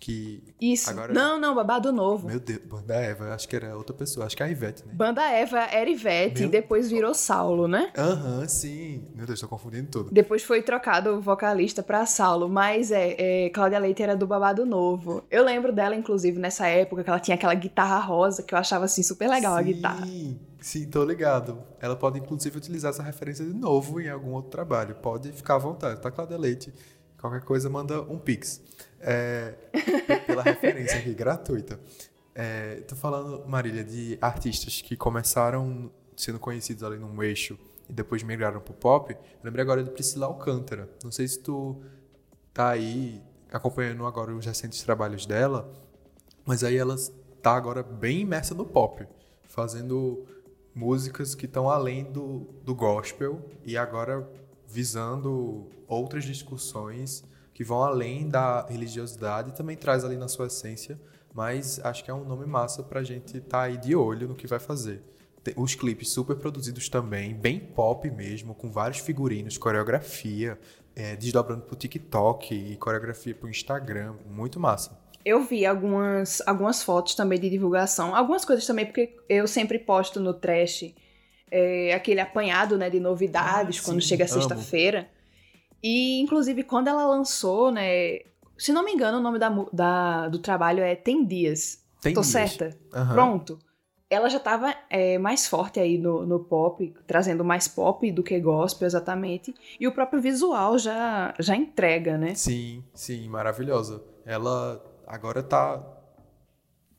que 0.00 0.42
Isso. 0.60 0.88
agora 0.90 1.12
Não, 1.12 1.38
não, 1.40 1.54
Babado 1.54 1.90
Novo. 1.92 2.28
meu 2.28 2.38
Deus, 2.38 2.60
Banda 2.64 2.94
Eva, 2.94 3.34
acho 3.34 3.48
que 3.48 3.56
era 3.56 3.76
outra 3.76 3.94
pessoa, 3.94 4.26
acho 4.26 4.36
que 4.36 4.42
é 4.42 4.46
a 4.46 4.48
Ivete, 4.50 4.86
né? 4.86 4.92
Banda 4.94 5.22
Eva 5.28 5.58
era 5.58 5.90
Ivete 5.90 6.40
Meu- 6.40 6.48
e 6.48 6.50
depois 6.52 6.88
virou 6.90 7.12
Saulo, 7.14 7.66
né? 7.66 7.90
Aham, 7.96 8.46
sim. 8.46 9.02
Meu 9.14 9.26
Deus, 9.26 9.40
tô 9.40 9.48
confundindo 9.48 9.88
tudo. 9.90 10.10
Depois 10.12 10.42
foi 10.42 10.62
trocado 10.62 11.10
o 11.16 11.20
vocalista 11.20 11.82
pra 11.82 12.06
Saulo, 12.06 12.48
mas 12.48 12.92
é, 12.92 13.16
é, 13.46 13.50
Cláudia 13.50 13.78
Leite 13.78 14.02
era 14.02 14.16
do 14.16 14.26
Babado 14.26 14.64
Novo. 14.64 15.24
Eu 15.30 15.44
lembro 15.44 15.72
dela, 15.72 15.96
inclusive, 15.96 16.38
nessa 16.38 16.66
época, 16.68 17.02
que 17.02 17.10
ela 17.10 17.18
tinha 17.20 17.34
aquela 17.34 17.54
guitarra 17.54 17.98
rosa, 17.98 18.42
que 18.42 18.54
eu 18.54 18.58
achava, 18.58 18.84
assim, 18.84 19.02
super 19.02 19.28
legal 19.28 19.54
a 19.56 19.58
sim, 19.62 19.72
guitarra. 19.72 20.06
Sim, 20.60 20.86
tô 20.90 21.04
ligado. 21.04 21.58
Ela 21.80 21.96
pode, 21.96 22.18
inclusive, 22.18 22.56
utilizar 22.56 22.90
essa 22.90 23.02
referência 23.02 23.44
de 23.44 23.52
novo 23.54 24.00
em 24.00 24.08
algum 24.08 24.32
outro 24.32 24.50
trabalho. 24.50 24.94
Pode 24.96 25.32
ficar 25.32 25.56
à 25.56 25.58
vontade, 25.58 26.00
tá, 26.00 26.10
Cláudia 26.10 26.36
Leite? 26.38 26.72
Qualquer 27.20 27.42
coisa, 27.42 27.68
manda 27.68 28.00
um 28.02 28.16
pix. 28.16 28.60
É, 29.00 29.54
pela 30.26 30.42
referência 30.42 30.98
aqui, 30.98 31.14
gratuita. 31.14 31.78
É, 32.34 32.76
tô 32.82 32.94
falando, 32.94 33.46
Marília, 33.48 33.84
de 33.84 34.18
artistas 34.20 34.80
que 34.80 34.96
começaram 34.96 35.90
sendo 36.16 36.38
conhecidos 36.38 36.82
ali 36.82 36.98
num 36.98 37.22
eixo 37.22 37.58
e 37.88 37.92
depois 37.92 38.22
migraram 38.22 38.60
pro 38.60 38.74
pop. 38.74 39.16
Lembrei 39.42 39.62
agora 39.62 39.82
de 39.82 39.90
Priscila 39.90 40.26
Alcântara. 40.26 40.88
Não 41.02 41.10
sei 41.10 41.26
se 41.26 41.40
tu 41.40 41.82
tá 42.52 42.70
aí 42.70 43.22
acompanhando 43.50 44.06
agora 44.06 44.34
os 44.34 44.44
recentes 44.44 44.82
trabalhos 44.82 45.26
dela, 45.26 45.72
mas 46.44 46.62
aí 46.62 46.76
ela 46.76 46.96
tá 47.42 47.54
agora 47.54 47.82
bem 47.82 48.20
imersa 48.20 48.54
no 48.54 48.64
pop, 48.64 49.06
fazendo 49.44 50.26
músicas 50.74 51.34
que 51.34 51.46
estão 51.46 51.68
além 51.68 52.04
do, 52.04 52.48
do 52.62 52.74
gospel 52.74 53.42
e 53.64 53.76
agora 53.76 54.28
visando 54.66 55.68
outras 55.86 56.24
discussões 56.24 57.24
que 57.58 57.64
vão 57.64 57.82
além 57.82 58.28
da 58.28 58.64
religiosidade 58.68 59.50
e 59.50 59.52
também 59.52 59.76
traz 59.76 60.04
ali 60.04 60.16
na 60.16 60.28
sua 60.28 60.46
essência, 60.46 60.96
mas 61.34 61.80
acho 61.82 62.04
que 62.04 62.10
é 62.12 62.14
um 62.14 62.22
nome 62.22 62.46
massa 62.46 62.84
pra 62.84 63.02
gente 63.02 63.38
estar 63.38 63.62
aí 63.62 63.76
de 63.76 63.96
olho 63.96 64.28
no 64.28 64.36
que 64.36 64.46
vai 64.46 64.60
fazer. 64.60 65.02
Os 65.56 65.74
clipes 65.74 66.10
super 66.10 66.36
produzidos 66.36 66.88
também, 66.88 67.34
bem 67.34 67.58
pop 67.58 68.08
mesmo, 68.12 68.54
com 68.54 68.70
vários 68.70 69.00
figurinos, 69.00 69.58
coreografia, 69.58 70.56
é, 70.94 71.16
desdobrando 71.16 71.62
pro 71.62 71.74
TikTok 71.74 72.54
e 72.54 72.76
coreografia 72.76 73.34
pro 73.34 73.48
Instagram, 73.48 74.14
muito 74.30 74.60
massa. 74.60 74.96
Eu 75.24 75.42
vi 75.42 75.66
algumas, 75.66 76.40
algumas 76.46 76.80
fotos 76.80 77.16
também 77.16 77.40
de 77.40 77.50
divulgação, 77.50 78.14
algumas 78.14 78.44
coisas 78.44 78.64
também, 78.64 78.86
porque 78.86 79.16
eu 79.28 79.48
sempre 79.48 79.80
posto 79.80 80.20
no 80.20 80.32
Trash 80.32 80.94
é, 81.50 81.92
aquele 81.92 82.20
apanhado 82.20 82.78
né, 82.78 82.88
de 82.88 83.00
novidades 83.00 83.80
Ah, 83.80 83.82
quando 83.84 84.00
sim, 84.00 84.10
chega 84.10 84.28
sexta-feira. 84.28 85.08
E, 85.82 86.20
inclusive, 86.20 86.62
quando 86.64 86.88
ela 86.88 87.06
lançou, 87.06 87.70
né? 87.70 88.20
Se 88.56 88.72
não 88.72 88.84
me 88.84 88.92
engano, 88.92 89.18
o 89.18 89.20
nome 89.20 89.38
da, 89.38 89.48
da- 89.72 90.28
do 90.28 90.38
trabalho 90.38 90.82
é 90.82 90.96
Tem 90.96 91.24
Dias. 91.24 91.82
Tem 92.00 92.12
Tô 92.14 92.20
dias. 92.20 92.32
certa? 92.32 92.76
Aham. 92.92 93.14
Pronto. 93.14 93.58
Ela 94.10 94.28
já 94.30 94.40
tava 94.40 94.74
é, 94.88 95.18
mais 95.18 95.46
forte 95.46 95.78
aí 95.78 95.98
no, 95.98 96.24
no 96.24 96.40
pop, 96.40 96.94
trazendo 97.06 97.44
mais 97.44 97.68
pop 97.68 98.10
do 98.10 98.22
que 98.22 98.40
gospel, 98.40 98.86
exatamente. 98.86 99.54
E 99.78 99.86
o 99.86 99.92
próprio 99.92 100.20
visual 100.20 100.78
já, 100.78 101.34
já 101.38 101.54
entrega, 101.54 102.16
né? 102.16 102.34
Sim, 102.34 102.82
sim, 102.94 103.28
maravilhosa. 103.28 104.02
Ela 104.24 104.82
agora 105.06 105.42
tá 105.42 105.84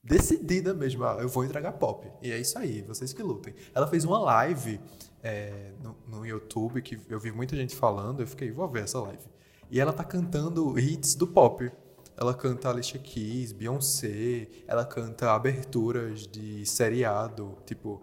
decidida 0.03 0.73
mesmo. 0.73 1.03
Ah, 1.03 1.17
eu 1.19 1.27
vou 1.27 1.43
entregar 1.43 1.71
pop. 1.73 2.07
E 2.21 2.31
é 2.31 2.37
isso 2.39 2.57
aí, 2.57 2.81
vocês 2.83 3.11
que 3.11 3.23
lutem. 3.23 3.53
Ela 3.73 3.87
fez 3.87 4.05
uma 4.05 4.19
live 4.19 4.79
é, 5.23 5.71
no, 5.83 5.95
no 6.07 6.25
YouTube 6.25 6.81
que 6.81 6.99
eu 7.09 7.19
vi 7.19 7.31
muita 7.31 7.55
gente 7.55 7.75
falando. 7.75 8.21
Eu 8.21 8.27
fiquei, 8.27 8.51
vou 8.51 8.67
ver 8.67 8.83
essa 8.83 8.99
live. 8.99 9.23
E 9.71 9.79
ela 9.79 9.93
tá 9.93 10.03
cantando 10.03 10.77
hits 10.79 11.15
do 11.15 11.27
pop. 11.27 11.71
Ela 12.17 12.33
canta 12.33 12.69
Alicia 12.69 12.99
Keys, 12.99 13.51
Beyoncé. 13.51 14.47
Ela 14.67 14.85
canta 14.85 15.31
aberturas 15.31 16.27
de 16.27 16.65
seriado, 16.65 17.57
tipo 17.65 18.01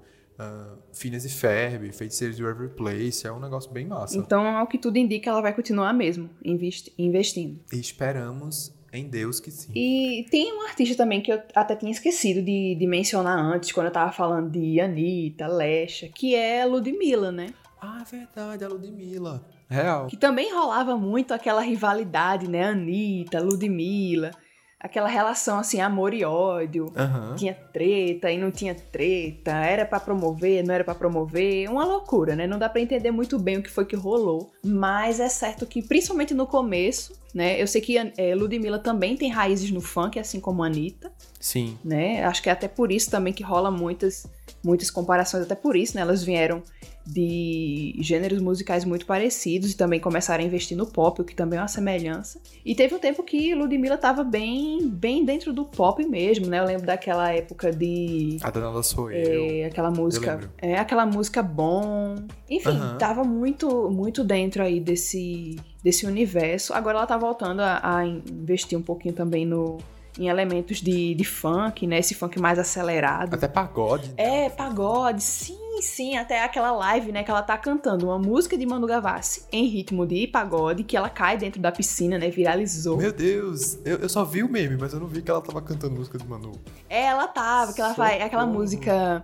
Phineas 0.93 1.25
e 1.25 1.31
Ferb, 1.31 1.91
Feiticeiros 1.93 2.37
de 2.37 2.43
Every 2.45 2.69
Place. 2.69 3.27
É 3.27 3.33
um 3.33 3.41
negócio 3.41 3.71
bem 3.71 3.87
massa. 3.87 4.17
Então, 4.19 4.47
ao 4.47 4.67
que 4.67 4.79
tudo 4.79 4.97
indica, 4.99 5.31
ela 5.31 5.41
vai 5.41 5.55
continuar 5.55 5.93
mesmo 5.95 6.29
investi- 6.45 6.93
investindo. 6.99 7.59
E 7.73 7.81
esperamos 7.81 8.73
em 8.99 9.09
Deus 9.09 9.41
que 9.41 9.51
sim. 9.51 9.73
E 9.75 10.27
tem 10.31 10.53
um 10.53 10.63
artista 10.63 10.97
também 10.97 11.21
que 11.21 11.33
eu 11.33 11.43
até 11.55 11.77
tinha 11.77 11.91
esquecido 11.91 12.43
de, 12.43 12.75
de 12.75 12.87
mencionar 12.87 13.39
antes, 13.39 13.73
quando 13.73 13.87
eu 13.87 13.93
tava 13.93 14.13
falando 14.13 14.51
de 14.51 14.81
Anitta, 14.81 15.47
Lesha, 15.47 16.09
que 16.09 16.35
é 16.35 16.65
Ludmilla, 16.65 17.31
né? 17.31 17.49
Ah, 17.81 18.03
verdade, 18.11 18.65
a 18.65 18.69
Ludmilla. 18.69 19.45
Real. 19.69 20.07
Que 20.07 20.17
também 20.17 20.53
rolava 20.53 20.97
muito 20.97 21.35
aquela 21.35 21.61
rivalidade, 21.61 22.49
né? 22.49 22.65
Anitta, 22.65 23.41
Ludmilla, 23.41 24.31
aquela 24.79 25.09
relação 25.09 25.59
assim, 25.59 25.81
amor 25.81 26.15
e 26.15 26.25
ódio. 26.25 26.93
Aham. 26.97 27.35
Tinha 27.37 27.55
treta 27.55 28.31
e 28.31 28.39
não 28.39 28.51
tinha 28.51 28.75
treta, 28.75 29.53
era 29.53 29.85
pra 29.85 29.99
promover, 29.99 30.65
não 30.65 30.75
era 30.75 30.85
pra 30.85 30.95
promover, 30.95 31.71
uma 31.71 31.85
loucura, 31.85 32.37
né? 32.37 32.47
Não 32.47 32.59
dá 32.59 32.69
pra 32.69 32.81
entender 32.81 33.11
muito 33.11 33.39
bem 33.39 33.59
o 33.59 33.63
que 33.63 33.71
foi 33.71 33.85
que 33.85 33.97
rolou, 33.97 34.53
mas 34.65 35.21
é 35.21 35.29
certo 35.29 35.67
que 35.67 35.83
principalmente 35.83 36.35
no 36.35 36.47
começo, 36.47 37.15
né? 37.35 37.61
Eu 37.61 37.67
sei 37.67 37.81
que 37.81 37.97
é, 37.99 38.35
Ludmilla 38.35 38.79
também 38.79 39.17
tem 39.17 39.31
raízes 39.31 39.71
no 39.71 39.81
funk, 39.81 40.19
assim 40.19 40.41
como 40.41 40.63
a 40.63 40.67
Anitta, 40.67 41.11
Sim. 41.41 41.79
né? 41.85 42.25
Acho 42.25 42.43
que 42.43 42.49
é 42.49 42.53
até 42.53 42.69
por 42.69 42.93
isso 42.93 43.11
também 43.11 43.33
que 43.33 43.43
rola 43.43 43.71
muitas 43.71 44.27
muitas 44.63 44.91
comparações, 44.91 45.45
até 45.45 45.55
por 45.55 45.77
isso, 45.77 45.95
né? 45.95 46.03
Elas 46.03 46.23
vieram 46.23 46.63
de 47.07 47.95
gêneros 48.01 48.41
musicais 48.41 48.85
muito 48.85 49.07
parecidos 49.07 49.71
e 49.73 49.77
também 49.77 50.01
começaram 50.01 50.43
a 50.43 50.47
investir 50.47 50.77
no 50.77 50.87
pop, 50.87 51.21
o 51.21 51.25
que 51.25 51.35
também 51.35 51.59
é 51.59 51.63
uma 51.63 51.69
semelhança. 51.69 52.41
E 52.65 52.75
teve 52.75 52.95
um 52.95 52.99
tempo 52.99 53.23
que 53.23 53.55
Ludmilla 53.55 53.97
tava 53.97 54.25
bem, 54.25 54.89
bem 54.89 55.25
dentro 55.25 55.53
do 55.53 55.65
pop 55.65 56.05
mesmo, 56.05 56.47
né? 56.47 56.59
Eu 56.59 56.65
lembro 56.65 56.87
daquela 56.87 57.33
época 57.33 57.71
de 57.73 58.39
A 58.43 58.51
danada 58.51 58.83
sou 58.83 59.11
eu. 59.11 59.51
é, 59.63 59.65
aquela 59.67 59.91
música, 59.91 60.33
lembro. 60.33 60.51
é 60.59 60.77
aquela 60.79 61.07
música 61.07 61.43
bom. 61.43 62.17
Enfim, 62.51 62.71
Aham. 62.71 62.99
tava 62.99 63.23
muito 63.25 63.89
muito 63.91 64.25
dentro 64.25 64.63
aí 64.63 64.81
desse 64.81 65.57
desse 65.83 66.05
universo. 66.07 66.75
Agora 66.75 66.99
ela 66.99 67.07
tá 67.07 67.17
voltando 67.17 67.61
a, 67.61 67.81
a 67.99 68.05
investir 68.07 68.77
um 68.77 68.83
pouquinho 68.83 69.15
também 69.15 69.47
no 69.47 69.79
em 70.19 70.29
elementos 70.29 70.81
de, 70.81 71.15
de 71.15 71.25
funk, 71.25 71.87
né? 71.87 71.99
Esse 71.99 72.15
funk 72.15 72.39
mais 72.41 72.59
acelerado. 72.59 73.35
Até 73.35 73.49
pagode. 73.49 74.09
né? 74.09 74.47
É, 74.47 74.51
pagode, 74.51 75.23
sim, 75.23 75.59
sim, 75.83 76.17
até 76.17 76.43
aquela 76.43 76.73
live, 76.73 77.13
né, 77.13 77.23
que 77.23 77.31
ela 77.31 77.43
tá 77.43 77.57
cantando 77.59 78.07
uma 78.07 78.19
música 78.19 78.57
de 78.57 78.65
Manu 78.65 78.87
Gavassi 78.87 79.45
em 79.53 79.67
ritmo 79.67 80.07
de 80.07 80.27
pagode, 80.27 80.85
que 80.85 80.97
ela 80.97 81.09
cai 81.09 81.37
dentro 81.37 81.61
da 81.61 81.71
piscina, 81.71 82.19
né, 82.19 82.31
viralizou. 82.31 82.97
Meu 82.97 83.13
Deus, 83.13 83.79
eu, 83.85 83.99
eu 83.99 84.09
só 84.09 84.25
vi 84.25 84.43
o 84.43 84.49
meme, 84.49 84.77
mas 84.79 84.93
eu 84.93 85.01
não 85.01 85.07
vi 85.07 85.23
que 85.23 85.31
ela 85.31 85.41
tava 85.41 85.61
cantando 85.61 85.95
música 85.95 86.19
de 86.19 86.27
Manu. 86.27 86.53
É, 86.89 87.05
ela 87.05 87.29
tava, 87.29 87.73
que 87.73 87.81
ela 87.81 87.93
vai, 87.93 88.23
aquela 88.23 88.47
música 88.47 89.23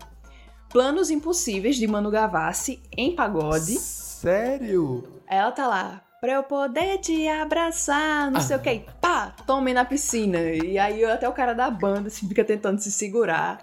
Planos 0.68 1.10
Impossíveis 1.10 1.76
de 1.76 1.86
Manu 1.86 2.10
Gavassi 2.10 2.82
em 2.96 3.14
pagode. 3.14 3.76
Sério? 3.78 5.04
Ela 5.26 5.50
tá 5.52 5.66
lá, 5.66 6.02
pra 6.22 6.34
eu 6.34 6.44
poder 6.44 6.98
te 6.98 7.26
abraçar, 7.26 8.30
não 8.30 8.40
sei 8.40 8.54
o 8.54 8.60
que, 8.60 8.84
pá, 9.00 9.34
tome 9.44 9.74
na 9.74 9.84
piscina. 9.84 10.38
E 10.40 10.78
aí 10.78 11.04
até 11.04 11.28
o 11.28 11.32
cara 11.32 11.52
da 11.52 11.68
banda 11.68 12.08
se 12.08 12.28
fica 12.28 12.44
tentando 12.44 12.78
se 12.80 12.92
segurar. 12.92 13.58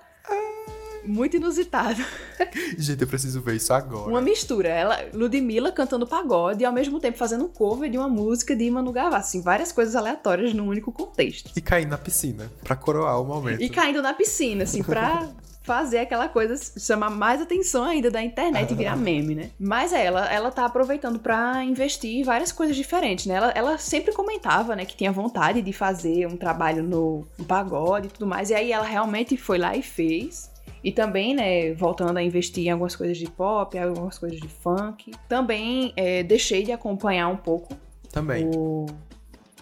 muito 1.05 1.37
inusitado. 1.37 2.03
Gente, 2.77 3.01
eu 3.01 3.07
preciso 3.07 3.39
ver 3.41 3.55
isso 3.55 3.71
agora. 3.71 4.09
Uma 4.09 4.19
mistura. 4.19 4.67
Ela, 4.67 5.05
Ludmilla 5.13 5.71
cantando 5.71 6.05
pagode 6.05 6.61
e 6.61 6.65
ao 6.65 6.73
mesmo 6.73 6.99
tempo 6.99 7.17
fazendo 7.17 7.45
um 7.45 7.47
cover 7.47 7.89
de 7.89 7.97
uma 7.97 8.09
música 8.09 8.53
de 8.53 8.69
Manu 8.69 8.91
Gavassi. 8.91 9.37
Assim, 9.37 9.41
várias 9.41 9.71
coisas 9.71 9.95
aleatórias 9.95 10.53
num 10.53 10.67
único 10.67 10.91
contexto. 10.91 11.53
E 11.55 11.61
caindo 11.61 11.91
na 11.91 11.97
piscina, 11.97 12.51
pra 12.61 12.75
coroar 12.75 13.21
o 13.21 13.25
momento. 13.25 13.61
E 13.61 13.69
caindo 13.69 14.01
na 14.01 14.13
piscina, 14.13 14.65
assim, 14.65 14.83
pra 14.83 15.29
fazer 15.69 15.99
aquela 15.99 16.27
coisa 16.27 16.55
chamar 16.79 17.11
mais 17.11 17.39
atenção 17.39 17.83
ainda 17.83 18.09
da 18.09 18.23
internet 18.23 18.71
e 18.71 18.73
virar 18.73 18.95
meme, 18.95 19.35
né? 19.35 19.51
Mas 19.59 19.93
é, 19.93 20.03
ela, 20.03 20.25
ela 20.33 20.49
tá 20.49 20.65
aproveitando 20.65 21.19
para 21.19 21.63
investir 21.63 22.17
em 22.17 22.23
várias 22.23 22.51
coisas 22.51 22.75
diferentes, 22.75 23.27
né? 23.27 23.35
Ela, 23.35 23.51
ela 23.51 23.77
sempre 23.77 24.11
comentava, 24.11 24.75
né, 24.75 24.83
que 24.83 24.97
tinha 24.97 25.11
vontade 25.11 25.61
de 25.61 25.71
fazer 25.71 26.25
um 26.25 26.35
trabalho 26.35 26.81
no, 26.81 27.27
no 27.37 27.45
pagode 27.45 28.07
e 28.07 28.09
tudo 28.09 28.25
mais, 28.25 28.49
e 28.49 28.55
aí 28.55 28.71
ela 28.71 28.83
realmente 28.83 29.37
foi 29.37 29.59
lá 29.59 29.75
e 29.75 29.83
fez. 29.83 30.49
E 30.83 30.91
também, 30.91 31.35
né, 31.35 31.71
voltando 31.75 32.17
a 32.17 32.23
investir 32.23 32.65
em 32.65 32.71
algumas 32.71 32.95
coisas 32.95 33.15
de 33.15 33.29
pop, 33.29 33.77
algumas 33.77 34.17
coisas 34.17 34.39
de 34.39 34.47
funk. 34.47 35.11
Também 35.27 35.93
é, 35.95 36.23
deixei 36.23 36.63
de 36.63 36.71
acompanhar 36.71 37.27
um 37.27 37.37
pouco 37.37 37.77
Também. 38.11 38.49
o, 38.55 38.87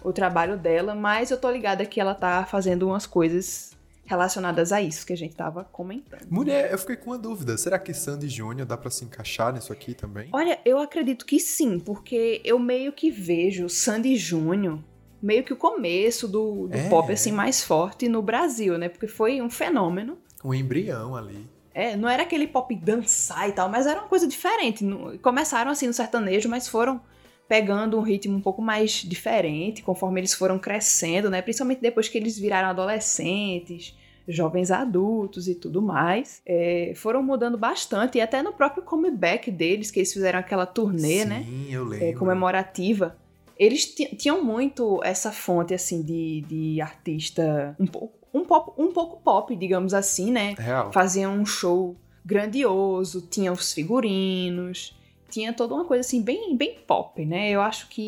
o 0.02 0.10
trabalho 0.10 0.56
dela, 0.56 0.94
mas 0.94 1.30
eu 1.30 1.38
tô 1.38 1.50
ligada 1.50 1.84
que 1.84 2.00
ela 2.00 2.14
tá 2.14 2.46
fazendo 2.46 2.86
umas 2.86 3.04
coisas 3.04 3.76
relacionadas 4.08 4.72
a 4.72 4.80
isso 4.80 5.06
que 5.06 5.12
a 5.12 5.16
gente 5.16 5.36
tava 5.36 5.64
comentando. 5.64 6.26
Mulher, 6.30 6.72
eu 6.72 6.78
fiquei 6.78 6.96
com 6.96 7.10
uma 7.10 7.18
dúvida. 7.18 7.56
Será 7.58 7.78
que 7.78 7.92
Sandy 7.92 8.28
Júnior 8.28 8.66
dá 8.66 8.76
pra 8.76 8.90
se 8.90 9.04
encaixar 9.04 9.52
nisso 9.52 9.72
aqui 9.72 9.94
também? 9.94 10.28
Olha, 10.32 10.58
eu 10.64 10.78
acredito 10.78 11.26
que 11.26 11.38
sim, 11.38 11.78
porque 11.78 12.40
eu 12.44 12.58
meio 12.58 12.90
que 12.92 13.10
vejo 13.10 13.68
Sandy 13.68 14.16
Júnior 14.16 14.80
meio 15.20 15.42
que 15.44 15.52
o 15.52 15.56
começo 15.56 16.26
do, 16.26 16.68
do 16.68 16.76
É. 16.76 16.88
pop 16.88 17.12
assim 17.12 17.32
mais 17.32 17.62
forte 17.62 18.08
no 18.08 18.22
Brasil, 18.22 18.78
né? 18.78 18.88
Porque 18.88 19.06
foi 19.08 19.42
um 19.42 19.50
fenômeno. 19.50 20.16
Um 20.44 20.54
embrião 20.54 21.14
ali. 21.14 21.46
É, 21.74 21.96
não 21.96 22.08
era 22.08 22.22
aquele 22.22 22.46
pop 22.46 22.74
dançar 22.74 23.48
e 23.48 23.52
tal, 23.52 23.68
mas 23.68 23.86
era 23.86 24.00
uma 24.00 24.08
coisa 24.08 24.26
diferente. 24.26 24.84
Começaram 25.22 25.70
assim 25.70 25.86
no 25.86 25.92
sertanejo, 25.92 26.48
mas 26.48 26.66
foram 26.66 27.00
pegando 27.48 27.96
um 27.98 28.02
ritmo 28.02 28.36
um 28.36 28.40
pouco 28.42 28.60
mais 28.60 28.90
diferente 28.92 29.82
conforme 29.82 30.20
eles 30.20 30.34
foram 30.34 30.58
crescendo, 30.58 31.30
né? 31.30 31.40
Principalmente 31.42 31.80
depois 31.80 32.08
que 32.08 32.18
eles 32.18 32.38
viraram 32.38 32.68
adolescentes, 32.68 33.96
jovens 34.28 34.70
adultos 34.70 35.48
e 35.48 35.54
tudo 35.54 35.80
mais. 35.80 36.42
É, 36.46 36.92
foram 36.94 37.22
mudando 37.22 37.56
bastante, 37.58 38.18
e 38.18 38.20
até 38.20 38.42
no 38.42 38.52
próprio 38.52 38.82
comeback 38.82 39.50
deles, 39.50 39.90
que 39.90 39.98
eles 40.00 40.12
fizeram 40.12 40.38
aquela 40.38 40.66
turnê, 40.66 41.22
Sim, 41.22 41.24
né? 41.24 41.46
eu 41.70 41.84
lembro. 41.84 42.06
é, 42.06 42.12
comemorativa, 42.12 43.16
eles 43.58 43.86
ti- 43.94 44.14
tinham 44.16 44.44
muito 44.44 45.00
essa 45.02 45.32
fonte 45.32 45.72
assim 45.74 46.02
de, 46.02 46.42
de 46.46 46.80
artista 46.80 47.74
um 47.80 47.86
pouco 47.86 48.16
um, 48.32 48.44
pop, 48.44 48.72
um 48.80 48.92
pouco 48.92 49.22
pop, 49.22 49.56
digamos 49.56 49.94
assim, 49.94 50.30
né? 50.30 50.54
Real. 50.58 50.92
Faziam 50.92 51.32
um 51.34 51.46
show 51.46 51.96
grandioso, 52.24 53.22
tinha 53.22 53.50
os 53.50 53.72
figurinos, 53.72 54.97
tinha 55.28 55.52
toda 55.52 55.74
uma 55.74 55.84
coisa 55.84 56.00
assim 56.00 56.22
bem 56.22 56.56
bem 56.56 56.78
pop, 56.86 57.24
né? 57.24 57.50
Eu 57.50 57.60
acho 57.60 57.88
que 57.88 58.02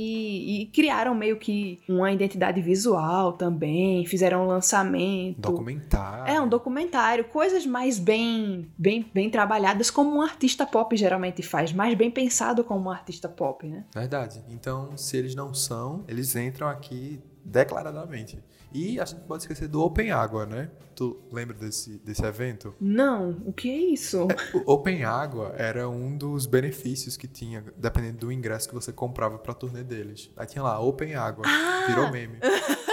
e 0.62 0.66
criaram 0.66 1.14
meio 1.14 1.36
que 1.38 1.80
uma 1.88 2.10
identidade 2.10 2.60
visual 2.60 3.34
também, 3.34 4.04
fizeram 4.06 4.44
um 4.44 4.46
lançamento. 4.46 5.40
Documentário. 5.40 6.32
É 6.32 6.40
um 6.40 6.48
documentário, 6.48 7.24
coisas 7.24 7.66
mais 7.66 7.98
bem, 7.98 8.70
bem, 8.76 9.08
bem 9.12 9.30
trabalhadas 9.30 9.90
como 9.90 10.16
um 10.16 10.22
artista 10.22 10.66
pop 10.66 10.96
geralmente 10.96 11.42
faz, 11.42 11.72
mais 11.72 11.96
bem 11.96 12.10
pensado 12.10 12.64
como 12.64 12.88
um 12.88 12.90
artista 12.90 13.28
pop, 13.28 13.66
né? 13.66 13.84
Verdade. 13.94 14.42
Então, 14.48 14.96
se 14.96 15.16
eles 15.16 15.34
não 15.34 15.52
são, 15.54 16.04
eles 16.08 16.34
entram 16.36 16.68
aqui 16.68 17.20
declaradamente. 17.44 18.38
E 18.72 19.00
a 19.00 19.04
gente 19.04 19.22
pode 19.22 19.42
esquecer 19.42 19.68
do 19.68 19.82
Open 19.82 20.10
Água, 20.10 20.46
né? 20.46 20.70
Tu 20.94 21.18
lembra 21.32 21.56
desse, 21.56 21.98
desse 21.98 22.24
evento? 22.24 22.74
Não, 22.80 23.30
o 23.46 23.52
que 23.52 23.70
é 23.70 23.76
isso? 23.76 24.28
O 24.52 24.72
Open 24.72 25.04
Água 25.04 25.54
era 25.56 25.88
um 25.88 26.16
dos 26.16 26.46
benefícios 26.46 27.16
que 27.16 27.26
tinha, 27.26 27.64
dependendo 27.76 28.18
do 28.18 28.32
ingresso 28.32 28.68
que 28.68 28.74
você 28.74 28.92
comprava 28.92 29.38
pra 29.38 29.54
turnê 29.54 29.82
deles. 29.82 30.30
Aí 30.36 30.46
tinha 30.46 30.62
lá, 30.62 30.78
Open 30.78 31.14
Água. 31.14 31.44
Ah! 31.46 31.86
Virou 31.88 32.10
meme. 32.10 32.38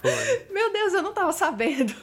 Foi. 0.00 0.46
Meu 0.50 0.72
Deus, 0.72 0.94
eu 0.94 1.02
não 1.02 1.12
tava 1.12 1.32
sabendo. 1.32 1.94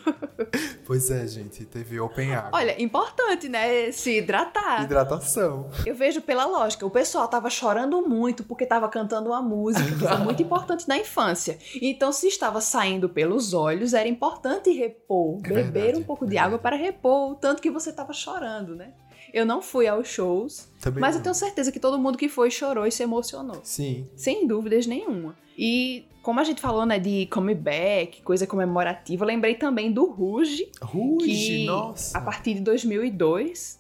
Pois 0.86 1.10
é, 1.12 1.28
gente, 1.28 1.66
teve 1.66 2.00
Open 2.00 2.34
Água. 2.36 2.52
Olha, 2.54 2.82
importante, 2.82 3.50
né? 3.50 3.92
Se 3.92 4.18
hidratar. 4.20 4.84
Hidratação. 4.84 5.70
Eu 5.86 5.96
vejo 5.96 6.22
pela 6.22 6.46
lógica, 6.46 6.86
o 6.86 6.90
pessoal 6.92 7.28
tava 7.28 7.50
chorando 7.50 8.08
muito 8.08 8.44
porque 8.44 8.66
tava 8.66 8.88
cantando 8.88 9.30
uma 9.30 9.42
música 9.42 9.84
que 9.86 10.08
foi 10.08 10.18
muito 10.18 10.42
importante 10.42 10.88
na 10.88 10.98
infância. 10.98 11.58
Então, 11.82 12.12
se 12.12 12.28
estava 12.28 12.62
saindo 12.62 13.10
pelos 13.10 13.54
olhos, 13.54 13.94
era 13.94 14.08
importante 14.08 14.70
repor, 14.72 15.40
É 15.44 15.50
beber 15.50 15.72
verdade, 15.74 15.98
um 16.00 16.04
pouco 16.04 16.26
é 16.26 16.28
de 16.30 16.38
água 16.38 16.58
para 16.60 16.76
repor 16.76 17.32
o 17.32 17.36
tanto 17.36 17.62
que 17.62 17.70
você 17.72 17.92
tava 17.92 18.14
chorando, 18.14 18.76
né? 18.76 18.94
Eu 19.34 19.46
não 19.46 19.62
fui 19.62 19.88
aos 19.88 20.08
shows, 20.08 20.70
Também 20.80 21.02
mas 21.02 21.16
eu 21.16 21.20
não. 21.20 21.24
tenho 21.24 21.36
certeza 21.36 21.70
que 21.72 21.80
todo 21.80 22.00
mundo 22.00 22.18
que 22.18 22.30
foi 22.30 22.50
chorou 22.50 22.88
e 22.88 22.92
se 22.92 23.04
emocionou. 23.04 23.60
Sim. 23.62 24.08
Sem 24.16 24.48
dúvidas 24.48 24.88
nenhuma. 24.88 25.36
E 25.58 26.06
como 26.22 26.40
a 26.40 26.44
gente 26.44 26.62
falou, 26.62 26.86
né, 26.86 27.00
de 27.00 27.26
comeback, 27.28 28.22
coisa 28.22 28.46
comemorativa, 28.46 29.24
eu 29.24 29.28
lembrei 29.28 29.56
também 29.56 29.92
do 29.92 30.06
Ruge, 30.12 30.70
Ruge, 30.82 31.66
nossa. 31.66 32.18
a 32.18 32.22
partir 32.22 32.56
de 32.56 32.62
2002 32.62 33.80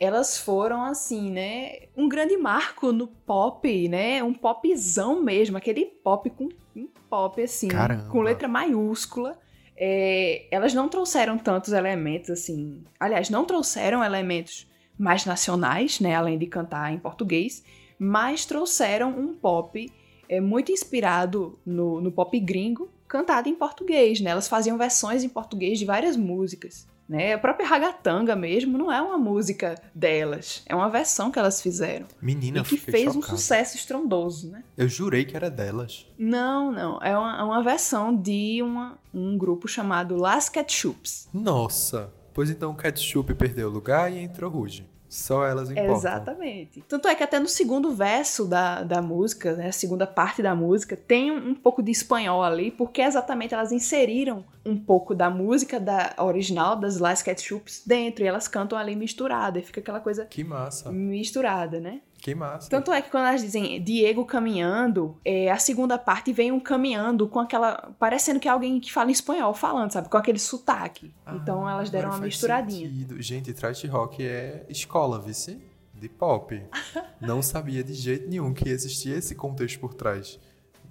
elas 0.00 0.38
foram 0.38 0.84
assim, 0.84 1.28
né, 1.32 1.88
um 1.96 2.08
grande 2.08 2.36
marco 2.36 2.92
no 2.92 3.08
pop, 3.08 3.88
né, 3.88 4.22
um 4.22 4.32
popzão 4.32 5.20
mesmo, 5.20 5.56
aquele 5.56 5.86
pop 5.86 6.30
com 6.30 6.48
um 6.76 6.88
pop 7.10 7.42
assim, 7.42 7.66
Caramba. 7.66 8.08
com 8.08 8.20
letra 8.20 8.46
maiúscula. 8.46 9.36
É, 9.76 10.46
elas 10.50 10.72
não 10.72 10.88
trouxeram 10.88 11.36
tantos 11.36 11.72
elementos 11.72 12.30
assim, 12.30 12.84
aliás, 12.98 13.28
não 13.28 13.44
trouxeram 13.44 14.02
elementos 14.04 14.68
mais 14.96 15.24
nacionais, 15.24 15.98
né, 15.98 16.14
além 16.14 16.38
de 16.38 16.46
cantar 16.46 16.92
em 16.92 16.98
português, 16.98 17.64
mas 17.98 18.46
trouxeram 18.46 19.10
um 19.10 19.34
pop 19.34 19.90
é, 20.28 20.40
muito 20.40 20.72
inspirado 20.72 21.58
no, 21.64 22.00
no 22.00 22.12
pop 22.12 22.38
gringo, 22.38 22.88
cantado 23.06 23.48
em 23.48 23.54
português, 23.54 24.20
né? 24.20 24.30
Elas 24.30 24.48
faziam 24.48 24.76
versões 24.76 25.24
em 25.24 25.28
português 25.28 25.78
de 25.78 25.84
várias 25.84 26.16
músicas. 26.16 26.86
Né? 27.08 27.32
A 27.32 27.38
própria 27.38 27.66
Ragatanga 27.66 28.36
mesmo 28.36 28.76
não 28.76 28.92
é 28.92 29.00
uma 29.00 29.16
música 29.16 29.80
delas, 29.94 30.62
é 30.66 30.74
uma 30.74 30.90
versão 30.90 31.30
que 31.30 31.38
elas 31.38 31.62
fizeram. 31.62 32.06
Menina, 32.20 32.60
e 32.60 32.62
que 32.62 32.76
fez 32.76 33.16
um 33.16 33.22
chocado. 33.22 33.38
sucesso 33.38 33.76
estrondoso, 33.76 34.50
né? 34.50 34.62
Eu 34.76 34.86
jurei 34.88 35.24
que 35.24 35.34
era 35.34 35.50
delas. 35.50 36.06
Não, 36.18 36.70
não. 36.70 37.00
É 37.00 37.16
uma, 37.16 37.40
é 37.40 37.42
uma 37.42 37.62
versão 37.62 38.14
de 38.14 38.62
uma, 38.62 38.98
um 39.14 39.38
grupo 39.38 39.66
chamado 39.66 40.16
Las 40.16 40.50
Ketchups. 40.50 41.30
Nossa. 41.32 42.12
Pois 42.34 42.50
então 42.50 42.72
o 42.72 42.76
Ketchup 42.76 43.34
perdeu 43.34 43.68
o 43.68 43.72
lugar 43.72 44.12
e 44.12 44.18
entrou 44.18 44.50
Ruge. 44.50 44.86
Só 45.08 45.46
elas 45.46 45.70
importam. 45.70 45.94
Exatamente. 45.96 46.84
Tanto 46.86 47.08
é 47.08 47.14
que 47.14 47.22
até 47.22 47.38
no 47.38 47.48
segundo 47.48 47.92
verso 47.92 48.44
da, 48.46 48.82
da 48.82 49.00
música, 49.00 49.54
né, 49.54 49.68
a 49.68 49.72
segunda 49.72 50.06
parte 50.06 50.42
da 50.42 50.54
música, 50.54 50.96
tem 50.96 51.30
um, 51.30 51.50
um 51.50 51.54
pouco 51.54 51.82
de 51.82 51.90
espanhol 51.90 52.42
ali, 52.42 52.70
porque 52.70 53.00
exatamente 53.00 53.54
elas 53.54 53.72
inseriram 53.72 54.44
um 54.66 54.78
pouco 54.78 55.14
da 55.14 55.30
música 55.30 55.80
da 55.80 56.14
original 56.18 56.76
das 56.76 56.98
Las 56.98 57.22
Ketchups 57.22 57.82
dentro, 57.86 58.22
e 58.22 58.26
elas 58.26 58.46
cantam 58.46 58.76
ali 58.78 58.94
misturada, 58.94 59.58
e 59.58 59.62
fica 59.62 59.80
aquela 59.80 60.00
coisa 60.00 60.26
Que 60.26 60.44
massa. 60.44 60.92
misturada, 60.92 61.80
né? 61.80 62.00
Que 62.20 62.34
massa. 62.34 62.68
Tanto 62.68 62.92
é 62.92 63.00
que 63.00 63.10
quando 63.10 63.26
elas 63.26 63.40
dizem 63.42 63.80
Diego 63.82 64.24
caminhando, 64.24 65.16
é, 65.24 65.50
a 65.50 65.56
segunda 65.58 65.96
parte 65.96 66.32
vem 66.32 66.50
um 66.52 66.58
caminhando 66.60 67.28
com 67.28 67.38
aquela. 67.38 67.92
parecendo 67.98 68.40
que 68.40 68.48
é 68.48 68.50
alguém 68.50 68.80
que 68.80 68.92
fala 68.92 69.10
espanhol 69.10 69.54
falando, 69.54 69.92
sabe? 69.92 70.08
Com 70.08 70.16
aquele 70.16 70.38
sotaque. 70.38 71.14
então 71.34 71.66
Ah, 71.66 71.72
elas 71.72 71.90
deram 71.90 72.10
uma 72.10 72.18
misturadinha. 72.18 72.88
sentido. 72.88 73.22
Gente, 73.22 73.52
trash 73.52 73.84
rock 73.84 74.26
é 74.26 74.66
escola, 74.68 75.20
vice? 75.20 75.60
De 75.94 76.08
pop. 76.08 76.60
Não 77.20 77.40
sabia 77.42 77.82
de 77.84 77.94
jeito 77.94 78.28
nenhum 78.28 78.52
que 78.52 78.68
existia 78.68 79.16
esse 79.16 79.34
contexto 79.34 79.78
por 79.80 79.94
trás. 79.94 80.38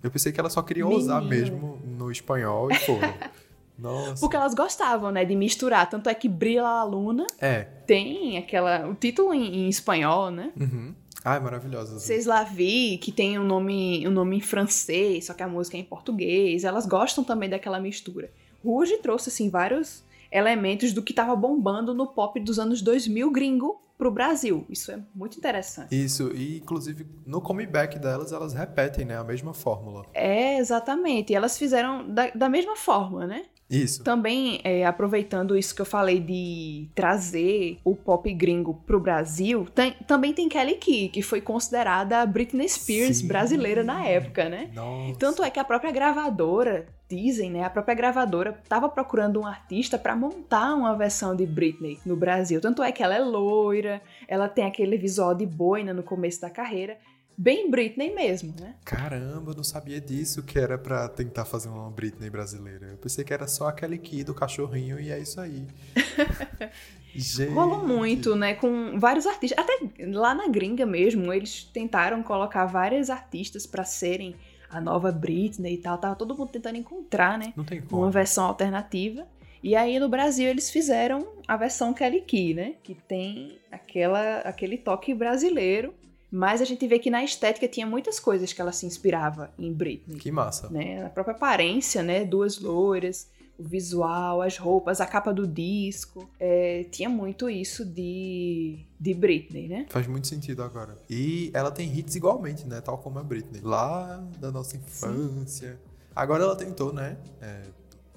Eu 0.03 0.11
pensei 0.11 0.31
que 0.31 0.39
ela 0.39 0.49
só 0.49 0.61
queria 0.61 0.87
usar 0.87 1.21
Menino. 1.21 1.29
mesmo 1.29 1.81
no 1.85 2.11
espanhol 2.11 2.71
e 2.71 2.75
foram. 2.75 3.13
Nossa. 3.77 4.19
Porque 4.19 4.35
elas 4.35 4.55
gostavam, 4.55 5.11
né, 5.11 5.23
de 5.23 5.35
misturar. 5.35 5.87
Tanto 5.89 6.09
é 6.09 6.13
que 6.15 6.27
Brilla 6.27 6.63
la 6.63 6.83
Luna 6.83 7.25
É. 7.39 7.63
tem 7.85 8.37
aquela. 8.37 8.87
o 8.87 8.95
título 8.95 9.33
em, 9.33 9.65
em 9.65 9.69
espanhol, 9.69 10.31
né? 10.31 10.51
Uhum. 10.59 10.95
Ai, 11.27 11.41
maravilhosa. 11.41 11.99
Vocês 11.99 12.25
lá 12.25 12.41
vi 12.43 12.97
que 12.99 13.11
tem 13.11 13.37
um 13.37 13.43
nome, 13.43 14.07
um 14.07 14.11
nome 14.11 14.37
em 14.37 14.39
francês, 14.39 15.25
só 15.25 15.33
que 15.33 15.43
a 15.43 15.47
música 15.47 15.75
é 15.75 15.81
em 15.81 15.83
português. 15.83 16.63
Elas 16.63 16.85
gostam 16.85 17.21
também 17.21 17.49
daquela 17.49 17.81
mistura. 17.81 18.31
Ruge 18.63 18.95
trouxe, 18.99 19.27
assim, 19.27 19.49
vários 19.49 20.05
elementos 20.31 20.93
do 20.93 21.03
que 21.03 21.13
tava 21.13 21.35
bombando 21.35 21.93
no 21.93 22.07
pop 22.07 22.39
dos 22.39 22.57
anos 22.57 22.81
2000 22.81 23.29
gringo 23.29 23.81
pro 23.97 24.09
Brasil. 24.09 24.65
Isso 24.69 24.89
é 24.89 24.99
muito 25.13 25.37
interessante. 25.37 25.93
Isso, 25.93 26.31
e 26.33 26.59
inclusive 26.59 27.05
no 27.25 27.41
comeback 27.41 27.99
delas, 27.99 28.31
elas 28.31 28.53
repetem, 28.53 29.03
né? 29.03 29.17
A 29.17 29.23
mesma 29.23 29.53
fórmula. 29.53 30.05
É, 30.13 30.57
exatamente. 30.59 31.33
E 31.33 31.35
elas 31.35 31.57
fizeram 31.57 32.07
da, 32.07 32.29
da 32.29 32.47
mesma 32.47 32.77
forma, 32.77 33.27
né? 33.27 33.43
Isso. 33.69 34.03
Também, 34.03 34.61
é, 34.63 34.85
aproveitando 34.85 35.57
isso 35.57 35.75
que 35.75 35.81
eu 35.81 35.85
falei 35.85 36.19
de 36.19 36.87
trazer 36.95 37.79
o 37.83 37.95
pop 37.95 38.31
gringo 38.33 38.75
pro 38.85 38.99
Brasil, 38.99 39.65
tem- 39.75 39.91
também 40.07 40.33
tem 40.33 40.47
Kelly 40.47 40.75
Key, 40.75 41.09
que 41.09 41.21
foi 41.21 41.41
considerada 41.41 42.19
a 42.21 42.25
Britney 42.25 42.67
Spears 42.69 43.17
Sim. 43.17 43.27
brasileira 43.27 43.83
na 43.83 44.05
época, 44.05 44.47
né? 44.47 44.69
Nossa. 44.73 45.19
Tanto 45.19 45.43
é 45.43 45.49
que 45.49 45.59
a 45.59 45.65
própria 45.65 45.91
gravadora, 45.91 46.87
dizem, 47.09 47.49
né? 47.51 47.63
A 47.63 47.69
própria 47.69 47.95
gravadora 47.95 48.61
tava 48.67 48.89
procurando 48.89 49.39
um 49.39 49.45
artista 49.45 49.97
pra 49.97 50.13
montar 50.15 50.73
uma 50.75 50.93
versão 50.95 51.33
de 51.35 51.45
Britney 51.45 51.97
no 52.05 52.15
Brasil. 52.17 52.59
Tanto 52.59 52.83
é 52.83 52.91
que 52.91 53.01
ela 53.01 53.15
é 53.15 53.19
loira, 53.19 54.01
ela 54.27 54.49
tem 54.49 54.65
aquele 54.65 54.97
visual 54.97 55.33
de 55.33 55.45
boina 55.45 55.93
no 55.93 56.03
começo 56.03 56.41
da 56.41 56.49
carreira. 56.49 56.97
Bem 57.37 57.69
Britney 57.69 58.15
mesmo, 58.15 58.53
né? 58.59 58.73
Caramba, 58.83 59.51
eu 59.51 59.55
não 59.55 59.63
sabia 59.63 60.01
disso 60.01 60.41
que 60.41 60.57
era 60.57 60.75
pra 60.75 61.07
tentar 61.07 61.45
fazer 61.45 61.69
uma 61.69 61.91
Britney 61.91 62.31
brasileira. 62.31 62.87
Eu 62.87 62.97
pensei 62.97 63.23
que 63.23 63.31
era 63.31 63.47
só 63.47 63.67
aquele 63.67 63.99
Key 63.99 64.23
do 64.23 64.33
cachorrinho 64.33 64.99
e 64.99 65.11
é 65.11 65.19
isso 65.19 65.39
aí. 65.39 65.67
Gente. 67.13 67.53
Rolou 67.53 67.85
muito, 67.85 68.35
né? 68.35 68.55
Com 68.55 68.99
vários 68.99 69.27
artistas. 69.27 69.57
Até 69.57 69.79
lá 70.07 70.33
na 70.33 70.47
gringa 70.47 70.85
mesmo, 70.85 71.31
eles 71.31 71.63
tentaram 71.63 72.23
colocar 72.23 72.65
várias 72.65 73.09
artistas 73.09 73.67
pra 73.67 73.83
serem 73.83 74.35
a 74.69 74.81
nova 74.81 75.11
Britney 75.11 75.75
e 75.75 75.77
tal. 75.77 75.97
Tava 75.97 76.15
todo 76.15 76.35
mundo 76.35 76.49
tentando 76.49 76.77
encontrar, 76.77 77.37
né? 77.37 77.53
Não 77.55 77.63
tem 77.63 77.81
como. 77.81 78.01
Uma 78.01 78.11
versão 78.11 78.45
alternativa. 78.45 79.27
E 79.63 79.75
aí 79.75 79.99
no 79.99 80.09
Brasil 80.09 80.47
eles 80.47 80.69
fizeram 80.69 81.27
a 81.47 81.55
versão 81.57 81.93
Kelly 81.93 82.21
Key, 82.21 82.53
né? 82.53 82.75
Que 82.83 82.95
tem 82.95 83.59
aquela, 83.71 84.39
aquele 84.39 84.77
toque 84.77 85.13
brasileiro. 85.13 85.93
Mas 86.29 86.61
a 86.61 86.65
gente 86.65 86.85
vê 86.87 86.99
que 86.99 87.09
na 87.09 87.23
estética 87.23 87.67
tinha 87.67 87.85
muitas 87.85 88.19
coisas 88.19 88.51
que 88.51 88.61
ela 88.61 88.71
se 88.71 88.85
inspirava 88.85 89.51
em 89.57 89.71
Britney. 89.71 90.17
Que 90.17 90.31
massa. 90.31 90.69
Né? 90.69 91.05
A 91.05 91.09
própria 91.09 91.35
aparência, 91.35 92.03
né? 92.03 92.25
Duas 92.25 92.59
loiras, 92.59 93.29
o 93.57 93.63
visual, 93.63 94.41
as 94.41 94.57
roupas, 94.57 94.99
a 94.99 95.05
capa 95.05 95.33
do 95.33 95.47
disco. 95.47 96.29
É, 96.39 96.85
tinha 96.91 97.09
muito 97.09 97.49
isso 97.49 97.85
de, 97.85 98.85
de 98.99 99.13
Britney, 99.13 99.67
né? 99.67 99.85
Faz 99.89 100.05
muito 100.05 100.27
sentido 100.27 100.63
agora. 100.63 100.99
E 101.09 101.49
ela 101.53 101.71
tem 101.71 101.97
hits 101.97 102.15
igualmente, 102.15 102.67
né? 102.67 102.81
Tal 102.81 102.97
como 102.97 103.19
a 103.19 103.23
Britney. 103.23 103.61
Lá 103.61 104.21
da 104.39 104.51
nossa 104.51 104.75
infância. 104.75 105.79
Agora 106.13 106.43
ela 106.43 106.55
tentou, 106.55 106.91
né? 106.91 107.17
é, 107.41 107.61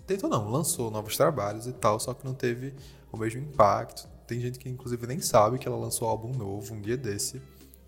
tentou 0.07 0.29
não, 0.29 0.51
lançou 0.51 0.91
novos 0.91 1.17
trabalhos 1.17 1.67
e 1.67 1.73
tal, 1.73 2.01
só 2.01 2.13
que 2.13 2.25
não 2.25 2.35
teve 2.35 2.75
o 3.13 3.17
mesmo 3.17 3.41
impacto. 3.41 4.09
Tem 4.27 4.41
gente 4.41 4.59
que 4.59 4.69
inclusive 4.69 5.07
nem 5.07 5.21
sabe 5.21 5.59
que 5.59 5.69
ela 5.69 5.77
lançou 5.77 6.09
um 6.09 6.11
álbum 6.11 6.33
novo 6.33 6.75
um 6.75 6.81
dia 6.81 6.97
desse. 6.97 7.41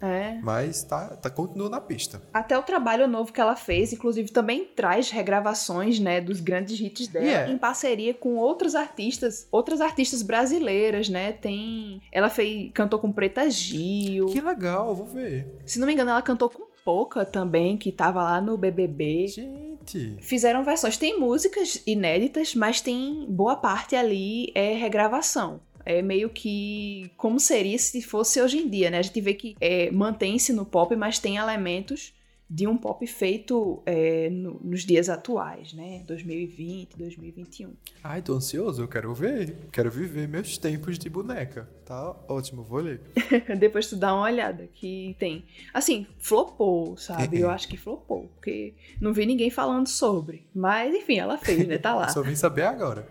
É. 0.03 0.39
Mas 0.43 0.83
tá, 0.83 1.09
tá 1.17 1.31
continua 1.31 1.71
na 1.71 1.81
pista. 1.81 2.21
Até 2.35 2.59
o 2.59 2.63
trabalho 2.63 3.07
novo 3.07 3.33
que 3.33 3.41
ela 3.41 3.55
fez, 3.55 3.93
inclusive, 3.93 4.31
também 4.33 4.65
traz 4.65 5.11
regravações, 5.11 6.01
né, 6.01 6.21
dos 6.21 6.41
grandes 6.41 6.81
hits 6.81 7.07
dela, 7.07 7.23
Yeah. 7.25 7.53
em 7.53 7.57
parceria 7.59 8.13
com 8.13 8.35
outros 8.37 8.75
artistas, 8.75 9.47
outras 9.53 9.81
artistas 9.81 10.23
brasileiras, 10.23 11.09
né? 11.09 11.33
Tem, 11.33 12.03
ela 12.11 12.29
fez, 12.29 12.71
cantou 12.75 12.99
com 12.99 13.13
Preta 13.13 13.49
Gil. 13.49 14.27
Que 14.27 14.41
legal, 14.41 14.95
vou 14.95 15.07
ver. 15.07 15.47
Se 15.65 15.79
não 15.79 15.87
me 15.87 15.93
engano, 15.93 16.11
ela 16.11 16.23
cantou 16.23 16.51
com 16.51 16.73
Poca 16.85 17.25
também, 17.25 17.77
que 17.77 17.93
tava 17.93 18.25
lá 18.25 18.41
no 18.41 18.57
BBB. 18.57 19.29
Gente. 19.29 20.17
Fizeram 20.21 20.65
versões, 20.65 20.97
tem 20.97 21.19
músicas 21.19 21.81
inéditas, 21.87 22.57
mas 22.57 22.81
tem 22.81 23.25
boa 23.29 23.55
parte 23.55 23.95
ali 23.95 24.51
é 24.53 24.75
regravação. 24.75 25.61
É 25.85 26.03
meio 26.03 26.31
que 26.31 27.11
como 27.17 27.41
seria 27.41 27.79
se 27.79 28.03
fosse 28.03 28.41
hoje 28.41 28.59
em 28.59 28.69
dia, 28.69 28.91
né? 28.91 28.99
A 28.99 29.03
gente 29.03 29.21
vê 29.21 29.35
que 29.35 29.57
é, 29.61 29.91
mantém-se 29.91 30.53
no 30.53 30.65
pop, 30.65 30.95
mas 30.97 31.19
tem 31.19 31.37
elementos 31.37 32.13
de 32.55 32.67
um 32.67 32.77
pop 32.77 33.07
feito 33.07 33.83
é, 33.87 34.29
no- 34.29 34.61
nos 34.63 34.85
dias 34.85 35.09
atuais, 35.09 35.73
né? 35.73 36.03
2020, 36.07 36.99
2021. 36.99 37.71
Ai, 38.05 38.21
tô 38.21 38.35
ansioso, 38.35 38.83
eu 38.83 38.89
quero 38.89 39.15
ver. 39.15 39.57
Quero 39.73 39.91
viver 39.91 40.29
meus 40.29 40.59
tempos 40.59 40.99
de 40.99 41.09
boneca. 41.09 41.67
Tá 41.87 42.15
ótimo, 42.29 42.63
vou 42.63 42.81
ler. 42.81 43.01
Depois 43.59 43.87
tu 43.87 43.97
dá 43.97 44.15
uma 44.15 44.25
olhada 44.25 44.69
que 44.75 45.17
tem. 45.19 45.45
Assim, 45.73 46.07
flopou, 46.19 46.95
sabe? 46.99 47.41
Eu 47.41 47.49
acho 47.49 47.67
que 47.69 47.77
flopou, 47.79 48.29
porque 48.35 48.75
não 49.01 49.15
vi 49.15 49.25
ninguém 49.25 49.49
falando 49.51 49.87
sobre. 49.89 50.47
Mas 50.55 50.95
enfim, 50.95 51.19
ela 51.19 51.39
fez, 51.39 51.67
né? 51.67 51.79
Tá 51.79 51.95
lá. 51.95 52.09
Só 52.13 52.23
vim 52.23 52.35
saber 52.37 52.63
agora. 52.65 53.09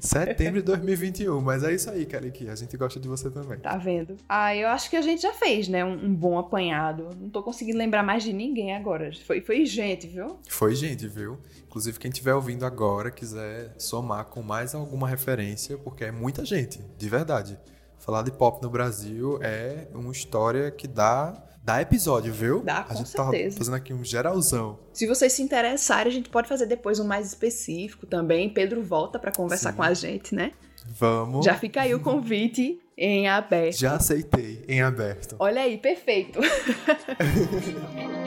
Setembro 0.00 0.60
de 0.60 0.66
2021, 0.66 1.40
mas 1.40 1.64
é 1.64 1.74
isso 1.74 1.90
aí, 1.90 2.04
Key. 2.06 2.48
A 2.48 2.54
gente 2.54 2.76
gosta 2.76 3.00
de 3.00 3.08
você 3.08 3.30
também. 3.30 3.58
Tá 3.58 3.76
vendo? 3.78 4.16
Ah, 4.28 4.54
eu 4.54 4.68
acho 4.68 4.90
que 4.90 4.96
a 4.96 5.00
gente 5.02 5.22
já 5.22 5.32
fez, 5.32 5.66
né? 5.68 5.82
Um, 5.84 6.06
um 6.06 6.14
bom 6.14 6.38
apanhado. 6.38 7.08
Não 7.18 7.30
tô 7.30 7.42
conseguindo 7.42 7.78
lembrar 7.78 8.02
mais 8.02 8.22
de 8.22 8.32
ninguém 8.32 8.74
agora. 8.74 8.81
Foi, 9.24 9.40
foi 9.40 9.64
gente, 9.66 10.06
viu? 10.06 10.38
Foi 10.48 10.74
gente, 10.74 11.06
viu? 11.08 11.38
Inclusive, 11.66 11.98
quem 11.98 12.10
estiver 12.10 12.34
ouvindo 12.34 12.64
agora, 12.66 13.10
quiser 13.10 13.74
somar 13.78 14.26
com 14.26 14.42
mais 14.42 14.74
alguma 14.74 15.08
referência, 15.08 15.78
porque 15.78 16.04
é 16.04 16.10
muita 16.12 16.44
gente, 16.44 16.80
de 16.98 17.08
verdade. 17.08 17.58
Falar 17.98 18.22
de 18.22 18.32
pop 18.32 18.60
no 18.62 18.68
Brasil 18.68 19.38
é 19.42 19.86
uma 19.94 20.10
história 20.10 20.70
que 20.72 20.88
dá, 20.88 21.40
dá 21.62 21.80
episódio, 21.80 22.32
viu? 22.32 22.60
Dá, 22.64 22.78
A 22.78 22.84
com 22.84 22.96
gente 22.96 23.10
certeza. 23.10 23.50
tá 23.54 23.58
fazendo 23.58 23.74
aqui 23.74 23.94
um 23.94 24.02
geralzão. 24.04 24.78
Se 24.92 25.06
vocês 25.06 25.32
se 25.32 25.40
interessarem, 25.40 26.10
a 26.10 26.14
gente 26.14 26.28
pode 26.28 26.48
fazer 26.48 26.66
depois 26.66 26.98
um 26.98 27.04
mais 27.06 27.28
específico 27.28 28.04
também. 28.04 28.52
Pedro 28.52 28.82
volta 28.82 29.20
pra 29.20 29.30
conversar 29.30 29.70
Sim. 29.70 29.76
com 29.76 29.82
a 29.84 29.94
gente, 29.94 30.34
né? 30.34 30.50
Vamos. 30.84 31.44
Já 31.44 31.54
fica 31.54 31.82
aí 31.82 31.94
o 31.94 32.00
convite 32.00 32.80
em 32.98 33.28
aberto. 33.28 33.76
Já 33.78 33.94
aceitei, 33.94 34.64
em 34.66 34.82
aberto. 34.82 35.36
Olha 35.38 35.62
aí, 35.62 35.78
perfeito. 35.78 36.40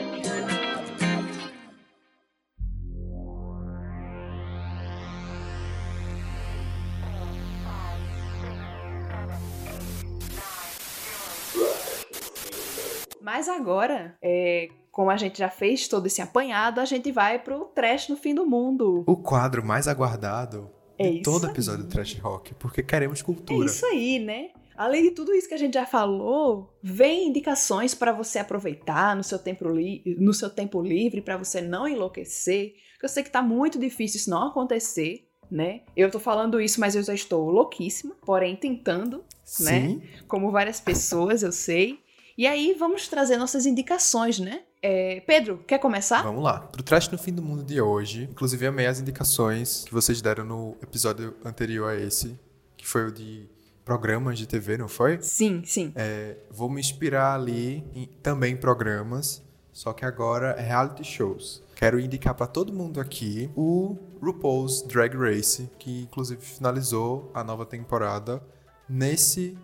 Mas 13.36 13.50
agora, 13.50 14.16
é, 14.22 14.70
como 14.90 15.10
a 15.10 15.16
gente 15.18 15.38
já 15.38 15.50
fez 15.50 15.86
todo 15.88 16.06
esse 16.06 16.22
apanhado, 16.22 16.80
a 16.80 16.86
gente 16.86 17.12
vai 17.12 17.38
pro 17.38 17.66
trash 17.66 18.08
no 18.08 18.16
fim 18.16 18.34
do 18.34 18.46
mundo. 18.46 19.04
O 19.06 19.14
quadro 19.14 19.62
mais 19.62 19.86
aguardado 19.86 20.70
É 20.98 21.10
de 21.10 21.20
todo 21.22 21.42
isso 21.42 21.50
episódio 21.50 21.82
aí. 21.82 21.86
do 21.86 21.92
Trash 21.92 22.14
Rock, 22.18 22.54
porque 22.54 22.82
queremos 22.82 23.20
É 23.20 23.24
cultura. 23.24 23.66
isso 23.66 23.84
aí, 23.84 24.18
né? 24.18 24.48
Além 24.74 25.02
de 25.02 25.10
tudo 25.10 25.34
isso 25.34 25.48
que 25.48 25.52
a 25.52 25.58
gente 25.58 25.74
já 25.74 25.84
falou, 25.84 26.74
vem 26.82 27.28
indicações 27.28 27.94
para 27.94 28.10
você 28.10 28.38
aproveitar 28.38 29.14
no 29.14 29.22
seu 29.22 29.38
tempo, 29.38 29.68
li 29.68 30.02
no 30.18 30.32
seu 30.32 30.48
tempo 30.48 30.80
livre, 30.80 31.20
para 31.20 31.36
você 31.36 31.60
não 31.60 31.86
enlouquecer. 31.86 32.72
Porque 32.94 33.04
eu 33.04 33.10
sei 33.10 33.22
que 33.22 33.30
tá 33.30 33.42
muito 33.42 33.78
difícil 33.78 34.16
isso 34.18 34.30
não 34.30 34.48
acontecer, 34.48 35.28
né? 35.50 35.82
Eu 35.94 36.10
tô 36.10 36.18
falando 36.18 36.58
isso, 36.58 36.80
mas 36.80 36.94
eu 36.96 37.02
já 37.02 37.12
estou 37.12 37.50
louquíssima, 37.50 38.14
porém 38.24 38.56
tentando, 38.56 39.18
né? 39.60 39.80
Sim, 39.88 40.02
como 40.26 40.50
várias 40.50 40.80
pessoas, 40.80 41.42
eu 41.42 41.52
sei. 41.52 41.98
E 42.38 42.46
aí 42.46 42.76
vamos 42.78 43.08
trazer 43.08 43.38
nossas 43.38 43.64
indicações, 43.64 44.38
né? 44.38 44.60
É, 44.82 45.20
Pedro, 45.20 45.64
quer 45.66 45.78
começar? 45.78 46.22
Vamos 46.22 46.44
lá. 46.44 46.60
Pro 46.60 46.82
Trash 46.82 47.08
no 47.08 47.16
Fim 47.16 47.32
do 47.32 47.40
Mundo 47.40 47.64
de 47.64 47.80
hoje, 47.80 48.28
inclusive 48.30 48.66
amei 48.66 48.86
as 48.86 49.00
indicações 49.00 49.84
que 49.86 49.92
vocês 49.92 50.20
deram 50.20 50.44
no 50.44 50.76
episódio 50.82 51.34
anterior 51.42 51.90
a 51.90 51.96
esse, 51.96 52.38
que 52.76 52.86
foi 52.86 53.06
o 53.06 53.12
de 53.12 53.48
programas 53.86 54.38
de 54.38 54.46
TV, 54.46 54.76
não 54.76 54.86
foi? 54.86 55.18
Sim, 55.22 55.62
sim. 55.64 55.92
É, 55.96 56.36
vou 56.50 56.68
me 56.68 56.78
inspirar 56.78 57.34
ali 57.34 57.82
em 57.94 58.06
também 58.22 58.52
em 58.52 58.56
programas, 58.56 59.42
só 59.72 59.94
que 59.94 60.04
agora 60.04 60.50
é 60.58 60.60
reality 60.60 61.04
shows. 61.04 61.62
Quero 61.74 61.98
indicar 61.98 62.34
pra 62.34 62.46
todo 62.46 62.70
mundo 62.70 63.00
aqui 63.00 63.50
o 63.56 63.96
RuPaul's 64.20 64.82
Drag 64.82 65.16
Race, 65.16 65.70
que 65.78 66.02
inclusive 66.02 66.42
finalizou 66.42 67.30
a 67.32 67.42
nova 67.42 67.64
temporada 67.64 68.42
nesse 68.86 69.56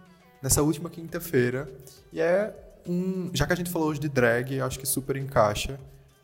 nessa 0.42 0.62
última 0.62 0.90
quinta-feira. 0.90 1.72
E 2.12 2.20
é 2.20 2.52
um, 2.86 3.30
já 3.32 3.46
que 3.46 3.52
a 3.52 3.56
gente 3.56 3.70
falou 3.70 3.88
hoje 3.88 4.00
de 4.00 4.08
drag, 4.08 4.60
acho 4.60 4.78
que 4.78 4.86
super 4.86 5.16
encaixa, 5.16 5.78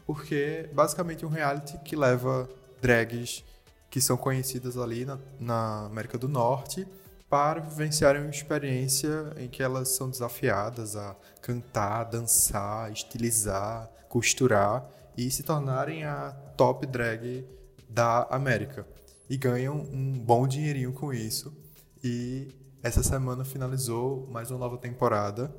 porque 0.06 0.64
é 0.64 0.74
basicamente 0.74 1.24
um 1.24 1.28
reality 1.28 1.78
que 1.78 1.94
leva 1.94 2.48
drags 2.80 3.44
que 3.90 4.00
são 4.00 4.16
conhecidas 4.16 4.76
ali 4.76 5.04
na, 5.04 5.18
na 5.40 5.86
América 5.86 6.18
do 6.18 6.28
Norte 6.28 6.86
para 7.28 7.60
vivenciarem 7.60 8.22
uma 8.22 8.30
experiência 8.30 9.32
em 9.36 9.48
que 9.48 9.62
elas 9.62 9.90
são 9.90 10.08
desafiadas 10.08 10.96
a 10.96 11.14
cantar, 11.42 12.04
dançar, 12.04 12.90
estilizar, 12.90 13.90
costurar 14.08 14.88
e 15.16 15.30
se 15.30 15.42
tornarem 15.42 16.04
a 16.04 16.30
top 16.56 16.86
drag 16.86 17.44
da 17.88 18.22
América. 18.30 18.86
E 19.28 19.36
ganham 19.36 19.76
um 19.76 20.18
bom 20.18 20.46
dinheirinho 20.46 20.92
com 20.92 21.12
isso. 21.12 21.54
E 22.02 22.48
essa 22.82 23.02
semana 23.02 23.44
finalizou 23.44 24.26
mais 24.30 24.50
uma 24.50 24.60
nova 24.60 24.78
temporada 24.78 25.54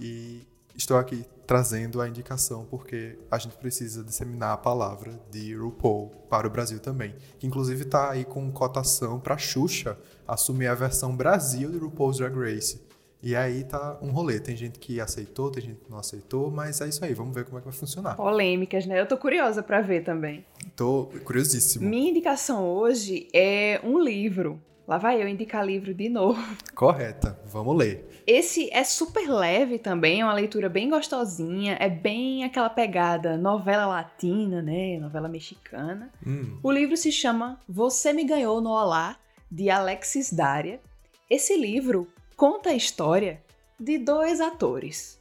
e 0.00 0.46
estou 0.76 0.96
aqui 0.96 1.24
trazendo 1.46 2.00
a 2.00 2.08
indicação 2.08 2.64
porque 2.70 3.18
a 3.30 3.38
gente 3.38 3.56
precisa 3.56 4.02
disseminar 4.02 4.52
a 4.52 4.56
palavra 4.56 5.20
de 5.30 5.54
RuPaul 5.54 6.08
para 6.30 6.46
o 6.46 6.50
Brasil 6.50 6.78
também. 6.78 7.14
Que 7.38 7.46
inclusive 7.46 7.82
está 7.82 8.10
aí 8.10 8.24
com 8.24 8.50
cotação 8.50 9.20
para 9.20 9.36
Xuxa 9.36 9.98
assumir 10.26 10.68
a 10.68 10.74
versão 10.74 11.14
Brasil 11.14 11.70
de 11.70 11.78
RuPaul's 11.78 12.18
Drag 12.18 12.34
Race. 12.34 12.80
E 13.22 13.36
aí 13.36 13.62
tá 13.62 13.98
um 14.02 14.10
rolê. 14.10 14.40
Tem 14.40 14.56
gente 14.56 14.80
que 14.80 15.00
aceitou, 15.00 15.50
tem 15.50 15.62
gente 15.62 15.80
que 15.80 15.90
não 15.90 15.98
aceitou, 15.98 16.50
mas 16.50 16.80
é 16.80 16.88
isso 16.88 17.04
aí. 17.04 17.14
Vamos 17.14 17.32
ver 17.34 17.44
como 17.44 17.58
é 17.58 17.60
que 17.60 17.68
vai 17.68 17.76
funcionar. 17.76 18.16
Polêmicas, 18.16 18.84
né? 18.84 19.00
Eu 19.00 19.06
tô 19.06 19.16
curiosa 19.16 19.62
pra 19.62 19.80
ver 19.80 20.02
também. 20.02 20.44
Tô 20.74 21.08
curiosíssimo. 21.24 21.88
Minha 21.88 22.10
indicação 22.10 22.68
hoje 22.68 23.28
é 23.32 23.80
um 23.84 24.00
livro. 24.00 24.60
Lá 24.88 24.98
vai 24.98 25.22
eu 25.22 25.28
indicar 25.28 25.64
livro 25.64 25.94
de 25.94 26.08
novo. 26.08 26.42
Correta, 26.74 27.38
vamos 27.46 27.76
ler. 27.76 28.08
Esse 28.26 28.68
é 28.72 28.84
super 28.84 29.28
leve 29.28 29.78
também, 29.78 30.20
é 30.20 30.24
uma 30.24 30.34
leitura 30.34 30.68
bem 30.68 30.88
gostosinha, 30.88 31.76
é 31.80 31.88
bem 31.88 32.44
aquela 32.44 32.70
pegada 32.70 33.36
novela 33.36 33.86
latina, 33.86 34.62
né? 34.62 34.98
Novela 34.98 35.28
mexicana. 35.28 36.10
Hum. 36.26 36.58
O 36.62 36.70
livro 36.70 36.96
se 36.96 37.10
chama 37.10 37.60
Você 37.68 38.12
Me 38.12 38.24
Ganhou 38.24 38.60
no 38.60 38.70
Olá, 38.70 39.16
de 39.50 39.68
Alexis 39.68 40.32
Daria. 40.32 40.80
Esse 41.28 41.56
livro 41.56 42.08
conta 42.36 42.70
a 42.70 42.74
história 42.74 43.42
de 43.78 43.98
dois 43.98 44.40
atores. 44.40 45.20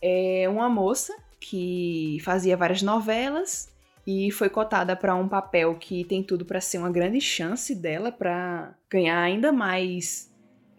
É 0.00 0.46
uma 0.48 0.68
moça 0.68 1.14
que 1.40 2.18
fazia 2.24 2.56
várias 2.56 2.82
novelas 2.82 3.68
e 4.06 4.30
foi 4.30 4.48
cotada 4.48 4.96
para 4.96 5.14
um 5.14 5.28
papel 5.28 5.74
que 5.76 6.04
tem 6.04 6.22
tudo 6.22 6.44
para 6.44 6.60
ser 6.60 6.78
uma 6.78 6.90
grande 6.90 7.20
chance 7.20 7.74
dela 7.74 8.10
para 8.10 8.74
ganhar 8.90 9.20
ainda 9.20 9.52
mais 9.52 10.31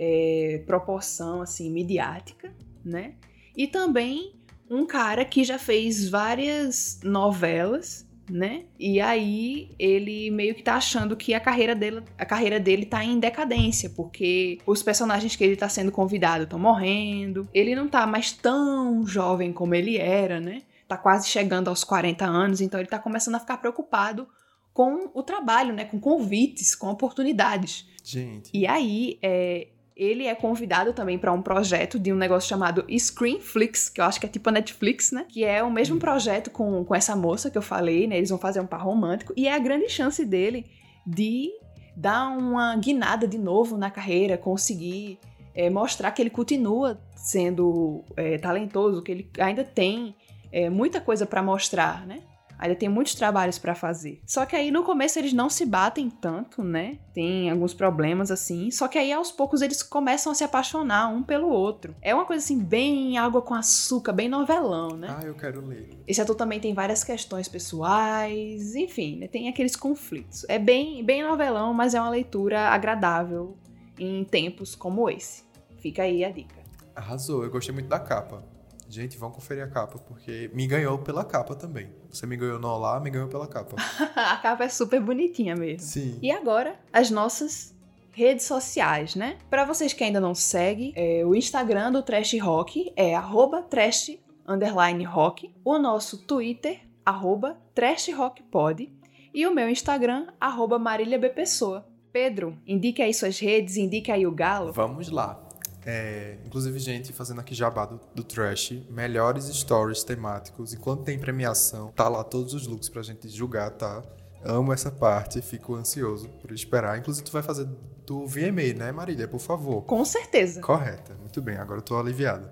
é, 0.04 0.64
proporção 0.66 1.42
assim 1.42 1.70
midiática, 1.72 2.54
né? 2.84 3.14
E 3.56 3.68
também 3.68 4.34
um 4.70 4.86
cara 4.86 5.24
que 5.24 5.44
já 5.44 5.58
fez 5.58 6.10
várias 6.10 7.00
novelas, 7.04 8.08
né? 8.30 8.64
E 8.80 9.00
aí 9.00 9.70
ele 9.78 10.32
meio 10.32 10.56
que 10.56 10.64
tá 10.64 10.76
achando 10.76 11.16
que 11.16 11.34
a 11.34 11.40
carreira 11.40 11.76
dele, 11.76 12.04
a 12.18 12.26
carreira 12.26 12.60
dele 12.60 12.86
tá 12.86 13.04
em 13.04 13.20
decadência, 13.20 13.90
porque 13.90 14.60
os 14.66 14.82
personagens 14.82 15.36
que 15.36 15.44
ele 15.44 15.56
tá 15.56 15.70
sendo 15.70 15.92
convidado 15.92 16.44
estão 16.44 16.60
morrendo. 16.60 17.48
Ele 17.54 17.76
não 17.76 17.88
tá 17.88 18.06
mais 18.06 18.32
tão 18.32 19.06
jovem 19.06 19.54
como 19.54 19.76
ele 19.76 19.98
era, 19.98 20.40
né? 20.40 20.64
Tá 20.88 20.98
quase 20.98 21.28
chegando 21.28 21.70
aos 21.70 21.84
40 21.84 22.26
anos, 22.26 22.62
então 22.62 22.80
ele 22.80 22.90
tá 22.90 23.00
começando 23.00 23.36
a 23.36 23.40
ficar 23.40 23.58
preocupado 23.58 24.28
com 24.74 25.12
o 25.14 25.22
trabalho, 25.22 25.74
né? 25.74 25.86
Com 25.86 26.00
convites, 26.00 26.76
com 26.76 26.88
oportunidades. 26.88 27.88
Gente. 28.04 28.50
E 28.54 28.68
aí, 28.68 29.18
é, 29.22 29.68
ele 29.96 30.26
é 30.26 30.34
convidado 30.34 30.94
também 30.94 31.18
para 31.18 31.32
um 31.32 31.42
projeto 31.42 32.00
de 32.00 32.12
um 32.12 32.16
negócio 32.16 32.50
chamado 32.50 32.86
Screenflix, 32.90 33.90
que 33.90 34.02
eu 34.02 34.06
acho 34.06 34.20
que 34.20 34.26
é 34.26 34.30
tipo 34.30 34.50
a 34.50 34.52
Netflix, 34.52 35.12
né? 35.12 35.26
Que 35.30 35.44
é 35.44 35.64
o 35.64 35.72
mesmo 35.72 35.98
projeto 35.98 36.50
com, 36.50 36.84
com 36.84 36.96
essa 36.96 37.16
moça 37.16 37.50
que 37.50 37.58
eu 37.58 37.62
falei, 37.62 38.08
né? 38.08 38.18
Eles 38.18 38.30
vão 38.30 38.40
fazer 38.40 38.60
um 38.60 38.66
par 38.66 38.82
romântico 38.82 39.34
e 39.38 39.48
é 39.48 39.54
a 39.54 39.60
grande 39.60 39.90
chance 39.90 40.26
dele 40.26 40.66
de 41.06 41.52
dar 41.96 42.30
uma 42.30 42.76
guinada 42.76 43.28
de 43.28 43.38
novo 43.38 43.78
na 43.78 43.92
carreira, 43.92 44.38
conseguir 44.38 45.20
é, 45.54 45.70
mostrar 45.70 46.12
que 46.12 46.22
ele 46.22 46.30
continua 46.30 47.00
sendo 47.16 48.04
é, 48.18 48.38
talentoso, 48.38 49.02
que 49.02 49.12
ele 49.12 49.30
ainda 49.38 49.64
tem 49.64 50.16
é, 50.52 50.70
muita 50.70 51.00
coisa 51.00 51.26
para 51.26 51.44
mostrar, 51.44 52.06
né? 52.08 52.22
Ainda 52.64 52.78
tem 52.78 52.88
muitos 52.88 53.14
trabalhos 53.14 53.60
para 53.60 53.76
fazer. 53.76 54.22
Só 54.26 54.46
que 54.46 54.56
aí 54.56 54.72
no 54.72 54.84
começo 54.84 55.20
eles 55.20 55.34
não 55.34 55.50
se 55.50 55.66
batem 55.66 56.10
tanto, 56.10 56.64
né? 56.64 56.98
Tem 57.14 57.50
alguns 57.50 57.74
problemas 57.74 58.32
assim. 58.32 58.72
Só 58.72 58.88
que 58.88 58.98
aí 58.98 59.12
aos 59.12 59.34
poucos 59.34 59.62
eles 59.62 59.84
começam 59.84 60.32
a 60.32 60.36
se 60.36 60.46
apaixonar 60.46 61.10
um 61.10 61.22
pelo 61.22 61.50
outro. 61.50 61.94
É 62.02 62.16
uma 62.16 62.24
coisa 62.24 62.42
assim, 62.42 62.58
bem 62.58 63.18
água 63.18 63.42
com 63.42 63.54
açúcar, 63.54 64.14
bem 64.14 64.30
novelão, 64.30 64.96
né? 64.96 65.14
Ah, 65.20 65.26
eu 65.26 65.36
quero 65.36 65.60
ler. 65.60 65.90
Esse 66.08 66.22
ator 66.22 66.38
também 66.38 66.58
tem 66.58 66.74
várias 66.74 67.04
questões 67.04 67.50
pessoais, 67.50 68.76
enfim, 68.76 69.18
né? 69.18 69.28
tem 69.28 69.50
aqueles 69.50 69.76
conflitos. 69.76 70.46
É 70.48 70.58
bem, 70.58 71.04
bem 71.04 71.22
novelão, 71.22 71.74
mas 71.74 71.94
é 71.94 72.00
uma 72.00 72.10
leitura 72.10 72.70
agradável 72.70 73.58
em 74.00 74.24
tempos 74.24 74.74
como 74.74 75.10
esse. 75.10 75.44
Fica 75.80 76.04
aí 76.04 76.24
a 76.24 76.32
dica. 76.32 76.64
Arrasou, 76.96 77.44
eu 77.44 77.52
gostei 77.52 77.74
muito 77.74 77.90
da 77.90 78.00
capa. 78.00 78.53
Gente, 78.94 79.18
vão 79.18 79.32
conferir 79.32 79.64
a 79.64 79.68
capa, 79.68 79.98
porque 79.98 80.52
me 80.54 80.68
ganhou 80.68 81.00
pela 81.00 81.26
capa 81.26 81.56
também. 81.56 81.90
Você 82.12 82.28
me 82.28 82.38
ganhou 82.38 82.60
no 82.60 82.68
Olá, 82.68 83.00
me 83.00 83.10
ganhou 83.10 83.28
pela 83.28 83.48
capa. 83.48 83.76
a 84.16 84.38
capa 84.38 84.66
é 84.66 84.70
super 84.70 85.02
bonitinha 85.02 85.56
mesmo. 85.56 85.80
Sim. 85.80 86.20
E 86.22 86.32
agora, 86.32 86.80
as 86.94 87.10
nossas 87.10 87.76
redes 88.12 88.46
sociais, 88.46 89.16
né? 89.16 89.40
Para 89.50 89.66
vocês 89.66 89.94
que 89.94 90.04
ainda 90.04 90.22
não 90.22 90.36
seguem, 90.36 90.94
é, 90.96 91.26
o 91.26 91.34
Instagram 91.34 91.92
do 91.92 92.04
Trash 92.04 92.40
Rock 92.40 92.94
é 92.96 93.16
arroba 93.16 93.64
trash 93.64 94.12
underline 94.48 95.04
rock. 95.04 95.52
O 95.66 95.80
nosso 95.80 96.28
Twitter, 96.28 96.82
arroba 97.04 97.58
trash 97.74 98.14
rock 98.14 98.44
pod. 98.44 98.94
E 99.34 99.48
o 99.48 99.56
meu 99.56 99.68
Instagram, 99.70 100.28
arroba 100.40 100.78
Marília 100.78 101.18
B. 101.18 101.30
Pessoa. 101.30 101.84
Pedro, 102.12 102.56
indique 102.68 103.02
aí 103.02 103.12
suas 103.12 103.40
redes, 103.40 103.76
indique 103.76 104.12
aí 104.12 104.28
o 104.28 104.32
galo. 104.32 104.72
Vamos 104.72 105.10
lá. 105.10 105.43
É, 105.86 106.38
inclusive, 106.46 106.80
gente, 106.80 107.12
fazendo 107.12 107.42
aqui 107.42 107.54
jabá 107.54 107.86
do, 107.86 108.00
do 108.16 108.24
Trash, 108.24 108.74
melhores 108.90 109.46
stories 109.46 110.04
temáticos. 110.04 110.74
Enquanto 110.74 111.04
tem 111.04 111.20
premiação, 111.20 111.92
tá 111.92 112.08
lá 112.08 112.24
todos 112.24 112.54
os 112.54 112.68
looks 112.68 112.90
pra 112.90 113.02
gente 113.02 113.28
julgar, 113.30 113.72
tá? 113.72 114.04
Amo 114.44 114.74
essa 114.74 114.92
parte, 114.92 115.42
fico 115.42 115.76
ansioso 115.76 116.28
por 116.42 116.52
esperar. 116.52 116.98
Inclusive, 116.98 117.26
tu 117.26 117.32
vai 117.32 117.44
fazer 117.44 117.68
do 118.06 118.28
VMA, 118.28 118.74
né, 118.78 118.92
Marília? 118.92 119.28
Por 119.28 119.40
favor. 119.40 119.84
Com 119.84 120.04
certeza. 120.04 120.62
Correta. 120.62 121.14
Muito 121.16 121.42
bem, 121.42 121.56
agora 121.58 121.80
eu 121.80 121.84
tô 121.84 121.98
aliviado. 121.98 122.50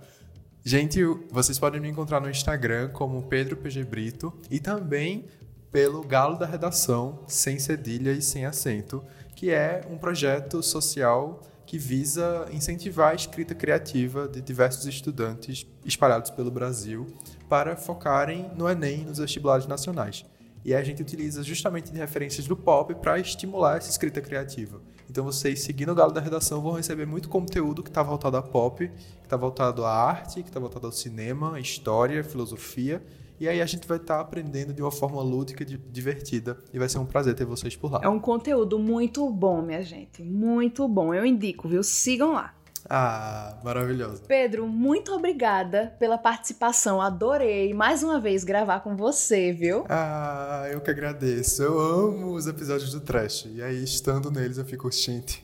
Gente, 0.63 1.03
vocês 1.31 1.57
podem 1.57 1.81
me 1.81 1.89
encontrar 1.89 2.19
no 2.21 2.29
Instagram 2.29 2.89
como 2.89 3.23
Pedro 3.23 3.57
PG 3.57 3.83
Brito 3.83 4.31
e 4.49 4.59
também 4.59 5.25
pelo 5.71 6.03
Galo 6.03 6.37
da 6.37 6.45
Redação, 6.45 7.23
sem 7.27 7.57
cedilha 7.57 8.11
e 8.11 8.21
sem 8.21 8.45
acento, 8.45 9.03
que 9.35 9.49
é 9.49 9.81
um 9.89 9.97
projeto 9.97 10.61
social 10.61 11.41
que 11.71 11.77
visa 11.77 12.49
incentivar 12.51 13.13
a 13.13 13.15
escrita 13.15 13.55
criativa 13.55 14.27
de 14.27 14.41
diversos 14.41 14.85
estudantes 14.87 15.65
espalhados 15.85 16.29
pelo 16.29 16.51
Brasil 16.51 17.07
para 17.47 17.77
focarem 17.77 18.51
no 18.57 18.69
Enem 18.69 19.05
nos 19.05 19.19
vestibulares 19.19 19.65
nacionais. 19.65 20.25
E 20.65 20.75
a 20.75 20.83
gente 20.83 21.01
utiliza 21.01 21.41
justamente 21.43 21.89
de 21.89 21.97
referências 21.97 22.45
do 22.45 22.57
pop 22.57 22.93
para 22.95 23.17
estimular 23.19 23.77
essa 23.77 23.89
escrita 23.89 24.19
criativa. 24.19 24.81
Então 25.09 25.23
vocês, 25.23 25.61
seguindo 25.61 25.93
o 25.93 25.95
Galo 25.95 26.11
da 26.11 26.19
Redação, 26.19 26.61
vão 26.61 26.73
receber 26.73 27.07
muito 27.07 27.29
conteúdo 27.29 27.81
que 27.81 27.89
está 27.89 28.03
voltado 28.03 28.35
a 28.35 28.41
pop, 28.41 28.85
que 28.89 29.23
está 29.23 29.37
voltado 29.37 29.85
à 29.85 29.93
arte, 29.93 30.43
que 30.43 30.49
está 30.49 30.59
voltado 30.59 30.87
ao 30.87 30.91
cinema, 30.91 31.57
história, 31.57 32.21
filosofia 32.21 33.01
e 33.41 33.49
aí 33.49 33.59
a 33.59 33.65
gente 33.65 33.87
vai 33.87 33.97
estar 33.97 34.17
tá 34.17 34.21
aprendendo 34.21 34.71
de 34.71 34.83
uma 34.83 34.91
forma 34.91 35.19
lúdica, 35.19 35.63
e 35.63 35.65
divertida. 35.65 36.59
E 36.71 36.77
vai 36.77 36.87
ser 36.87 36.99
um 36.99 37.05
prazer 37.07 37.33
ter 37.33 37.43
vocês 37.43 37.75
por 37.75 37.91
lá. 37.91 37.99
É 38.03 38.07
um 38.07 38.19
conteúdo 38.19 38.77
muito 38.77 39.27
bom, 39.31 39.63
minha 39.63 39.81
gente. 39.81 40.21
Muito 40.21 40.87
bom. 40.87 41.11
Eu 41.11 41.25
indico, 41.25 41.67
viu? 41.67 41.81
Sigam 41.81 42.33
lá. 42.33 42.53
Ah, 42.87 43.57
maravilhoso. 43.63 44.21
Pedro, 44.27 44.67
muito 44.67 45.11
obrigada 45.11 45.95
pela 45.97 46.19
participação. 46.19 47.01
Adorei 47.01 47.73
mais 47.73 48.03
uma 48.03 48.19
vez 48.19 48.43
gravar 48.43 48.81
com 48.81 48.95
você, 48.95 49.51
viu? 49.51 49.85
Ah, 49.89 50.67
eu 50.71 50.79
que 50.79 50.91
agradeço. 50.91 51.63
Eu 51.63 51.79
amo 51.79 52.35
os 52.35 52.45
episódios 52.45 52.91
do 52.91 52.99
Trash. 52.99 53.47
E 53.51 53.63
aí, 53.63 53.83
estando 53.83 54.29
neles, 54.29 54.59
eu 54.59 54.65
fico, 54.65 54.91
gente, 54.91 55.43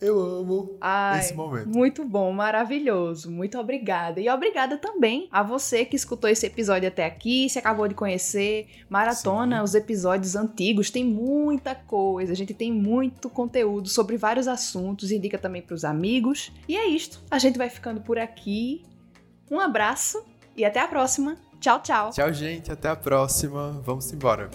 eu 0.00 0.20
amo 0.20 0.76
Ai, 0.80 1.20
esse 1.20 1.34
momento. 1.34 1.68
Muito 1.68 2.04
bom, 2.04 2.32
maravilhoso. 2.32 3.30
Muito 3.30 3.58
obrigada. 3.58 4.20
E 4.20 4.28
obrigada 4.28 4.76
também 4.76 5.28
a 5.30 5.42
você 5.42 5.84
que 5.84 5.96
escutou 5.96 6.28
esse 6.28 6.46
episódio 6.46 6.88
até 6.88 7.04
aqui, 7.04 7.48
se 7.48 7.58
acabou 7.58 7.88
de 7.88 7.94
conhecer. 7.94 8.66
Maratona, 8.88 9.58
Sim. 9.58 9.62
os 9.64 9.74
episódios 9.74 10.36
antigos, 10.36 10.90
tem 10.90 11.04
muita 11.04 11.74
coisa. 11.74 12.32
A 12.32 12.36
gente 12.36 12.54
tem 12.54 12.72
muito 12.72 13.28
conteúdo 13.30 13.88
sobre 13.88 14.16
vários 14.16 14.48
assuntos. 14.48 15.10
Indica 15.10 15.38
também 15.38 15.62
para 15.62 15.74
os 15.74 15.84
amigos. 15.84 16.52
E 16.68 16.76
é 16.76 16.86
isto. 16.86 17.22
A 17.30 17.38
gente 17.38 17.58
vai 17.58 17.70
ficando 17.70 18.00
por 18.00 18.18
aqui. 18.18 18.82
Um 19.50 19.60
abraço 19.60 20.24
e 20.56 20.64
até 20.64 20.80
a 20.80 20.88
próxima. 20.88 21.36
Tchau, 21.60 21.80
tchau. 21.80 22.10
Tchau, 22.10 22.32
gente. 22.32 22.70
Até 22.70 22.88
a 22.88 22.96
próxima. 22.96 23.80
Vamos 23.84 24.12
embora. 24.12 24.50